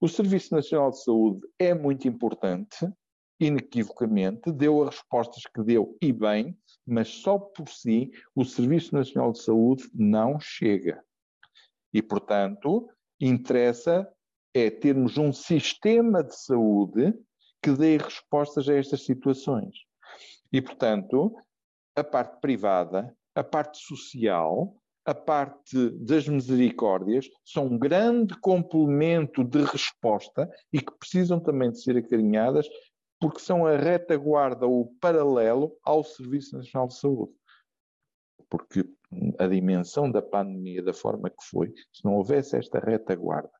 o 0.00 0.08
Serviço 0.08 0.54
Nacional 0.54 0.90
de 0.90 1.02
Saúde 1.02 1.40
é 1.58 1.74
muito 1.74 2.08
importante, 2.08 2.88
inequivocamente, 3.40 4.52
deu 4.52 4.82
as 4.82 4.96
respostas 4.96 5.42
que 5.52 5.62
deu 5.62 5.96
e 6.00 6.12
bem, 6.12 6.56
mas 6.86 7.08
só 7.08 7.38
por 7.38 7.68
si 7.68 8.10
o 8.34 8.44
Serviço 8.44 8.94
Nacional 8.94 9.32
de 9.32 9.42
Saúde 9.42 9.90
não 9.92 10.38
chega. 10.40 11.02
E, 11.92 12.00
portanto, 12.00 12.88
interessa 13.26 14.08
é 14.54 14.70
termos 14.70 15.16
um 15.16 15.32
sistema 15.32 16.22
de 16.22 16.36
saúde 16.36 17.14
que 17.62 17.70
dê 17.72 17.96
respostas 17.96 18.68
a 18.68 18.74
estas 18.74 19.04
situações. 19.04 19.74
E, 20.52 20.60
portanto, 20.60 21.34
a 21.96 22.04
parte 22.04 22.40
privada, 22.40 23.16
a 23.34 23.44
parte 23.44 23.78
social, 23.78 24.76
a 25.04 25.14
parte 25.14 25.90
das 25.90 26.28
misericórdias 26.28 27.28
são 27.44 27.66
um 27.66 27.78
grande 27.78 28.38
complemento 28.40 29.42
de 29.42 29.62
resposta 29.62 30.50
e 30.72 30.80
que 30.80 30.92
precisam 30.98 31.40
também 31.40 31.70
de 31.70 31.82
ser 31.82 31.96
acarinhadas 31.96 32.68
porque 33.18 33.40
são 33.40 33.64
a 33.64 33.76
retaguarda 33.76 34.66
o 34.66 34.86
paralelo 35.00 35.76
ao 35.84 36.02
Serviço 36.02 36.56
Nacional 36.56 36.88
de 36.88 36.98
Saúde. 36.98 37.32
Porque 38.50 38.84
a 39.38 39.46
dimensão 39.46 40.10
da 40.10 40.22
pandemia, 40.22 40.82
da 40.82 40.92
forma 40.92 41.30
que 41.30 41.44
foi, 41.50 41.72
se 41.92 42.04
não 42.04 42.14
houvesse 42.14 42.56
esta 42.56 42.78
retaguarda 42.78 43.50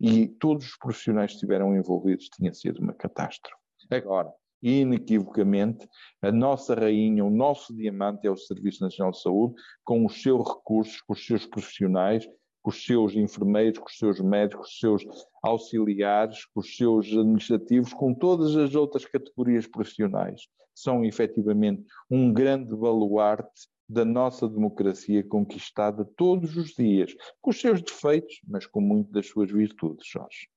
e 0.00 0.26
todos 0.26 0.66
os 0.66 0.76
profissionais 0.78 1.30
que 1.30 1.36
estiveram 1.36 1.76
envolvidos, 1.76 2.28
tinha 2.28 2.52
sido 2.54 2.80
uma 2.80 2.94
catástrofe. 2.94 3.56
Agora, 3.90 4.32
inequivocamente, 4.62 5.88
a 6.22 6.32
nossa 6.32 6.74
rainha, 6.74 7.24
o 7.24 7.30
nosso 7.30 7.74
diamante 7.74 8.26
é 8.26 8.30
o 8.30 8.36
Serviço 8.36 8.82
Nacional 8.82 9.12
de 9.12 9.20
Saúde, 9.20 9.54
com 9.84 10.06
os 10.06 10.22
seus 10.22 10.46
recursos, 10.48 11.00
com 11.02 11.12
os 11.12 11.24
seus 11.24 11.46
profissionais, 11.46 12.26
com 12.62 12.70
os 12.70 12.84
seus 12.84 13.14
enfermeiros, 13.14 13.78
com 13.78 13.86
os 13.86 13.96
seus 13.96 14.20
médicos, 14.20 14.66
com 14.80 14.94
os 14.94 15.04
seus 15.04 15.26
auxiliares, 15.42 16.44
com 16.46 16.60
os 16.60 16.76
seus 16.76 17.06
administrativos, 17.06 17.92
com 17.92 18.14
todas 18.14 18.56
as 18.56 18.74
outras 18.74 19.04
categorias 19.06 19.66
profissionais. 19.66 20.42
São 20.74 21.04
efetivamente 21.04 21.84
um 22.10 22.32
grande 22.32 22.74
baluarte 22.76 23.68
da 23.90 24.04
nossa 24.04 24.48
democracia 24.48 25.26
conquistada 25.26 26.04
todos 26.04 26.56
os 26.56 26.74
dias, 26.76 27.12
com 27.40 27.50
os 27.50 27.60
seus 27.60 27.82
defeitos, 27.82 28.40
mas 28.46 28.64
com 28.64 28.80
muito 28.80 29.10
das 29.10 29.26
suas 29.26 29.50
virtudes, 29.50 30.06
Jorge. 30.06 30.48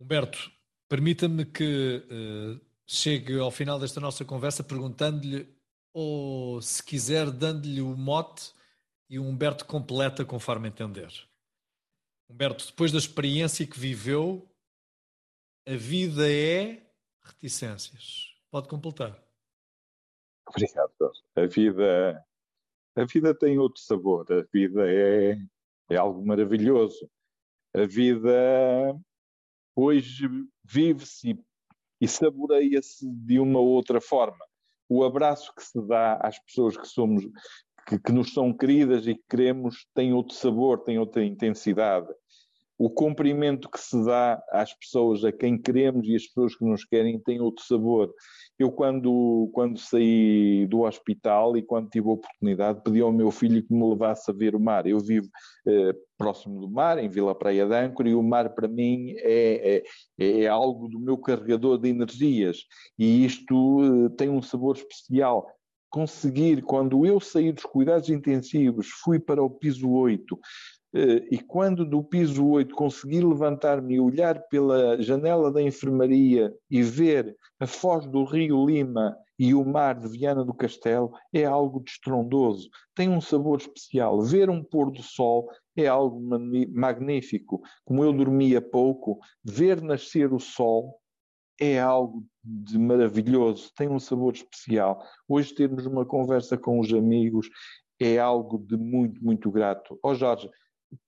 Humberto, 0.00 0.50
permita-me 0.88 1.44
que 1.44 2.02
uh, 2.06 2.66
chegue 2.86 3.38
ao 3.38 3.50
final 3.50 3.78
desta 3.78 4.00
nossa 4.00 4.24
conversa 4.24 4.64
perguntando-lhe, 4.64 5.54
ou 5.92 6.62
se 6.62 6.82
quiser, 6.82 7.30
dando-lhe 7.30 7.82
o 7.82 7.94
mote 7.94 8.54
e 9.10 9.18
o 9.18 9.24
Humberto 9.24 9.66
completa 9.66 10.24
conforme 10.24 10.68
entender. 10.68 11.12
Humberto, 12.26 12.66
depois 12.66 12.90
da 12.90 12.96
experiência 12.96 13.66
que 13.66 13.78
viveu, 13.78 14.50
a 15.68 15.76
vida 15.76 16.26
é 16.32 16.90
reticências. 17.22 18.34
Pode 18.50 18.66
completar. 18.66 19.22
Obrigado. 20.48 20.90
A 21.36 21.46
vida, 21.46 22.24
a 22.96 23.04
vida 23.04 23.34
tem 23.34 23.58
outro 23.58 23.80
sabor. 23.82 24.26
A 24.32 24.42
vida 24.52 24.82
é, 24.88 25.36
é 25.90 25.96
algo 25.96 26.24
maravilhoso. 26.24 27.10
A 27.74 27.86
vida 27.86 28.94
Hoje 29.76 30.28
vive-se 30.62 31.36
e, 32.00 32.06
saboreia-se 32.06 33.10
de 33.10 33.40
uma 33.40 33.58
outra 33.58 34.00
forma. 34.00 34.44
O 34.88 35.02
abraço 35.02 35.52
que 35.52 35.64
se 35.64 35.80
dá 35.88 36.14
às 36.22 36.38
pessoas 36.38 36.76
que 36.76 36.86
somos, 36.86 37.24
que, 37.88 37.98
que 37.98 38.12
nos 38.12 38.32
são 38.32 38.56
queridas 38.56 39.04
e 39.08 39.16
que 39.16 39.24
queremos, 39.28 39.84
tem 39.92 40.12
outro 40.12 40.36
sabor, 40.36 40.84
tem 40.84 40.96
outra 40.96 41.24
intensidade 41.24 42.08
o 42.76 42.90
cumprimento 42.90 43.70
que 43.70 43.78
se 43.78 44.04
dá 44.04 44.42
às 44.50 44.74
pessoas 44.74 45.24
a 45.24 45.32
quem 45.32 45.60
queremos 45.60 46.08
e 46.08 46.16
as 46.16 46.26
pessoas 46.26 46.56
que 46.56 46.64
nos 46.64 46.84
querem 46.84 47.20
tem 47.20 47.40
outro 47.40 47.64
sabor. 47.64 48.12
Eu, 48.58 48.70
quando, 48.70 49.50
quando 49.52 49.78
saí 49.78 50.66
do 50.66 50.82
hospital 50.82 51.56
e 51.56 51.62
quando 51.62 51.88
tive 51.90 52.08
a 52.08 52.12
oportunidade, 52.12 52.82
pedi 52.84 53.00
ao 53.00 53.12
meu 53.12 53.30
filho 53.30 53.62
que 53.62 53.74
me 53.74 53.88
levasse 53.88 54.30
a 54.30 54.34
ver 54.34 54.54
o 54.54 54.60
mar. 54.60 54.86
Eu 54.86 55.00
vivo 55.00 55.28
eh, 55.66 55.92
próximo 56.16 56.60
do 56.60 56.70
mar, 56.70 56.98
em 56.98 57.08
Vila 57.08 57.34
Praia 57.34 57.66
de 57.66 57.74
Âncora, 57.74 58.08
e 58.08 58.14
o 58.14 58.22
mar 58.22 58.54
para 58.54 58.68
mim 58.68 59.14
é, 59.18 59.82
é, 60.18 60.40
é 60.42 60.46
algo 60.46 60.88
do 60.88 61.00
meu 61.00 61.18
carregador 61.18 61.78
de 61.78 61.88
energias. 61.88 62.58
E 62.98 63.24
isto 63.24 64.06
eh, 64.06 64.08
tem 64.16 64.28
um 64.28 64.42
sabor 64.42 64.76
especial 64.76 65.46
conseguir, 65.94 66.60
quando 66.62 67.06
eu 67.06 67.20
saí 67.20 67.52
dos 67.52 67.62
cuidados 67.62 68.08
intensivos, 68.08 68.88
fui 69.04 69.20
para 69.20 69.40
o 69.40 69.48
piso 69.48 69.88
8, 69.88 70.36
eh, 70.36 70.38
e 71.30 71.38
quando 71.38 71.84
do 71.84 72.04
piso 72.04 72.46
8 72.46 72.74
consegui 72.74 73.20
levantar-me 73.20 73.94
e 73.94 74.00
olhar 74.00 74.40
pela 74.48 75.00
janela 75.02 75.50
da 75.50 75.60
enfermaria 75.60 76.54
e 76.70 76.82
ver 76.82 77.36
a 77.58 77.66
foz 77.66 78.06
do 78.06 78.22
rio 78.22 78.64
Lima 78.64 79.16
e 79.38 79.52
o 79.54 79.64
mar 79.64 79.98
de 79.98 80.06
Viana 80.06 80.44
do 80.44 80.54
Castelo, 80.54 81.12
é 81.32 81.44
algo 81.44 81.82
de 81.82 81.90
estrondoso, 81.90 82.68
tem 82.94 83.08
um 83.08 83.20
sabor 83.20 83.58
especial. 83.58 84.22
Ver 84.22 84.48
um 84.48 84.62
pôr 84.62 84.92
do 84.92 85.02
sol 85.02 85.50
é 85.76 85.86
algo 85.86 86.20
magnífico. 86.72 87.60
Como 87.84 88.04
eu 88.04 88.12
dormia 88.12 88.60
pouco, 88.60 89.18
ver 89.42 89.82
nascer 89.82 90.32
o 90.32 90.38
sol 90.38 91.00
é 91.60 91.80
algo 91.80 92.24
de 92.42 92.78
maravilhoso, 92.78 93.72
tem 93.76 93.88
um 93.88 93.98
sabor 93.98 94.34
especial. 94.34 95.02
Hoje 95.28 95.54
termos 95.54 95.86
uma 95.86 96.04
conversa 96.04 96.56
com 96.56 96.78
os 96.78 96.92
amigos 96.92 97.48
é 98.00 98.18
algo 98.18 98.58
de 98.58 98.76
muito, 98.76 99.24
muito 99.24 99.50
grato. 99.50 99.98
Ó 100.02 100.10
oh 100.10 100.14
Jorge, 100.14 100.50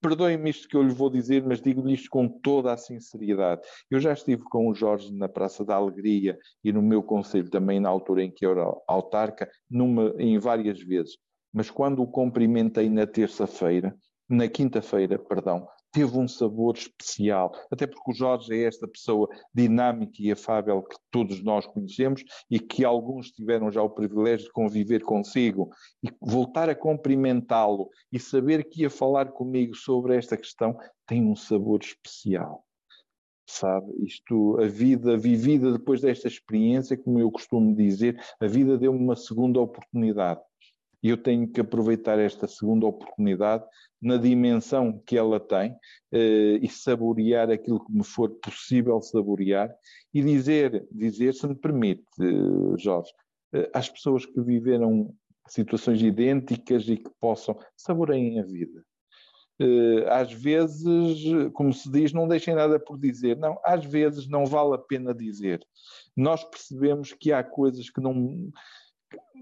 Perdoem-me 0.00 0.50
isto 0.50 0.68
que 0.68 0.76
eu 0.76 0.82
lhe 0.82 0.92
vou 0.92 1.10
dizer, 1.10 1.44
mas 1.44 1.60
digo-lhe 1.60 1.94
isto 1.94 2.10
com 2.10 2.28
toda 2.28 2.72
a 2.72 2.76
sinceridade. 2.76 3.62
Eu 3.90 4.00
já 4.00 4.12
estive 4.12 4.42
com 4.44 4.68
o 4.68 4.74
Jorge 4.74 5.12
na 5.12 5.28
Praça 5.28 5.64
da 5.64 5.74
Alegria 5.74 6.38
e 6.62 6.72
no 6.72 6.82
meu 6.82 7.02
conselho 7.02 7.50
também 7.50 7.80
na 7.80 7.88
altura 7.88 8.22
em 8.22 8.30
que 8.30 8.44
eu 8.44 8.52
era 8.52 8.72
autarca, 8.86 9.50
numa, 9.70 10.14
em 10.18 10.38
várias 10.38 10.80
vezes. 10.80 11.16
Mas 11.52 11.70
quando 11.70 12.02
o 12.02 12.06
cumprimentei 12.06 12.88
na 12.88 13.06
terça-feira, 13.06 13.96
na 14.28 14.48
quinta-feira, 14.48 15.18
perdão, 15.18 15.66
teve 15.96 16.18
um 16.18 16.28
sabor 16.28 16.76
especial, 16.76 17.54
até 17.70 17.86
porque 17.86 18.10
o 18.10 18.14
Jorge 18.14 18.52
é 18.52 18.64
esta 18.64 18.86
pessoa 18.86 19.26
dinâmica 19.54 20.16
e 20.20 20.30
afável 20.30 20.82
que 20.82 20.94
todos 21.10 21.42
nós 21.42 21.64
conhecemos 21.64 22.22
e 22.50 22.60
que 22.60 22.84
alguns 22.84 23.30
tiveram 23.30 23.72
já 23.72 23.80
o 23.80 23.88
privilégio 23.88 24.44
de 24.44 24.52
conviver 24.52 25.02
consigo 25.02 25.70
e 26.04 26.10
voltar 26.20 26.68
a 26.68 26.74
cumprimentá-lo 26.74 27.88
e 28.12 28.20
saber 28.20 28.64
que 28.64 28.82
ia 28.82 28.90
falar 28.90 29.32
comigo 29.32 29.74
sobre 29.74 30.14
esta 30.14 30.36
questão 30.36 30.76
tem 31.06 31.24
um 31.24 31.34
sabor 31.34 31.80
especial. 31.80 32.62
Sabe, 33.48 33.86
isto, 34.04 34.58
a 34.60 34.66
vida 34.66 35.16
vivida 35.16 35.72
depois 35.72 36.02
desta 36.02 36.28
experiência, 36.28 36.94
como 36.94 37.18
eu 37.18 37.30
costumo 37.30 37.74
dizer, 37.74 38.20
a 38.38 38.46
vida 38.46 38.76
deu-me 38.76 38.98
uma 38.98 39.16
segunda 39.16 39.60
oportunidade 39.60 40.42
e 41.02 41.08
eu 41.08 41.16
tenho 41.16 41.48
que 41.48 41.60
aproveitar 41.60 42.18
esta 42.18 42.46
segunda 42.46 42.86
oportunidade 42.86 43.64
na 44.00 44.16
dimensão 44.16 45.00
que 45.06 45.16
ela 45.16 45.38
tem 45.40 45.74
eh, 46.12 46.58
e 46.62 46.68
saborear 46.68 47.50
aquilo 47.50 47.84
que 47.84 47.92
me 47.92 48.04
for 48.04 48.30
possível 48.40 49.00
saborear 49.00 49.74
e 50.12 50.22
dizer, 50.22 50.86
dizer 50.90 51.34
se 51.34 51.46
me 51.46 51.54
permite, 51.54 52.04
Jorge, 52.78 53.10
eh, 53.52 53.70
às 53.72 53.88
pessoas 53.88 54.26
que 54.26 54.40
viveram 54.40 55.14
situações 55.48 56.02
idênticas 56.02 56.88
e 56.88 56.96
que 56.96 57.10
possam 57.20 57.58
saboreiem 57.76 58.40
a 58.40 58.44
vida. 58.44 58.84
Eh, 59.58 60.04
às 60.08 60.32
vezes, 60.32 61.22
como 61.54 61.72
se 61.72 61.90
diz, 61.90 62.12
não 62.12 62.28
deixem 62.28 62.54
nada 62.54 62.78
por 62.78 62.98
dizer. 62.98 63.36
Não, 63.38 63.58
às 63.64 63.84
vezes 63.84 64.28
não 64.28 64.44
vale 64.44 64.74
a 64.74 64.78
pena 64.78 65.14
dizer. 65.14 65.66
Nós 66.16 66.44
percebemos 66.44 67.12
que 67.12 67.32
há 67.32 67.42
coisas 67.42 67.88
que 67.88 68.00
não 68.00 68.50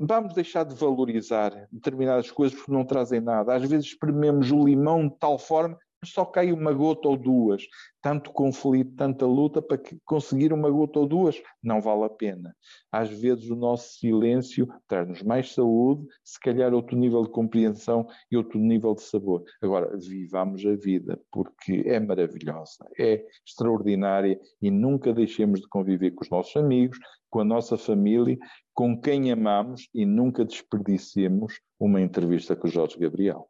vamos 0.01 0.35
deixar 0.35 0.65
de 0.65 0.75
valorizar 0.75 1.69
determinadas 1.71 2.31
coisas 2.31 2.57
porque 2.57 2.73
não 2.73 2.85
trazem 2.85 3.21
nada. 3.21 3.55
Às 3.55 3.63
vezes 3.69 3.87
esprememos 3.87 4.51
o 4.51 4.65
limão 4.65 5.09
de 5.09 5.17
tal 5.17 5.39
forma 5.39 5.79
só 6.05 6.25
cai 6.25 6.53
uma 6.53 6.73
gota 6.73 7.09
ou 7.09 7.17
duas. 7.17 7.67
Tanto 8.03 8.33
conflito, 8.33 8.95
tanta 8.97 9.27
luta 9.27 9.63
para 9.63 9.81
conseguir 10.05 10.53
uma 10.53 10.71
gota 10.71 10.99
ou 10.99 11.07
duas, 11.07 11.41
não 11.63 11.81
vale 11.81 12.05
a 12.05 12.11
pena. 12.11 12.55
Às 12.93 13.09
vezes 13.09 13.49
o 13.49 13.57
nosso 13.57 13.95
silêncio 13.95 14.69
traz-nos 14.87 15.23
mais 15.23 15.55
saúde, 15.55 16.07
se 16.23 16.39
calhar 16.39 16.75
outro 16.75 16.97
nível 16.97 17.23
de 17.23 17.31
compreensão 17.31 18.07
e 18.31 18.37
outro 18.37 18.59
nível 18.59 18.95
de 18.95 19.03
sabor. 19.03 19.43
Agora, 19.63 19.97
vivamos 19.97 20.65
a 20.67 20.75
vida, 20.75 21.19
porque 21.33 21.83
é 21.87 21.99
maravilhosa, 21.99 22.87
é 22.99 23.25
extraordinária 23.47 24.39
e 24.61 24.71
nunca 24.71 25.13
deixemos 25.13 25.61
de 25.61 25.69
conviver 25.69 26.11
com 26.11 26.25
os 26.25 26.31
nossos 26.31 26.57
amigos, 26.57 26.99
com 27.31 27.41
a 27.41 27.45
nossa 27.45 27.77
família, 27.79 28.39
com 28.73 29.01
quem 29.01 29.33
amamos 29.33 29.89
e 29.95 30.05
nunca 30.05 30.45
desperdicemos 30.45 31.61
uma 31.81 32.01
entrevista 32.01 32.55
com 32.55 32.69
o 32.69 32.71
Jorge 32.71 32.99
Gabriel. 32.99 33.49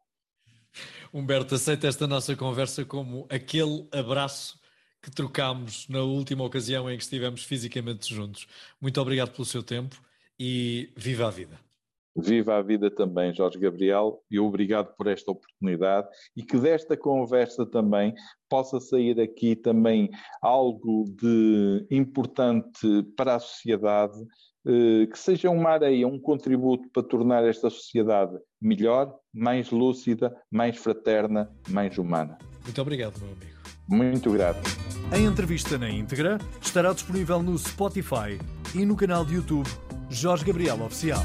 Humberto, 1.13 1.55
aceita 1.55 1.87
esta 1.87 2.07
nossa 2.07 2.35
conversa 2.35 2.85
como 2.85 3.27
aquele 3.31 3.87
abraço 3.93 4.59
que 5.03 5.11
trocámos 5.11 5.87
na 5.89 6.01
última 6.01 6.45
ocasião 6.45 6.91
em 6.91 6.97
que 6.97 7.03
estivemos 7.03 7.45
fisicamente 7.45 8.13
juntos. 8.13 8.47
Muito 8.81 9.01
obrigado 9.01 9.33
pelo 9.33 9.45
seu 9.45 9.63
tempo 9.63 10.01
e 10.39 10.91
viva 10.97 11.27
a 11.27 11.31
vida. 11.31 11.61
Viva 12.17 12.57
a 12.57 12.63
vida 12.63 12.91
também, 12.91 13.35
Jorge 13.35 13.59
Gabriel, 13.59 14.23
e 14.31 14.39
obrigado 14.39 14.95
por 14.95 15.09
esta 15.09 15.33
oportunidade 15.33 16.09
e 16.37 16.45
que 16.45 16.57
desta 16.59 16.97
conversa 16.97 17.67
também 17.67 18.15
possa 18.49 18.79
sair 18.79 19.21
aqui 19.21 19.57
também 19.57 20.09
algo 20.41 21.05
de 21.09 21.85
importante 21.91 23.03
para 23.17 23.35
a 23.35 23.41
sociedade, 23.41 24.17
eh, 24.65 25.07
que 25.07 25.19
seja 25.19 25.51
uma 25.51 25.71
areia, 25.71 26.07
um 26.07 26.21
contributo 26.21 26.89
para 26.91 27.03
tornar 27.03 27.45
esta 27.45 27.69
sociedade 27.69 28.39
melhor, 28.65 29.15
mais 29.33 29.71
lúcida, 29.71 30.35
mais 30.51 30.79
fraterna, 30.79 31.51
mais 31.69 31.99
humana. 31.99 32.39
Muito 32.65 32.81
obrigado, 32.81 33.21
meu 33.21 33.29
amigo. 33.29 33.55
Muito 33.87 34.33
grato. 34.33 34.63
A 35.13 35.19
entrevista 35.19 35.77
na 35.77 35.91
íntegra 35.91 36.39
estará 36.63 36.93
disponível 36.95 37.43
no 37.43 37.57
Spotify 37.59 38.41
e 38.75 38.87
no 38.87 38.97
canal 38.97 39.25
de 39.25 39.35
YouTube 39.35 39.69
Jorge 40.09 40.45
Gabriel 40.47 40.83
Oficial. 40.83 41.23